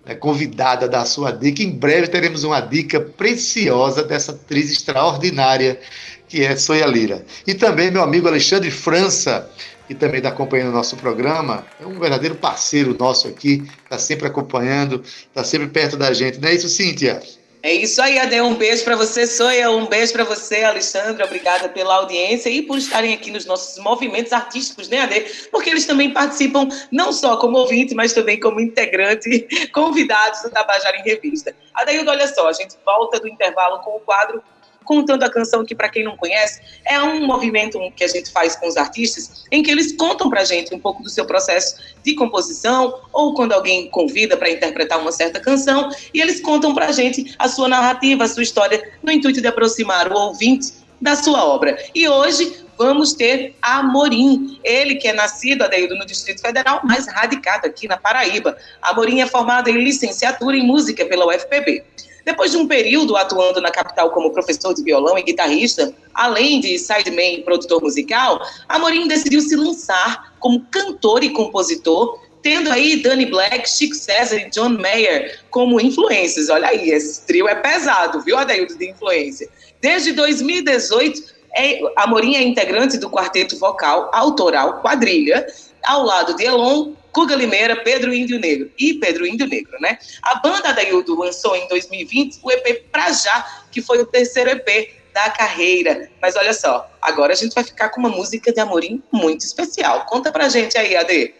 né, 0.05 0.15
convidada 0.15 0.87
da 0.87 1.05
sua 1.05 1.31
dica. 1.31 1.61
Em 1.61 1.71
breve 1.71 2.07
teremos 2.07 2.43
uma 2.43 2.59
dica 2.59 2.99
preciosa 2.99 4.03
dessa 4.03 4.31
atriz 4.31 4.71
extraordinária 4.71 5.79
que 6.27 6.43
é 6.43 6.55
Soia 6.55 6.87
Lira. 6.87 7.23
E 7.45 7.53
também 7.53 7.91
meu 7.91 8.01
amigo 8.01 8.27
Alexandre 8.27 8.71
França, 8.71 9.47
que 9.87 9.93
também 9.93 10.17
está 10.17 10.29
acompanhando 10.29 10.69
o 10.69 10.73
nosso 10.73 10.95
programa, 10.95 11.63
é 11.79 11.85
um 11.85 11.99
verdadeiro 11.99 12.35
parceiro 12.35 12.95
nosso 12.97 13.27
aqui, 13.27 13.63
está 13.83 13.99
sempre 13.99 14.27
acompanhando, 14.27 15.03
está 15.03 15.43
sempre 15.43 15.67
perto 15.67 15.95
da 15.95 16.11
gente. 16.11 16.39
Não 16.39 16.49
é 16.49 16.55
isso, 16.55 16.67
Cíntia? 16.69 17.21
É 17.65 17.71
isso 17.71 18.01
aí, 18.01 18.19
Ade. 18.19 18.41
Um 18.41 18.55
beijo 18.55 18.83
para 18.83 18.97
você, 18.97 19.25
Soia. 19.25 19.71
Um 19.71 19.85
beijo 19.85 20.11
para 20.11 20.25
você, 20.25 20.65
Alexandre. 20.65 21.23
Obrigada 21.23 21.69
pela 21.69 21.95
audiência 21.95 22.49
e 22.49 22.61
por 22.61 22.77
estarem 22.77 23.13
aqui 23.13 23.31
nos 23.31 23.45
nossos 23.45 23.81
movimentos 23.81 24.33
artísticos, 24.33 24.89
né, 24.89 24.99
Ade? 24.99 25.47
Porque 25.49 25.69
eles 25.69 25.85
também 25.85 26.11
participam, 26.11 26.67
não 26.91 27.13
só 27.13 27.37
como 27.37 27.57
ouvinte, 27.57 27.95
mas 27.95 28.11
também 28.11 28.37
como 28.37 28.59
integrante, 28.59 29.47
convidados 29.73 30.41
do 30.41 30.49
Tabajara 30.49 30.97
em 30.97 31.03
Revista. 31.03 31.55
Adaildo, 31.73 32.11
olha 32.11 32.27
só, 32.27 32.49
a 32.49 32.53
gente 32.53 32.75
volta 32.85 33.17
do 33.17 33.29
intervalo 33.29 33.79
com 33.79 33.91
o 33.91 33.99
quadro 34.01 34.43
contando 34.83 35.23
a 35.23 35.29
canção, 35.29 35.65
que 35.65 35.73
para 35.73 35.89
quem 35.89 36.03
não 36.03 36.17
conhece, 36.17 36.61
é 36.85 37.01
um 37.01 37.25
movimento 37.25 37.79
que 37.95 38.03
a 38.03 38.07
gente 38.07 38.31
faz 38.31 38.55
com 38.55 38.67
os 38.67 38.77
artistas, 38.77 39.45
em 39.51 39.63
que 39.63 39.71
eles 39.71 39.95
contam 39.95 40.29
para 40.29 40.41
a 40.41 40.45
gente 40.45 40.73
um 40.73 40.79
pouco 40.79 41.01
do 41.01 41.09
seu 41.09 41.25
processo 41.25 41.75
de 42.03 42.15
composição, 42.15 43.01
ou 43.11 43.33
quando 43.33 43.53
alguém 43.53 43.89
convida 43.89 44.37
para 44.37 44.49
interpretar 44.49 44.99
uma 44.99 45.11
certa 45.11 45.39
canção, 45.39 45.89
e 46.13 46.21
eles 46.21 46.41
contam 46.41 46.73
para 46.73 46.87
a 46.87 46.91
gente 46.91 47.33
a 47.39 47.47
sua 47.47 47.67
narrativa, 47.67 48.23
a 48.23 48.27
sua 48.27 48.43
história, 48.43 48.91
no 49.01 49.11
intuito 49.11 49.41
de 49.41 49.47
aproximar 49.47 50.11
o 50.11 50.15
ouvinte 50.15 50.83
da 51.03 51.15
sua 51.15 51.45
obra. 51.45 51.77
E 51.93 52.07
hoje 52.07 52.63
vamos 52.77 53.13
ter 53.13 53.55
Amorim, 53.61 54.59
ele 54.63 54.95
que 54.95 55.07
é 55.07 55.13
nascido, 55.13 55.63
Adeildo, 55.63 55.95
no 55.95 56.05
Distrito 56.05 56.41
Federal, 56.41 56.79
mas 56.83 57.07
radicado 57.07 57.67
aqui 57.67 57.87
na 57.87 57.97
Paraíba. 57.97 58.57
Amorim 58.81 59.21
é 59.21 59.27
formado 59.27 59.69
em 59.69 59.83
licenciatura 59.83 60.55
em 60.55 60.65
música 60.65 61.05
pela 61.05 61.27
UFPB. 61.27 61.83
Depois 62.25 62.51
de 62.51 62.57
um 62.57 62.67
período 62.67 63.17
atuando 63.17 63.59
na 63.59 63.69
capital 63.69 64.09
como 64.11 64.31
professor 64.31 64.73
de 64.73 64.81
violão 64.81 65.17
e 65.17 65.23
guitarrista, 65.23 65.93
além 66.13 66.59
de 66.59 66.77
sideman 66.79 67.35
e 67.35 67.43
produtor 67.43 67.81
musical, 67.81 68.41
Amorim 68.69 69.07
decidiu 69.07 69.41
se 69.41 69.55
lançar 69.55 70.33
como 70.39 70.65
cantor 70.71 71.23
e 71.23 71.29
compositor, 71.29 72.19
tendo 72.41 72.71
aí 72.71 73.01
Danny 73.01 73.25
Black, 73.25 73.69
Chico 73.69 73.95
César 73.95 74.37
e 74.37 74.49
John 74.49 74.69
Mayer 74.69 75.39
como 75.49 75.81
influências. 75.81 76.49
Olha 76.49 76.69
aí, 76.69 76.91
esse 76.91 77.25
trio 77.25 77.47
é 77.47 77.55
pesado, 77.55 78.21
viu, 78.21 78.37
Adaildo, 78.37 78.77
de 78.77 78.89
influência. 78.89 79.49
Desde 79.81 80.13
2018, 80.13 81.21
é, 81.55 81.79
Amorim 81.97 82.35
é 82.35 82.41
integrante 82.41 82.97
do 82.97 83.09
quarteto 83.09 83.57
vocal 83.57 84.09
autoral 84.13 84.81
Quadrilha, 84.81 85.45
ao 85.83 86.03
lado 86.03 86.35
de 86.35 86.43
Elon, 86.45 86.93
Cuga 87.13 87.35
Limeira, 87.35 87.75
Pedro 87.83 88.13
Índio 88.13 88.39
Negro 88.39 88.71
e 88.77 88.95
Pedro 88.95 89.25
Índio 89.25 89.47
Negro, 89.47 89.77
né? 89.79 89.99
A 90.21 90.35
banda 90.35 90.69
Adaildo 90.69 91.15
lançou 91.15 91.55
em 91.55 91.67
2020 91.67 92.39
o 92.41 92.51
EP 92.51 92.85
Pra 92.91 93.11
Já, 93.11 93.63
que 93.71 93.81
foi 93.81 93.99
o 93.99 94.05
terceiro 94.05 94.49
EP 94.49 95.03
da 95.13 95.29
carreira. 95.29 96.09
Mas 96.21 96.35
olha 96.35 96.53
só, 96.53 96.89
agora 97.01 97.33
a 97.33 97.35
gente 97.35 97.53
vai 97.53 97.63
ficar 97.63 97.89
com 97.89 97.99
uma 97.99 98.09
música 98.09 98.51
de 98.51 98.59
Amorim 98.59 99.01
muito 99.11 99.41
especial. 99.41 100.05
Conta 100.07 100.31
pra 100.31 100.49
gente 100.49 100.77
aí, 100.77 100.95
Ade. 100.95 101.33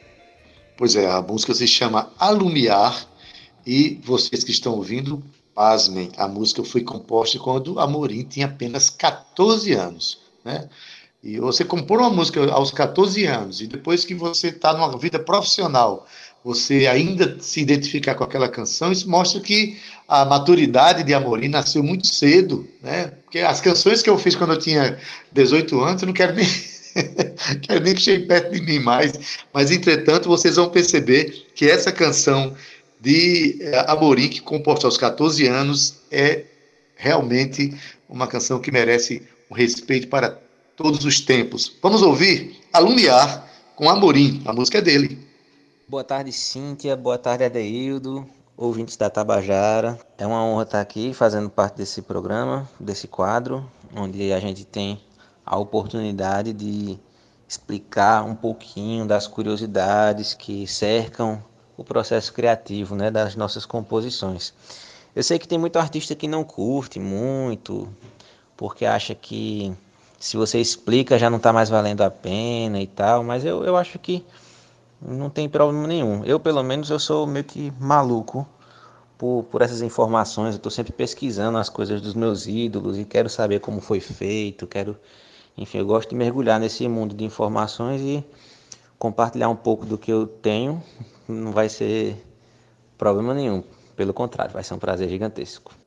Pois 0.78 0.96
é, 0.96 1.10
a 1.10 1.22
música 1.22 1.54
se 1.54 1.68
chama 1.68 2.12
Alumiar 2.20 3.08
e 3.66 4.00
vocês 4.04 4.44
que 4.44 4.52
estão 4.52 4.74
ouvindo, 4.76 5.24
pasmem, 5.56 6.12
a 6.18 6.28
música 6.28 6.64
foi 6.64 6.82
composta 6.82 7.40
quando 7.40 7.80
Amorim 7.80 8.24
tinha 8.24 8.46
apenas 8.46 8.90
14 8.90 9.74
anos, 9.74 10.20
né? 10.44 10.70
E 11.24 11.40
você 11.40 11.64
compor 11.64 12.02
uma 12.02 12.10
música 12.10 12.44
aos 12.52 12.70
14 12.70 13.26
anos 13.26 13.62
e 13.62 13.68
depois 13.68 14.04
que 14.04 14.14
você 14.14 14.50
está 14.50 14.74
numa 14.74 14.98
vida 14.98 15.18
profissional, 15.18 16.06
você 16.44 16.86
ainda 16.86 17.38
se 17.40 17.62
identificar 17.62 18.14
com 18.16 18.26
aquela 18.26 18.50
canção, 18.50 18.92
isso 18.92 19.10
mostra 19.10 19.40
que 19.40 19.80
a 20.06 20.26
maturidade 20.26 21.02
de 21.02 21.14
Amorim 21.14 21.48
nasceu 21.48 21.82
muito 21.82 22.08
cedo, 22.08 22.68
né? 22.82 23.14
Porque 23.24 23.40
as 23.40 23.62
canções 23.62 24.02
que 24.02 24.10
eu 24.10 24.18
fiz 24.18 24.36
quando 24.36 24.52
eu 24.52 24.60
tinha 24.60 25.00
18 25.32 25.80
anos, 25.80 26.02
eu 26.02 26.08
não 26.08 26.14
quero 26.14 26.36
nem 26.36 26.46
quero 27.64 27.80
nem 27.82 27.96
que 27.96 28.02
chegue 28.02 28.26
perto 28.26 28.52
de 28.52 28.62
mim 28.62 28.80
mais, 28.80 29.14
mas 29.54 29.72
entretanto 29.72 30.28
vocês 30.28 30.58
vão 30.58 30.70
perceber 30.70 31.48
que 31.56 31.70
essa 31.70 31.92
canção 31.94 32.54
de 33.00 33.60
eh, 33.62 33.86
Amorim 33.88 34.28
que 34.28 34.42
composta 34.42 34.86
aos 34.86 34.98
14 34.98 35.48
anos 35.48 36.02
é 36.12 36.44
realmente 36.98 37.74
uma 38.10 38.28
canção 38.28 38.60
que 38.60 38.72
merece 38.72 39.24
um 39.50 39.56
respeito 39.56 40.10
para 40.10 40.43
todos 40.76 41.06
os 41.06 41.22
tempos. 41.22 41.76
Vamos 41.82 42.02
ouvir 42.02 42.60
Alumiar 42.72 43.48
com 43.76 43.90
Amorim, 43.90 44.42
a 44.46 44.54
música 44.54 44.80
é 44.80 44.82
dele. 44.82 45.20
Boa 45.88 46.04
tarde, 46.04 46.32
Cíntia. 46.32 46.96
Boa 46.96 47.18
tarde, 47.18 47.44
Adeildo, 47.44 48.28
ouvintes 48.58 48.98
da 48.98 49.10
Tabajara. 49.10 50.00
É 50.18 50.26
uma 50.26 50.44
honra 50.44 50.64
estar 50.64 50.82
aqui 50.82 51.14
fazendo 51.14 51.50
parte 51.50 51.78
desse 51.78 52.02
programa, 52.02 52.68
desse 52.80 53.08
quadro, 53.08 53.70
onde 53.96 54.34
a 54.34 54.40
gente 54.40 54.66
tem 54.66 55.00
a 55.46 55.58
oportunidade 55.58 56.54
de 56.54 56.98
explicar 57.48 58.24
um 58.24 58.36
pouquinho 58.36 59.06
das 59.06 59.28
curiosidades 59.28 60.34
que 60.34 60.66
cercam 60.66 61.44
o 61.78 61.84
processo 61.84 62.34
criativo 62.34 62.96
né, 62.96 63.12
das 63.12 63.36
nossas 63.36 63.66
composições. 63.66 64.54
Eu 65.16 65.22
sei 65.22 65.38
que 65.38 65.48
tem 65.48 65.60
muito 65.60 65.78
artista 65.78 66.16
que 66.16 66.28
não 66.28 66.44
curte 66.44 67.00
muito, 67.00 67.88
porque 68.58 68.86
acha 68.86 69.14
que 69.14 69.76
se 70.24 70.38
você 70.38 70.58
explica 70.58 71.20
já 71.20 71.30
não 71.30 71.36
está 71.36 71.52
mais 71.52 71.68
valendo 71.68 72.00
a 72.00 72.10
pena 72.10 72.80
e 72.80 72.88
tal, 72.88 73.26
mas 73.26 73.44
eu, 73.44 73.66
eu 73.66 73.76
acho 73.76 74.00
que 74.00 74.26
não 75.02 75.30
tem 75.30 75.50
problema 75.50 75.86
nenhum. 75.86 76.24
Eu, 76.24 76.40
pelo 76.40 76.64
menos, 76.64 76.90
eu 76.90 76.98
sou 76.98 77.28
meio 77.28 77.44
que 77.44 77.74
maluco 77.78 78.48
por, 79.18 79.44
por 79.52 79.62
essas 79.62 79.82
informações, 79.82 80.54
eu 80.54 80.60
estou 80.60 80.72
sempre 80.72 80.94
pesquisando 80.94 81.58
as 81.58 81.68
coisas 81.68 82.02
dos 82.02 82.14
meus 82.14 82.48
ídolos 82.48 82.98
e 82.98 83.04
quero 83.04 83.30
saber 83.30 83.60
como 83.60 83.82
foi 83.82 84.00
feito, 84.00 84.66
quero... 84.66 84.98
Enfim, 85.58 85.80
eu 85.80 85.86
gosto 85.86 86.12
de 86.12 86.16
mergulhar 86.16 86.58
nesse 86.58 86.88
mundo 86.88 87.14
de 87.14 87.26
informações 87.26 88.00
e 88.00 88.24
compartilhar 88.98 89.50
um 89.50 89.58
pouco 89.58 89.86
do 89.86 89.98
que 89.98 90.10
eu 90.10 90.26
tenho 90.26 90.82
não 91.28 91.52
vai 91.52 91.68
ser 91.68 92.16
problema 92.98 93.34
nenhum, 93.34 93.62
pelo 93.94 94.14
contrário, 94.14 94.54
vai 94.54 94.64
ser 94.64 94.74
um 94.74 94.80
prazer 94.80 95.10
gigantesco. 95.10 95.83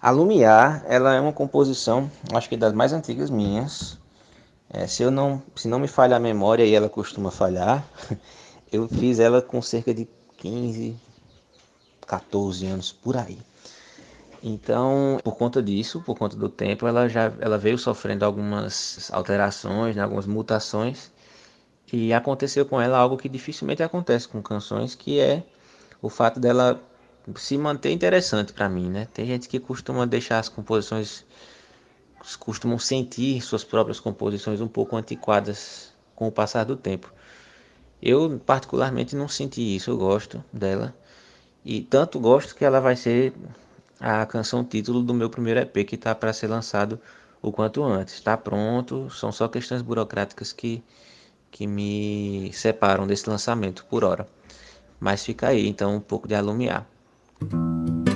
A 0.00 0.10
Lumiar, 0.10 0.84
ela 0.86 1.14
é 1.14 1.20
uma 1.20 1.32
composição, 1.32 2.08
acho 2.32 2.48
que 2.48 2.56
das 2.56 2.72
mais 2.72 2.92
antigas 2.92 3.30
minhas. 3.30 3.98
É, 4.70 4.86
se 4.86 5.02
eu 5.02 5.10
não, 5.10 5.42
se 5.56 5.66
não 5.66 5.80
me 5.80 5.88
falha 5.88 6.16
a 6.16 6.20
memória 6.20 6.64
e 6.64 6.72
ela 6.72 6.88
costuma 6.88 7.32
falhar, 7.32 7.84
eu 8.70 8.86
fiz 8.86 9.18
ela 9.18 9.42
com 9.42 9.60
cerca 9.60 9.92
de 9.92 10.06
15, 10.36 10.96
14 12.06 12.66
anos 12.66 12.92
por 12.92 13.16
aí. 13.16 13.38
Então, 14.40 15.18
por 15.24 15.36
conta 15.36 15.60
disso, 15.60 16.00
por 16.06 16.16
conta 16.16 16.36
do 16.36 16.48
tempo, 16.48 16.86
ela 16.86 17.08
já 17.08 17.32
ela 17.40 17.58
veio 17.58 17.76
sofrendo 17.76 18.24
algumas 18.24 19.10
alterações, 19.12 19.96
né, 19.96 20.02
algumas 20.02 20.26
mutações, 20.26 21.10
e 21.92 22.12
aconteceu 22.12 22.64
com 22.64 22.80
ela 22.80 22.98
algo 22.98 23.16
que 23.16 23.28
dificilmente 23.28 23.82
acontece 23.82 24.28
com 24.28 24.40
canções, 24.40 24.94
que 24.94 25.18
é 25.18 25.42
o 26.00 26.08
fato 26.08 26.38
dela 26.38 26.80
se 27.36 27.58
manter 27.58 27.90
interessante 27.90 28.52
para 28.52 28.68
mim, 28.68 28.88
né? 28.88 29.06
Tem 29.12 29.26
gente 29.26 29.48
que 29.48 29.58
costuma 29.58 30.06
deixar 30.06 30.38
as 30.38 30.48
composições, 30.48 31.24
costumam 32.38 32.78
sentir 32.78 33.40
suas 33.40 33.64
próprias 33.64 34.00
composições 34.00 34.60
um 34.60 34.68
pouco 34.68 34.96
antiquadas 34.96 35.92
com 36.14 36.28
o 36.28 36.32
passar 36.32 36.64
do 36.64 36.76
tempo. 36.76 37.12
Eu 38.00 38.40
particularmente 38.44 39.16
não 39.16 39.28
senti 39.28 39.76
isso, 39.76 39.90
eu 39.90 39.98
gosto 39.98 40.42
dela. 40.52 40.94
E 41.64 41.80
tanto 41.82 42.20
gosto 42.20 42.54
que 42.54 42.64
ela 42.64 42.80
vai 42.80 42.96
ser 42.96 43.32
a 44.00 44.24
canção 44.26 44.64
título 44.64 45.02
do 45.02 45.12
meu 45.12 45.28
primeiro 45.28 45.60
EP 45.60 45.86
que 45.86 45.96
está 45.96 46.14
para 46.14 46.32
ser 46.32 46.46
lançado 46.46 47.00
o 47.42 47.52
quanto 47.52 47.82
antes. 47.82 48.14
Está 48.14 48.36
pronto, 48.36 49.10
são 49.10 49.32
só 49.32 49.48
questões 49.48 49.82
burocráticas 49.82 50.52
que, 50.52 50.82
que 51.50 51.66
me 51.66 52.50
separam 52.52 53.06
desse 53.06 53.28
lançamento 53.28 53.84
por 53.86 54.04
hora. 54.04 54.26
Mas 55.00 55.24
fica 55.24 55.48
aí, 55.48 55.68
então, 55.68 55.96
um 55.96 56.00
pouco 56.00 56.26
de 56.26 56.34
alumiar. 56.34 56.86
Ai 57.40 58.07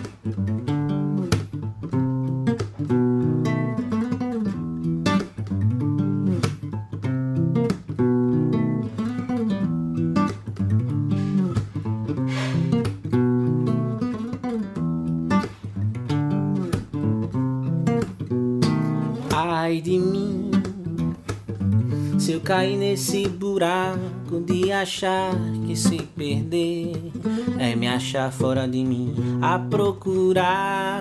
nesse 23.02 23.28
buraco 23.28 24.40
de 24.46 24.70
achar 24.70 25.34
que 25.66 25.74
se 25.74 26.00
perder 26.16 27.10
é 27.58 27.74
me 27.74 27.88
achar 27.88 28.30
fora 28.30 28.68
de 28.68 28.84
mim 28.84 29.12
a 29.42 29.58
procurar 29.58 31.00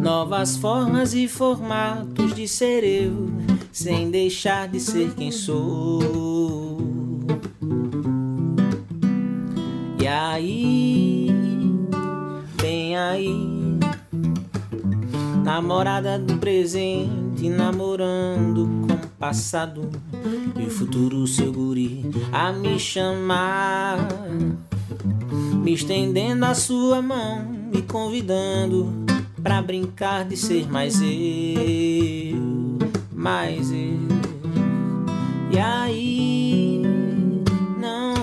novas 0.00 0.56
formas 0.56 1.12
e 1.12 1.28
formatos 1.28 2.34
de 2.34 2.48
ser 2.48 2.82
eu, 2.82 3.28
sem 3.70 4.10
deixar 4.10 4.68
de 4.68 4.80
ser 4.80 5.12
quem 5.14 5.30
sou. 5.30 6.00
E 10.00 10.06
aí, 10.06 11.28
vem 12.58 12.96
aí, 12.96 13.78
namorada 15.44 16.18
do 16.18 16.38
presente, 16.38 17.50
namorando 17.50 18.66
com 18.88 18.94
o 18.94 19.08
passado 19.18 19.90
e 20.58 20.70
futuro 20.70 21.26
seu 21.26 21.52
guri 21.52 22.04
a 22.32 22.52
me 22.52 22.78
chamar 22.78 23.98
me 25.62 25.72
estendendo 25.72 26.44
a 26.44 26.54
sua 26.54 27.00
mão, 27.00 27.44
me 27.72 27.82
convidando 27.82 28.92
pra 29.42 29.62
brincar 29.62 30.24
de 30.24 30.36
ser 30.36 30.70
mais 30.70 31.00
eu, 31.00 32.78
mais 33.12 33.70
eu. 33.70 34.12
E 35.50 35.58
aí, 35.58 36.51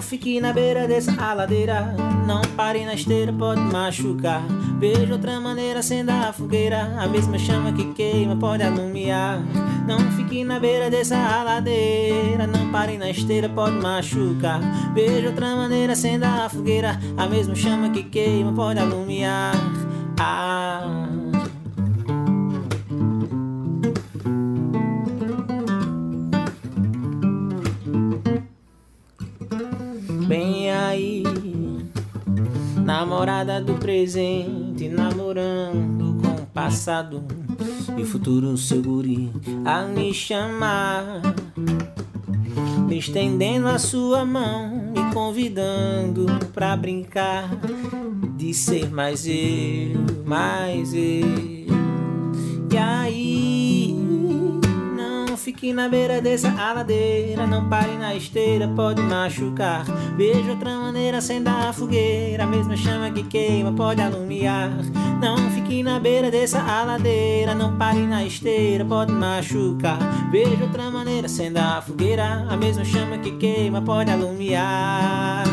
fique 0.09 0.41
na 0.41 0.51
beira 0.51 0.87
dessa 0.87 1.11
aladeira, 1.21 1.93
não 2.25 2.41
pare 2.57 2.83
na 2.83 2.95
esteira, 2.95 3.31
pode 3.31 3.61
machucar. 3.61 4.41
Veja 4.79 5.13
outra 5.13 5.39
maneira, 5.39 5.81
acenda 5.81 6.27
a 6.27 6.33
fogueira, 6.33 6.95
a 6.97 7.07
mesma 7.07 7.37
chama 7.37 7.71
que 7.71 7.93
queima 7.93 8.35
pode 8.35 8.63
alumiar. 8.63 9.39
Não 9.87 9.99
fique 10.13 10.43
na 10.43 10.59
beira 10.59 10.89
dessa 10.89 11.15
aladeira, 11.15 12.47
não 12.47 12.71
pare 12.71 12.97
na 12.97 13.11
esteira, 13.11 13.47
pode 13.49 13.75
machucar. 13.75 14.59
Veja 14.95 15.27
outra 15.27 15.55
maneira, 15.55 15.93
acenda 15.93 16.27
a 16.27 16.49
fogueira, 16.49 16.99
a 17.15 17.27
mesma 17.27 17.53
chama 17.53 17.91
que 17.91 18.01
queima 18.01 18.51
pode 18.51 18.79
alumiar. 18.79 19.53
Ah. 20.19 20.98
Do 33.43 33.75
presente, 33.75 34.89
namorando 34.89 36.21
com 36.21 36.43
o 36.43 36.45
passado 36.47 37.23
e 37.97 38.03
futuro 38.03 38.57
seu 38.57 38.81
guri 38.81 39.31
a 39.63 39.83
me 39.83 40.13
chamar, 40.13 41.21
me 42.85 42.97
estendendo 42.97 43.69
a 43.69 43.79
sua 43.79 44.25
mão, 44.25 44.91
me 44.93 45.13
convidando 45.13 46.25
pra 46.53 46.75
brincar 46.75 47.49
de 48.35 48.53
ser 48.53 48.91
mais 48.91 49.25
eu, 49.25 50.25
mais 50.25 50.93
eu. 50.93 51.69
E 52.71 52.77
aí, 52.77 53.78
fique 55.49 55.73
na 55.73 55.89
beira 55.89 56.21
dessa 56.21 56.47
aladeira, 56.49 57.47
não 57.47 57.67
pare 57.67 57.97
na 57.97 58.13
esteira, 58.13 58.67
pode 58.67 59.01
machucar. 59.01 59.83
Veja 60.15 60.51
outra 60.51 60.77
maneira, 60.77 61.17
acenda 61.17 61.51
a 61.51 61.73
fogueira, 61.73 62.43
a 62.43 62.45
mesma 62.45 62.77
chama 62.77 63.09
que 63.09 63.23
queima 63.23 63.73
pode 63.73 63.99
alumiar. 63.99 64.69
Não 65.19 65.49
fique 65.49 65.81
na 65.81 65.99
beira 65.99 66.29
dessa 66.29 66.61
aladeira, 66.61 67.55
não 67.55 67.75
pare 67.77 68.05
na 68.05 68.23
esteira, 68.23 68.85
pode 68.85 69.11
machucar. 69.11 69.97
Veja 70.31 70.63
outra 70.63 70.91
maneira, 70.91 71.25
acenda 71.25 71.77
a 71.77 71.81
fogueira, 71.81 72.45
a 72.47 72.55
mesma 72.55 72.85
chama 72.85 73.17
que 73.17 73.31
queima 73.31 73.81
pode 73.81 74.11
alumiar. 74.11 75.45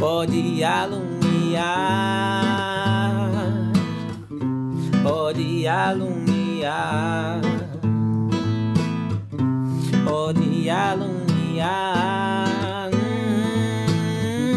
Pode 0.00 0.64
alumiar, 0.64 2.29
pode 5.02 5.66
alumiar, 5.66 7.40
pode 10.04 10.70
alumiar, 10.70 12.50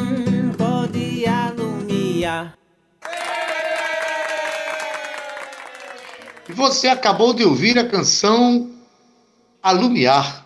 hum, 0.08 0.52
pode 0.58 1.26
alumiar. 1.26 2.54
Você 6.50 6.88
acabou 6.88 7.34
de 7.34 7.44
ouvir 7.44 7.80
a 7.80 7.88
canção 7.88 8.70
Alumiar, 9.62 10.46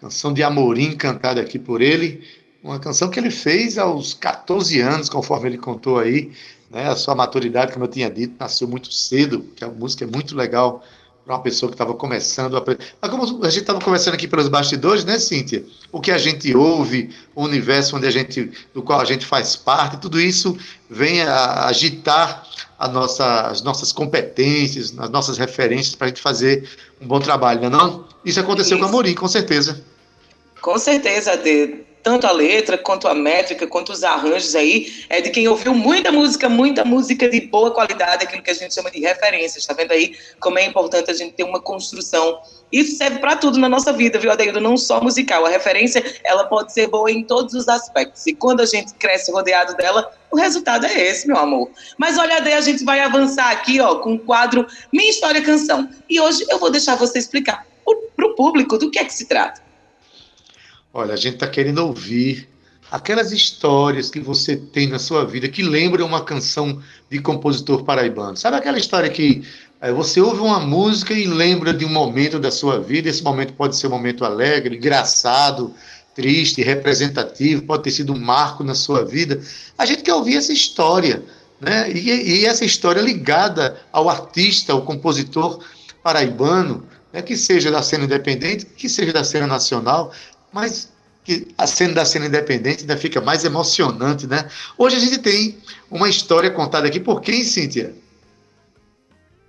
canção 0.00 0.32
de 0.32 0.42
Amorim 0.42 0.96
cantada 0.96 1.40
aqui 1.40 1.56
por 1.56 1.80
ele, 1.80 2.24
uma 2.64 2.80
canção 2.80 3.08
que 3.08 3.20
ele 3.20 3.30
fez 3.30 3.78
aos 3.78 4.12
14 4.12 4.80
anos, 4.80 5.08
conforme 5.08 5.48
ele 5.48 5.58
contou 5.58 6.00
aí, 6.00 6.32
né? 6.70 6.88
A 6.88 6.96
sua 6.96 7.14
maturidade, 7.14 7.72
como 7.72 7.84
eu 7.84 7.88
tinha 7.88 8.08
dito, 8.08 8.34
nasceu 8.38 8.68
muito 8.68 8.92
cedo, 8.92 9.44
que 9.56 9.64
a 9.64 9.68
música 9.68 10.04
é 10.04 10.06
muito 10.06 10.36
legal 10.36 10.82
para 11.24 11.34
uma 11.34 11.42
pessoa 11.42 11.68
que 11.68 11.74
estava 11.74 11.92
começando 11.94 12.56
a 12.56 12.64
Mas 13.00 13.10
como 13.10 13.44
a 13.44 13.50
gente 13.50 13.60
estava 13.60 13.80
conversando 13.80 14.14
aqui 14.14 14.26
pelos 14.26 14.48
bastidores, 14.48 15.04
né, 15.04 15.18
Cíntia? 15.18 15.64
O 15.92 16.00
que 16.00 16.10
a 16.10 16.18
gente 16.18 16.54
ouve, 16.54 17.10
o 17.34 17.44
universo 17.44 17.96
onde 17.96 18.06
a 18.06 18.10
gente, 18.10 18.50
do 18.72 18.82
qual 18.82 19.00
a 19.00 19.04
gente 19.04 19.26
faz 19.26 19.56
parte, 19.56 19.98
tudo 19.98 20.20
isso 20.20 20.56
vem 20.88 21.22
a 21.22 21.66
agitar 21.66 22.46
a 22.78 22.88
nossa, 22.88 23.48
as 23.48 23.62
nossas 23.62 23.92
competências, 23.92 24.94
as 24.98 25.10
nossas 25.10 25.36
referências 25.36 25.94
para 25.94 26.06
a 26.06 26.08
gente 26.08 26.22
fazer 26.22 26.68
um 27.00 27.06
bom 27.06 27.20
trabalho, 27.20 27.60
não 27.60 27.66
é 27.66 27.70
não? 27.70 28.04
Isso 28.24 28.40
aconteceu 28.40 28.78
Isso. 28.78 28.86
com 28.86 28.88
a 28.88 28.92
Morim, 28.92 29.14
com 29.14 29.28
certeza. 29.28 29.84
Com 30.62 30.78
certeza, 30.78 31.36
Dê 31.36 31.89
tanto 32.02 32.26
a 32.26 32.32
letra, 32.32 32.78
quanto 32.78 33.08
a 33.08 33.14
métrica, 33.14 33.66
quanto 33.66 33.92
os 33.92 34.02
arranjos 34.02 34.54
aí, 34.54 35.04
é 35.08 35.20
de 35.20 35.30
quem 35.30 35.46
ouviu 35.48 35.74
muita 35.74 36.10
música, 36.10 36.48
muita 36.48 36.84
música 36.84 37.28
de 37.28 37.40
boa 37.42 37.70
qualidade, 37.70 38.24
aquilo 38.24 38.42
que 38.42 38.50
a 38.50 38.54
gente 38.54 38.74
chama 38.74 38.90
de 38.90 39.00
referências, 39.00 39.66
tá 39.66 39.74
vendo 39.74 39.92
aí 39.92 40.14
como 40.38 40.58
é 40.58 40.64
importante 40.64 41.10
a 41.10 41.14
gente 41.14 41.34
ter 41.34 41.44
uma 41.44 41.60
construção. 41.60 42.40
Isso 42.72 42.96
serve 42.96 43.18
para 43.18 43.36
tudo 43.36 43.58
na 43.58 43.68
nossa 43.68 43.92
vida, 43.92 44.18
viu, 44.18 44.30
Adeildo? 44.30 44.60
Não 44.60 44.76
só 44.76 45.00
musical. 45.00 45.44
A 45.44 45.48
referência, 45.48 46.04
ela 46.24 46.44
pode 46.44 46.72
ser 46.72 46.86
boa 46.86 47.10
em 47.10 47.24
todos 47.24 47.52
os 47.54 47.68
aspectos. 47.68 48.26
E 48.26 48.32
quando 48.32 48.60
a 48.60 48.66
gente 48.66 48.94
cresce 48.94 49.32
rodeado 49.32 49.76
dela, 49.76 50.12
o 50.30 50.36
resultado 50.36 50.86
é 50.86 51.08
esse, 51.08 51.26
meu 51.26 51.36
amor. 51.36 51.68
Mas 51.98 52.16
olha, 52.16 52.36
Ade, 52.36 52.52
a 52.52 52.60
gente 52.60 52.84
vai 52.84 53.00
avançar 53.00 53.50
aqui, 53.50 53.80
ó, 53.80 53.96
com 53.96 54.14
o 54.14 54.18
quadro 54.18 54.66
Minha 54.92 55.10
História 55.10 55.42
Canção. 55.42 55.88
E 56.08 56.20
hoje 56.20 56.46
eu 56.48 56.58
vou 56.58 56.70
deixar 56.70 56.94
você 56.94 57.18
explicar 57.18 57.66
para 58.16 58.26
o 58.26 58.34
público 58.34 58.78
do 58.78 58.90
que 58.90 58.98
é 58.98 59.04
que 59.04 59.12
se 59.12 59.26
trata. 59.26 59.69
Olha, 60.92 61.14
a 61.14 61.16
gente 61.16 61.34
está 61.34 61.46
querendo 61.46 61.78
ouvir 61.78 62.48
aquelas 62.90 63.30
histórias 63.30 64.10
que 64.10 64.18
você 64.18 64.56
tem 64.56 64.88
na 64.88 64.98
sua 64.98 65.24
vida 65.24 65.48
que 65.48 65.62
lembram 65.62 66.04
uma 66.04 66.24
canção 66.24 66.82
de 67.08 67.20
compositor 67.20 67.84
paraibano. 67.84 68.36
Sabe 68.36 68.56
aquela 68.56 68.78
história 68.78 69.08
que 69.08 69.44
é, 69.80 69.92
você 69.92 70.20
ouve 70.20 70.40
uma 70.40 70.58
música 70.58 71.14
e 71.14 71.26
lembra 71.26 71.72
de 71.72 71.84
um 71.84 71.88
momento 71.88 72.40
da 72.40 72.50
sua 72.50 72.80
vida? 72.80 73.08
Esse 73.08 73.22
momento 73.22 73.52
pode 73.52 73.76
ser 73.76 73.86
um 73.86 73.90
momento 73.90 74.24
alegre, 74.24 74.76
engraçado, 74.76 75.72
triste, 76.12 76.60
representativo, 76.60 77.62
pode 77.62 77.84
ter 77.84 77.92
sido 77.92 78.12
um 78.12 78.18
marco 78.18 78.64
na 78.64 78.74
sua 78.74 79.04
vida. 79.04 79.40
A 79.78 79.86
gente 79.86 80.02
quer 80.02 80.14
ouvir 80.14 80.36
essa 80.36 80.52
história, 80.52 81.22
né? 81.60 81.88
E, 81.92 82.40
e 82.40 82.46
essa 82.46 82.64
história 82.64 83.00
ligada 83.00 83.80
ao 83.92 84.08
artista, 84.08 84.72
ao 84.72 84.82
compositor 84.82 85.60
paraibano, 86.02 86.84
né? 87.12 87.22
que 87.22 87.36
seja 87.36 87.70
da 87.70 87.82
cena 87.82 88.04
independente, 88.04 88.66
que 88.66 88.88
seja 88.88 89.12
da 89.12 89.24
cena 89.24 89.46
nacional 89.46 90.12
mas 90.52 90.90
que 91.24 91.48
a 91.56 91.66
cena 91.66 91.94
da 91.94 92.04
cena 92.04 92.26
independente 92.26 92.80
ainda 92.80 92.96
fica 92.96 93.20
mais 93.20 93.44
emocionante, 93.44 94.26
né? 94.26 94.48
Hoje 94.76 94.96
a 94.96 94.98
gente 94.98 95.18
tem 95.18 95.58
uma 95.90 96.08
história 96.08 96.50
contada 96.50 96.88
aqui 96.88 96.98
por 96.98 97.20
quem, 97.20 97.44
Cíntia? 97.44 97.94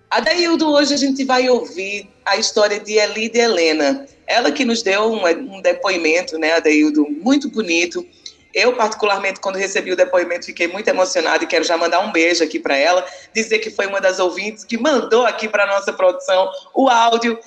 Adaildo, 0.10 0.70
hoje 0.70 0.94
a 0.94 0.98
gente 0.98 1.24
vai 1.24 1.50
ouvir 1.50 2.10
a 2.26 2.36
história 2.36 2.80
de 2.80 2.94
Elide 2.94 3.40
Helena. 3.40 4.06
Ela 4.28 4.52
que 4.52 4.66
nos 4.66 4.84
deu 4.84 5.12
um, 5.12 5.26
um 5.26 5.62
depoimento, 5.62 6.38
né, 6.38 6.54
Adaildo, 6.54 7.08
muito 7.10 7.50
bonito. 7.50 8.06
Eu, 8.54 8.76
particularmente, 8.76 9.40
quando 9.40 9.56
recebi 9.56 9.94
o 9.94 9.96
depoimento, 9.96 10.46
fiquei 10.46 10.68
muito 10.68 10.88
emocionada 10.90 11.46
e 11.46 11.48
quero 11.48 11.64
já 11.64 11.78
mandar 11.78 12.02
um 12.02 12.12
beijo 12.12 12.44
aqui 12.44 12.60
para 12.60 12.76
ela, 12.76 13.06
dizer 13.34 13.60
que 13.60 13.70
foi 13.70 13.88
uma 13.88 14.02
das 14.02 14.20
ouvintes 14.20 14.66
que 14.66 14.78
mandou 14.78 15.26
aqui 15.26 15.48
para 15.48 15.66
nossa 15.66 15.94
produção 15.94 16.52
o 16.74 16.90
áudio 16.90 17.40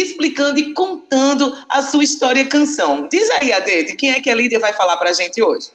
explicando 0.00 0.58
e 0.58 0.72
contando 0.74 1.56
a 1.68 1.82
sua 1.82 2.04
história 2.04 2.44
canção. 2.46 3.08
Diz 3.08 3.28
aí, 3.30 3.52
Ade, 3.52 3.84
de 3.84 3.96
quem 3.96 4.12
é 4.12 4.20
que 4.20 4.30
a 4.30 4.34
Lídia 4.34 4.58
vai 4.58 4.72
falar 4.72 4.96
para 4.96 5.10
a 5.10 5.12
gente 5.12 5.42
hoje? 5.42 5.68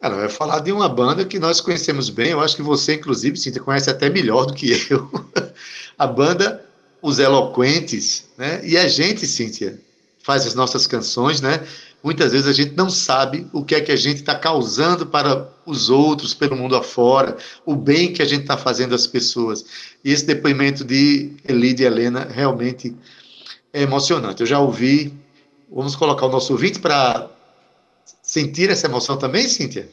Ela 0.00 0.16
vai 0.16 0.28
falar 0.28 0.58
de 0.58 0.72
uma 0.72 0.88
banda 0.88 1.24
que 1.24 1.38
nós 1.38 1.60
conhecemos 1.60 2.10
bem, 2.10 2.30
eu 2.30 2.40
acho 2.40 2.56
que 2.56 2.62
você, 2.62 2.94
inclusive, 2.94 3.36
Cíntia, 3.36 3.62
conhece 3.62 3.88
até 3.88 4.10
melhor 4.10 4.46
do 4.46 4.54
que 4.54 4.72
eu. 4.90 5.08
a 5.96 6.06
banda 6.06 6.64
Os 7.00 7.20
Eloquentes, 7.20 8.24
né? 8.36 8.60
E 8.64 8.76
a 8.76 8.88
gente, 8.88 9.26
Cíntia, 9.26 9.80
faz 10.22 10.44
as 10.44 10.54
nossas 10.54 10.86
canções, 10.88 11.40
né? 11.40 11.64
Muitas 12.02 12.32
vezes 12.32 12.48
a 12.48 12.52
gente 12.52 12.74
não 12.74 12.90
sabe 12.90 13.46
o 13.52 13.64
que 13.64 13.76
é 13.76 13.80
que 13.80 13.92
a 13.92 13.96
gente 13.96 14.16
está 14.16 14.34
causando 14.34 15.06
para 15.06 15.48
os 15.64 15.88
outros, 15.88 16.34
pelo 16.34 16.56
mundo 16.56 16.74
afora, 16.74 17.36
o 17.64 17.76
bem 17.76 18.12
que 18.12 18.20
a 18.20 18.24
gente 18.24 18.42
está 18.42 18.56
fazendo 18.56 18.94
às 18.94 19.06
pessoas. 19.06 19.64
E 20.04 20.10
esse 20.12 20.26
depoimento 20.26 20.84
de 20.84 21.30
Elide 21.48 21.84
e 21.84 21.86
Helena 21.86 22.26
realmente 22.28 22.92
é 23.72 23.82
emocionante. 23.82 24.40
Eu 24.40 24.46
já 24.46 24.60
ouvi. 24.60 25.12
Vamos 25.70 25.96
colocar 25.96 26.26
o 26.26 26.28
nosso 26.28 26.52
ouvinte 26.52 26.78
para 26.78 27.30
sentir 28.22 28.70
essa 28.70 28.86
emoção 28.86 29.16
também, 29.16 29.48
Cíntia? 29.48 29.88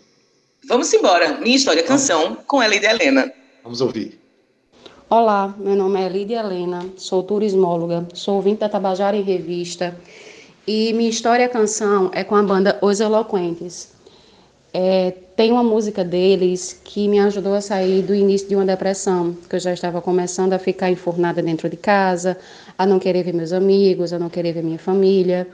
Vamos 0.68 0.92
embora. 0.94 1.38
Minha 1.38 1.56
história 1.56 1.84
canção 1.84 2.36
com 2.46 2.62
Elide 2.62 2.86
Helena. 2.86 3.32
Vamos 3.64 3.80
ouvir. 3.80 4.20
Olá, 5.10 5.56
meu 5.58 5.76
nome 5.76 6.00
é 6.00 6.06
Elide 6.06 6.34
Helena, 6.34 6.86
sou 6.96 7.24
turismóloga, 7.24 8.08
sou 8.14 8.36
ouvinte 8.36 8.60
da 8.60 8.70
Tabajara 8.70 9.18
em 9.18 9.24
Revista 9.24 10.00
e 10.68 10.94
minha 10.94 11.10
história 11.10 11.50
canção 11.50 12.12
é 12.14 12.24
com 12.24 12.36
a 12.36 12.44
banda 12.44 12.78
Os 12.80 13.00
Eloquentes. 13.00 13.92
É, 14.74 15.12
tem 15.36 15.52
uma 15.52 15.64
música 15.64 16.04
deles 16.04 16.80
que 16.84 17.08
me 17.08 17.20
ajudou 17.20 17.54
a 17.56 17.62
sair 17.62 18.04
do 18.04 18.14
início 18.14 18.48
de 18.48 18.56
uma 18.56 18.66
depressão, 18.66 19.36
que 19.50 19.56
eu 19.56 19.60
já 19.60 19.74
estava 19.74 20.02
começando 20.02 20.54
a 20.54 20.60
ficar 20.60 20.92
enfurnada 20.92 21.42
dentro 21.42 21.70
de 21.70 21.78
casa, 21.78 22.38
a 22.78 22.86
não 22.86 23.00
querer 23.00 23.24
ver 23.24 23.34
meus 23.34 23.52
amigos, 23.52 24.14
a 24.14 24.20
não 24.20 24.30
querer 24.30 24.54
ver 24.54 24.64
minha 24.64 24.78
família. 24.78 25.48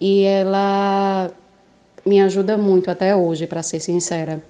E 0.00 0.22
ela 0.24 1.30
me 2.04 2.20
ajuda 2.20 2.56
muito 2.56 2.90
até 2.90 3.14
hoje, 3.14 3.46
para 3.46 3.62
ser 3.62 3.78
sincera. 3.78 4.42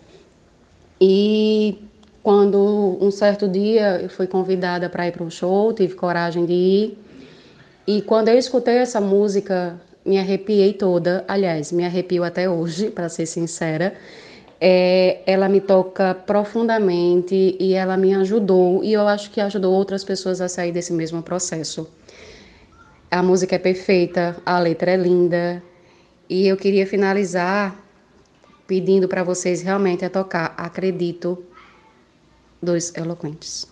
E 1.01 1.79
quando 2.23 2.99
um 3.01 3.11
certo 3.11 3.49
dia 3.49 4.01
eu 4.01 4.09
fui 4.09 4.27
convidada 4.27 4.89
para 4.89 5.09
ir 5.09 5.13
para 5.13 5.25
um 5.25 5.31
show, 5.31 5.73
tive 5.73 5.95
coragem 5.95 6.47
de 6.47 6.53
ir. 6.53 6.99
E 7.87 8.03
quando 8.03 8.29
eu 8.29 8.39
escutei 8.39 8.77
essa 8.77 9.01
música, 9.01 9.81
me 10.05 10.19
arrepiei 10.19 10.73
toda. 10.73 11.25
Aliás, 11.29 11.73
me 11.73 11.85
arrepio 11.85 12.25
até 12.25 12.49
hoje, 12.49 12.91
para 12.91 13.09
ser 13.09 13.27
sincera. 13.27 13.95
É, 14.61 15.23
ela 15.27 15.49
me 15.49 15.61
toca 15.61 16.15
profundamente 16.15 17.57
e 17.59 17.73
ela 17.73 17.97
me 17.97 18.15
ajudou, 18.15 18.85
e 18.85 18.93
eu 18.93 19.09
acho 19.09 19.31
que 19.31 19.41
ajudou 19.41 19.73
outras 19.73 20.05
pessoas 20.05 20.41
a 20.41 20.49
sair 20.49 20.71
desse 20.71 20.93
mesmo 20.93 21.23
processo. 21.23 21.89
A 23.11 23.23
música 23.23 23.57
é 23.57 23.59
perfeita, 23.59 24.37
a 24.45 24.59
letra 24.59 24.93
é 24.93 24.97
linda. 24.97 25.63
E 26.29 26.47
eu 26.47 26.57
queria 26.57 26.87
finalizar 26.87 27.77
pedindo 28.67 29.09
para 29.09 29.25
vocês 29.25 29.63
realmente 29.63 30.05
a 30.05 30.11
tocar 30.11 30.55
Acredito 30.57 31.45
dos 32.63 32.95
Eloquentes. 32.95 33.67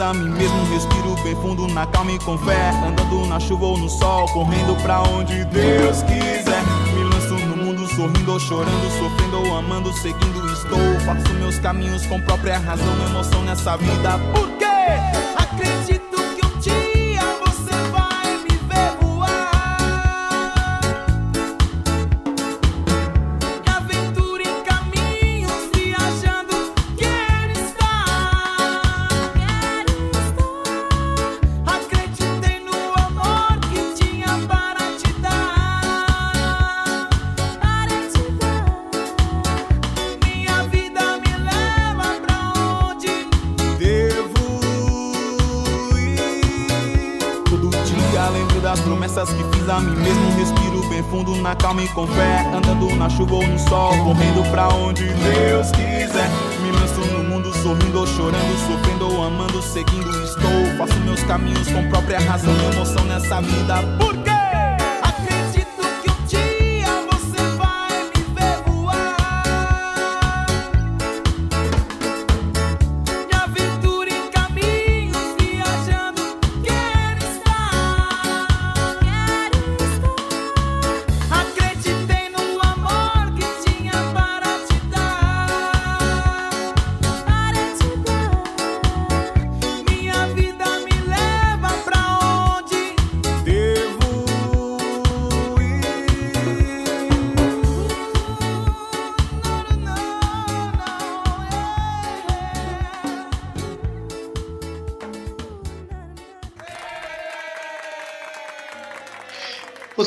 A 0.00 0.12
mim 0.12 0.28
mesmo, 0.30 0.64
respiro 0.72 1.14
bem 1.22 1.34
fundo 1.36 1.66
na 1.68 1.86
calma 1.86 2.12
e 2.12 2.18
com 2.18 2.36
fé. 2.38 2.70
Andando 2.86 3.26
na 3.26 3.38
chuva 3.38 3.66
ou 3.66 3.78
no 3.78 3.88
sol, 3.88 4.26
correndo 4.28 4.74
pra 4.82 5.02
onde 5.02 5.44
Deus 5.46 6.02
quiser. 6.02 6.62
Me 6.94 7.04
lanço 7.04 7.34
no 7.46 7.56
mundo 7.56 7.86
sorrindo 7.88 8.32
ou 8.32 8.40
chorando, 8.40 8.98
sofrendo 8.98 9.38
ou 9.38 9.56
amando, 9.56 9.92
seguindo 9.92 10.52
estou. 10.52 11.00
Faço 11.04 11.32
meus 11.34 11.58
caminhos 11.58 12.06
com 12.06 12.20
própria 12.20 12.58
razão, 12.58 12.94
emoção 13.08 13.42
nessa 13.42 13.76
vida. 13.76 14.18
Por 14.32 14.53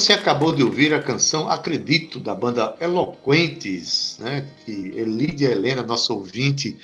Você 0.08 0.14
acabou 0.14 0.56
de 0.56 0.64
ouvir 0.64 0.94
a 0.94 1.04
canção 1.04 1.50
Acredito, 1.50 2.18
da 2.18 2.34
banda 2.34 2.78
Eloquentes, 2.80 4.18
né? 4.22 4.48
que 4.64 4.72
Elídia 4.72 5.50
Helena, 5.50 5.84
nossa 5.84 6.14
ouvinte, 6.14 6.78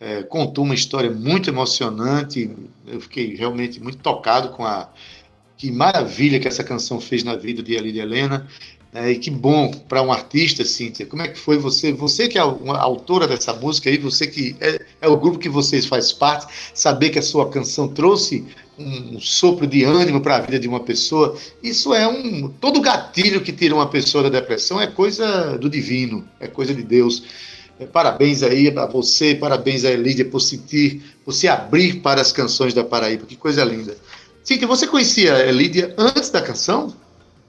eh, 0.00 0.24
contou 0.24 0.64
uma 0.64 0.74
história 0.74 1.08
muito 1.08 1.48
emocionante. 1.48 2.50
Eu 2.84 3.00
fiquei 3.00 3.36
realmente 3.36 3.80
muito 3.80 3.98
tocado 3.98 4.48
com 4.48 4.64
a 4.64 4.90
que 5.56 5.70
maravilha 5.70 6.40
que 6.40 6.48
essa 6.48 6.64
canção 6.64 7.00
fez 7.00 7.22
na 7.22 7.36
vida 7.36 7.62
de 7.62 7.74
Elídia 7.74 8.02
Helena. 8.02 8.48
Né? 8.94 9.10
e 9.10 9.18
que 9.18 9.30
bom 9.30 9.72
para 9.88 10.00
um 10.00 10.12
artista, 10.12 10.64
Cíntia. 10.64 11.04
Como 11.04 11.20
é 11.20 11.28
que 11.28 11.38
foi 11.38 11.58
você? 11.58 11.92
Você 11.92 12.28
que 12.28 12.38
é 12.38 12.44
uma 12.44 12.78
autora 12.78 13.26
dessa 13.26 13.52
música 13.52 13.90
aí, 13.90 13.98
você 13.98 14.26
que 14.28 14.56
é, 14.60 14.80
é 15.02 15.08
o 15.08 15.16
grupo 15.16 15.38
que 15.38 15.48
vocês 15.48 15.84
faz 15.84 16.12
parte, 16.12 16.46
saber 16.72 17.10
que 17.10 17.18
a 17.18 17.22
sua 17.22 17.50
canção 17.50 17.88
trouxe 17.88 18.44
um 18.78 19.20
sopro 19.20 19.66
de 19.66 19.84
ânimo 19.84 20.20
para 20.20 20.36
a 20.36 20.40
vida 20.40 20.58
de 20.58 20.68
uma 20.68 20.80
pessoa, 20.80 21.36
isso 21.62 21.92
é 21.92 22.06
um. 22.06 22.48
Todo 22.48 22.80
gatilho 22.80 23.40
que 23.40 23.52
tira 23.52 23.74
uma 23.74 23.88
pessoa 23.88 24.24
da 24.24 24.28
depressão 24.28 24.80
é 24.80 24.86
coisa 24.86 25.58
do 25.58 25.68
divino, 25.68 26.26
é 26.40 26.46
coisa 26.46 26.72
de 26.72 26.82
Deus. 26.82 27.24
É, 27.78 27.86
Parabéns 27.86 28.42
aí 28.42 28.72
a 28.76 28.86
você, 28.86 29.34
parabéns 29.34 29.84
a 29.84 29.90
Elídia 29.90 30.24
por 30.24 30.40
sentir, 30.40 31.02
por 31.24 31.32
se 31.32 31.48
abrir 31.48 32.00
para 32.00 32.20
as 32.20 32.30
canções 32.30 32.72
da 32.72 32.84
Paraíba, 32.84 33.26
que 33.26 33.36
coisa 33.36 33.64
linda. 33.64 33.96
Cíntia, 34.42 34.68
você 34.68 34.86
conhecia 34.86 35.34
a 35.34 35.46
Elídia 35.46 35.94
antes 35.96 36.30
da 36.30 36.42
canção? 36.42 36.94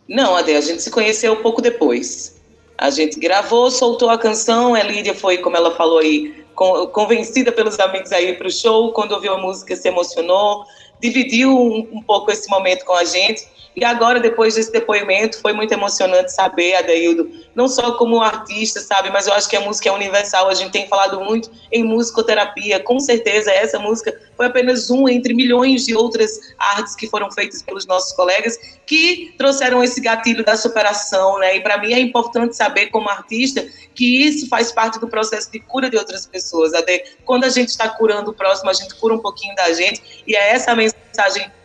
Não, 0.08 0.36
Ade, 0.36 0.54
a 0.54 0.62
gente 0.62 0.82
se 0.82 0.92
conheceu 0.92 1.36
pouco 1.38 1.62
depois. 1.62 2.36
A 2.78 2.90
gente 2.90 3.20
gravou, 3.20 3.72
soltou 3.72 4.10
a 4.10 4.18
canção, 4.18 4.76
a 4.76 4.84
Lídia 4.84 5.16
foi, 5.16 5.38
como 5.38 5.56
ela 5.56 5.76
falou 5.76 6.00
aí, 6.00 6.44
con- 6.54 6.88
convencida 6.88 7.52
pelos 7.52 7.80
amigos 7.80 8.12
aí 8.12 8.34
para 8.34 8.48
o 8.48 8.52
show, 8.52 8.92
quando 8.92 9.14
ouviu 9.14 9.34
a 9.34 9.38
música 9.38 9.76
se 9.76 9.88
emocionou, 9.88 10.66
dividiu 11.02 11.50
um, 11.58 11.88
um 11.94 12.02
pouco 12.02 12.32
esse 12.32 12.50
momento 12.50 12.86
com 12.86 12.94
a 12.94 13.04
gente. 13.04 13.48
E 13.76 13.84
agora, 13.84 14.20
depois 14.20 14.56
desse 14.56 14.72
depoimento, 14.72 15.42
foi 15.42 15.52
muito 15.52 15.74
emocionante 15.74 16.32
saber, 16.32 16.76
Adeildo, 16.76 17.30
não 17.54 17.68
só 17.68 17.98
como 17.98 18.22
artista, 18.22 18.80
sabe, 18.80 19.10
mas 19.10 19.28
eu 19.28 19.34
acho 19.34 19.50
que 19.50 19.56
a 19.56 19.62
música 19.62 19.90
é 19.90 19.92
universal. 19.92 20.48
A 20.48 20.54
gente 20.54 20.72
tem 20.72 20.88
falado 20.88 21.20
muito 21.20 21.52
em 21.72 21.84
musicoterapia. 21.84 22.80
Com 22.80 23.00
certeza, 23.00 23.52
essa 23.52 23.78
música 23.78 24.18
foi 24.38 24.46
apenas 24.46 24.90
um 24.90 25.10
entre 25.10 25.34
milhões 25.34 25.86
de 25.86 25.94
outras 25.94 26.40
artes 26.58 26.96
que 26.96 27.08
foram 27.08 27.30
feitas 27.32 27.62
pelos 27.62 27.86
nossos 27.86 28.14
colegas 28.14 28.58
que 28.86 29.34
trouxeram 29.38 29.84
esse 29.84 30.00
gatilho 30.00 30.44
da 30.46 30.56
superação, 30.56 31.40
né? 31.40 31.58
E 31.58 31.62
para 31.62 31.78
mim 31.78 31.94
é 31.94 32.00
importante 32.00 32.56
saber, 32.56 32.88
como 32.88 33.10
artista, 33.10 33.66
que 33.94 34.26
isso 34.26 34.48
faz 34.48 34.72
parte 34.72 35.00
do 35.00 35.08
processo 35.08 35.52
de 35.52 35.60
cura 35.60 35.90
de 35.90 35.98
outras 35.98 36.26
pessoas. 36.26 36.74
Ade. 36.74 37.04
Quando 37.26 37.44
a 37.44 37.50
gente 37.50 37.70
está 37.70 37.90
curando 37.90 38.32
o 38.32 38.34
próximo, 38.34 38.70
a 38.70 38.74
gente 38.74 38.96
cura 38.96 39.16
um 39.16 39.20
pouquinho 39.20 39.56
da 39.56 39.74
gente. 39.74 40.24
E 40.26 40.36
é 40.36 40.52
essa 40.52 40.72
a 40.72 40.76
mensagem 40.76 41.05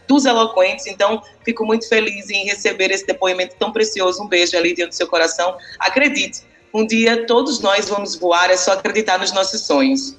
dos 0.08 0.24
eloquentes. 0.24 0.86
Então, 0.86 1.22
fico 1.44 1.64
muito 1.64 1.88
feliz 1.88 2.28
em 2.30 2.44
receber 2.46 2.90
esse 2.90 3.06
depoimento 3.06 3.54
tão 3.58 3.72
precioso. 3.72 4.22
Um 4.22 4.28
beijo 4.28 4.56
ali 4.56 4.74
dentro 4.74 4.90
do 4.90 4.94
seu 4.94 5.06
coração. 5.06 5.56
Acredite, 5.78 6.42
um 6.74 6.86
dia 6.86 7.26
todos 7.26 7.60
nós 7.60 7.88
vamos 7.88 8.16
voar, 8.16 8.50
é 8.50 8.56
só 8.56 8.72
acreditar 8.72 9.18
nos 9.18 9.32
nossos 9.32 9.62
sonhos. 9.62 10.16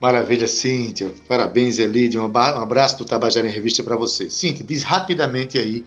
Maravilha, 0.00 0.46
Cíntia. 0.46 1.12
Parabéns, 1.26 1.78
aba- 1.80 2.58
um 2.58 2.62
abraço 2.62 2.98
do 2.98 3.04
Tabajara 3.04 3.46
em 3.48 3.50
Revista 3.50 3.82
para 3.82 3.96
você. 3.96 4.30
Cíntia, 4.30 4.64
diz 4.64 4.82
rapidamente 4.82 5.58
aí. 5.58 5.84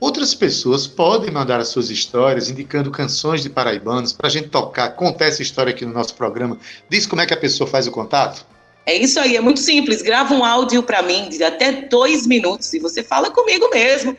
Outras 0.00 0.34
pessoas 0.34 0.88
podem 0.88 1.30
mandar 1.30 1.60
as 1.60 1.68
suas 1.68 1.88
histórias, 1.88 2.50
indicando 2.50 2.90
canções 2.90 3.40
de 3.40 3.48
paraibanos, 3.48 4.12
para 4.12 4.26
a 4.26 4.30
gente 4.30 4.48
tocar, 4.48 4.90
contar 4.96 5.26
essa 5.26 5.42
história 5.42 5.70
aqui 5.70 5.86
no 5.86 5.92
nosso 5.92 6.14
programa. 6.16 6.58
Diz 6.88 7.06
como 7.06 7.22
é 7.22 7.26
que 7.26 7.32
a 7.32 7.36
pessoa 7.36 7.70
faz 7.70 7.86
o 7.86 7.92
contato? 7.92 8.44
É 8.84 8.96
isso 8.96 9.20
aí, 9.20 9.36
é 9.36 9.40
muito 9.40 9.60
simples. 9.60 10.02
Grava 10.02 10.34
um 10.34 10.44
áudio 10.44 10.82
para 10.82 11.00
mim 11.02 11.28
de 11.28 11.44
até 11.44 11.70
dois 11.72 12.26
minutos 12.26 12.74
e 12.74 12.80
você 12.80 13.00
fala 13.02 13.30
comigo 13.30 13.70
mesmo. 13.70 14.16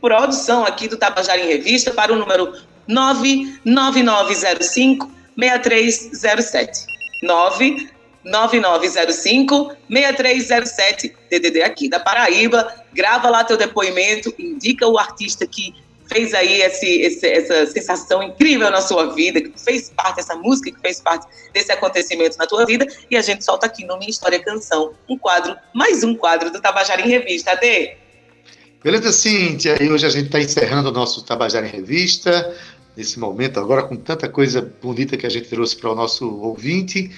Produção 0.00 0.64
aqui 0.64 0.86
do 0.86 0.96
Tabajara 0.96 1.40
em 1.40 1.48
Revista 1.48 1.90
para 1.90 2.12
o 2.12 2.16
número 2.16 2.52
99905 2.86 5.10
6307. 5.36 6.86
99905 7.22 9.74
6307, 9.90 11.16
DDD 11.30 11.62
aqui 11.62 11.88
da 11.88 11.98
Paraíba. 11.98 12.84
Grava 12.92 13.30
lá 13.30 13.42
teu 13.42 13.56
depoimento, 13.56 14.34
indica 14.38 14.86
o 14.86 14.98
artista 14.98 15.46
que 15.46 15.74
fez 16.08 16.34
aí 16.34 16.60
esse, 16.62 16.86
esse- 16.86 17.26
essa 17.26 17.66
sensação 17.66 18.22
incrível 18.22 18.70
na 18.70 18.80
sua 18.80 19.14
vida, 19.14 19.40
que 19.40 19.52
fez 19.58 19.90
parte 19.90 20.16
dessa 20.16 20.34
música, 20.34 20.70
que 20.70 20.80
fez 20.80 21.00
parte 21.00 21.26
desse 21.52 21.72
acontecimento 21.72 22.36
na 22.38 22.46
tua 22.46 22.64
vida, 22.66 22.86
e 23.10 23.16
a 23.16 23.22
gente 23.22 23.44
solta 23.44 23.66
aqui 23.66 23.84
no 23.84 23.98
Minha 23.98 24.10
História 24.10 24.42
Canção, 24.42 24.94
um 25.08 25.18
quadro, 25.18 25.56
mais 25.74 26.04
um 26.04 26.14
quadro 26.14 26.50
do 26.50 26.60
Tabajara 26.60 27.00
em 27.00 27.08
Revista, 27.08 27.52
Adê. 27.52 27.96
Beleza, 28.82 29.12
Cíntia? 29.12 29.82
E 29.82 29.88
hoje 29.90 30.06
a 30.06 30.10
gente 30.10 30.26
está 30.26 30.38
encerrando 30.38 30.90
o 30.90 30.92
nosso 30.92 31.24
Tabajara 31.24 31.66
em 31.66 31.70
Revista, 31.70 32.54
nesse 32.96 33.18
momento 33.18 33.58
agora, 33.58 33.82
com 33.82 33.96
tanta 33.96 34.28
coisa 34.28 34.60
bonita 34.82 35.16
que 35.16 35.26
a 35.26 35.30
gente 35.30 35.48
trouxe 35.48 35.74
para 35.74 35.90
o 35.90 35.94
nosso 35.94 36.28
ouvinte. 36.40 37.10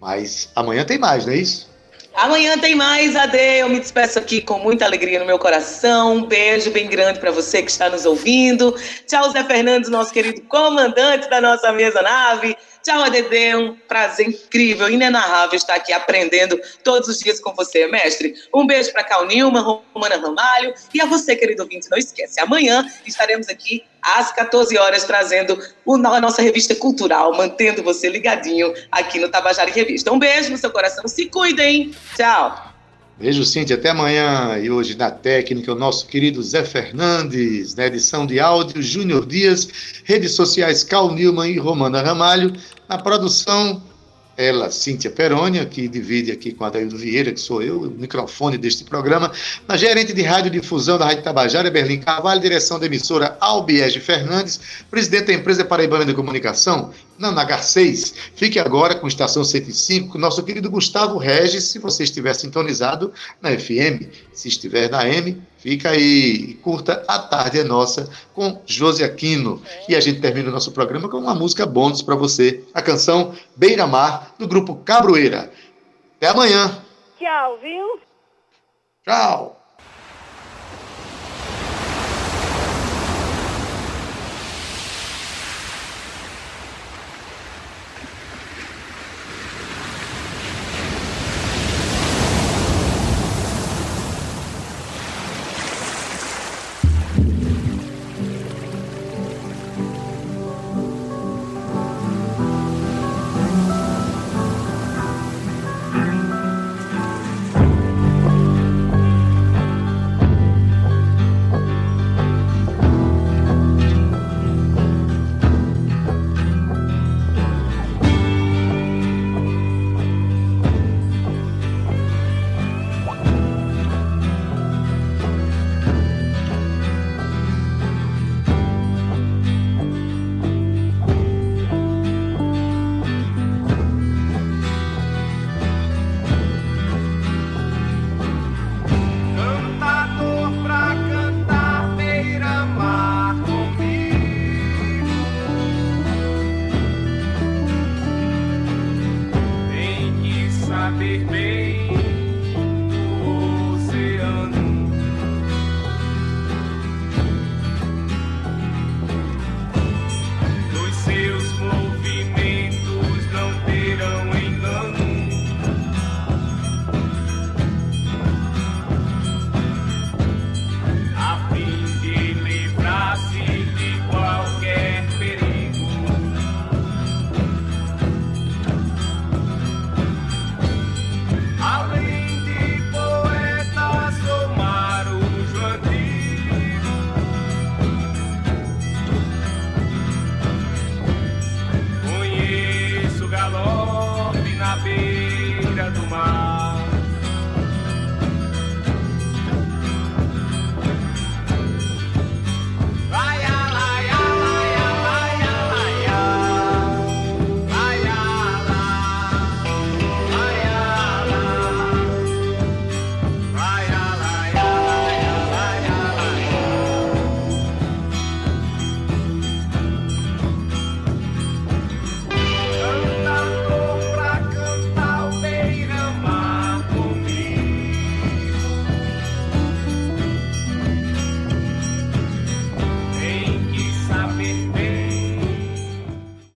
Mas 0.00 0.50
amanhã 0.56 0.82
tem 0.82 0.98
mais, 0.98 1.26
não 1.26 1.32
é 1.34 1.36
isso? 1.36 1.69
Amanhã 2.14 2.58
tem 2.58 2.74
mais, 2.74 3.14
Ade. 3.14 3.38
Eu 3.38 3.68
me 3.68 3.78
despeço 3.78 4.18
aqui 4.18 4.42
com 4.42 4.58
muita 4.58 4.84
alegria 4.84 5.20
no 5.20 5.24
meu 5.24 5.38
coração. 5.38 6.16
Um 6.16 6.24
beijo 6.24 6.70
bem 6.70 6.88
grande 6.88 7.20
para 7.20 7.30
você 7.30 7.62
que 7.62 7.70
está 7.70 7.88
nos 7.88 8.04
ouvindo. 8.04 8.74
Tchau, 9.06 9.30
Zé 9.30 9.44
Fernandes, 9.44 9.88
nosso 9.88 10.12
querido 10.12 10.42
comandante 10.42 11.30
da 11.30 11.40
nossa 11.40 11.70
mesa 11.72 12.02
nave. 12.02 12.56
Tchau, 12.82 13.02
ADD. 13.04 13.54
Um 13.56 13.76
prazer 13.86 14.28
incrível, 14.28 14.88
inenarrável 14.88 15.56
estar 15.56 15.74
aqui 15.74 15.92
aprendendo 15.92 16.60
todos 16.82 17.08
os 17.08 17.20
dias 17.20 17.38
com 17.38 17.54
você, 17.54 17.86
mestre. 17.86 18.34
Um 18.52 18.66
beijo 18.66 18.92
para 18.92 19.04
Cal 19.04 19.26
Nilma, 19.26 19.60
Romana 19.60 20.16
Ramalho. 20.16 20.74
E 20.92 21.00
a 21.00 21.06
você, 21.06 21.36
querido 21.36 21.62
ouvinte, 21.62 21.88
não 21.90 21.98
esquece. 21.98 22.40
Amanhã 22.40 22.84
estaremos 23.06 23.48
aqui 23.48 23.84
às 24.02 24.32
14 24.32 24.76
horas 24.78 25.04
trazendo 25.04 25.58
a 25.86 26.20
nossa 26.20 26.42
revista 26.42 26.74
cultural, 26.74 27.36
mantendo 27.36 27.82
você 27.82 28.08
ligadinho 28.08 28.72
aqui 28.90 29.18
no 29.18 29.28
Tabajara 29.28 29.70
em 29.70 29.72
Revista. 29.72 30.12
Um 30.12 30.18
beijo 30.18 30.50
no 30.50 30.58
seu 30.58 30.70
coração. 30.70 31.06
Se 31.06 31.26
cuidem. 31.26 31.94
Tchau. 32.16 32.70
Beijo, 33.18 33.44
Cintia. 33.44 33.76
Até 33.76 33.90
amanhã. 33.90 34.58
E 34.58 34.70
hoje 34.70 34.96
na 34.96 35.10
técnica, 35.10 35.72
o 35.72 35.74
nosso 35.74 36.06
querido 36.06 36.42
Zé 36.42 36.64
Fernandes, 36.64 37.74
na 37.74 37.86
edição 37.86 38.26
de 38.26 38.40
áudio, 38.40 38.82
Júnior 38.82 39.26
Dias, 39.26 39.68
redes 40.04 40.32
sociais 40.32 40.82
Cal 40.82 41.12
Newman 41.12 41.50
e 41.50 41.58
Romana 41.58 42.00
Ramalho, 42.00 42.54
na 42.88 42.96
produção 42.96 43.82
ela, 44.40 44.70
Cíntia 44.70 45.10
Perônia, 45.10 45.66
que 45.66 45.86
divide 45.86 46.32
aqui 46.32 46.52
com 46.52 46.64
a 46.64 46.68
Adaildo 46.68 46.96
Vieira, 46.96 47.30
que 47.30 47.40
sou 47.40 47.62
eu, 47.62 47.82
o 47.82 47.90
microfone 47.90 48.56
deste 48.56 48.84
programa, 48.84 49.30
na 49.68 49.76
gerente 49.76 50.14
de 50.14 50.22
rádio 50.22 50.50
difusão 50.50 50.96
da 50.96 51.04
Rádio 51.04 51.22
Tabajara, 51.22 51.70
Berlim 51.70 52.00
Carvalho, 52.00 52.40
direção 52.40 52.78
da 52.78 52.86
emissora 52.86 53.36
Albiege 53.40 54.00
Fernandes, 54.00 54.58
presidente 54.90 55.26
da 55.26 55.34
empresa 55.34 55.64
Paraibana 55.64 56.06
de 56.06 56.14
Comunicação, 56.14 56.90
na 57.20 57.46
H6. 57.46 58.14
Fique 58.34 58.58
agora 58.58 58.94
com 58.94 59.06
Estação 59.06 59.44
105, 59.44 60.08
com 60.08 60.18
nosso 60.18 60.42
querido 60.42 60.70
Gustavo 60.70 61.18
Regis, 61.18 61.64
se 61.64 61.78
você 61.78 62.04
estiver 62.04 62.34
sintonizado 62.34 63.12
na 63.40 63.50
FM. 63.50 64.08
Se 64.32 64.48
estiver 64.48 64.88
na 64.90 65.06
M, 65.06 65.40
fica 65.58 65.90
aí 65.90 66.54
curta 66.62 67.04
A 67.06 67.18
Tarde 67.18 67.60
é 67.60 67.64
Nossa 67.64 68.08
com 68.32 68.62
Josi 68.64 69.04
Aquino. 69.04 69.62
E 69.88 69.94
a 69.94 70.00
gente 70.00 70.20
termina 70.20 70.48
o 70.48 70.52
nosso 70.52 70.72
programa 70.72 71.08
com 71.08 71.18
uma 71.18 71.34
música 71.34 71.66
bônus 71.66 72.00
para 72.00 72.14
você, 72.14 72.64
a 72.72 72.80
canção 72.80 73.34
Beira 73.54 73.86
Mar, 73.86 74.34
do 74.38 74.48
grupo 74.48 74.76
Cabroeira. 74.76 75.52
Até 76.16 76.28
amanhã. 76.28 76.82
Tchau, 77.18 77.58
viu? 77.60 78.00
Tchau. 79.04 79.59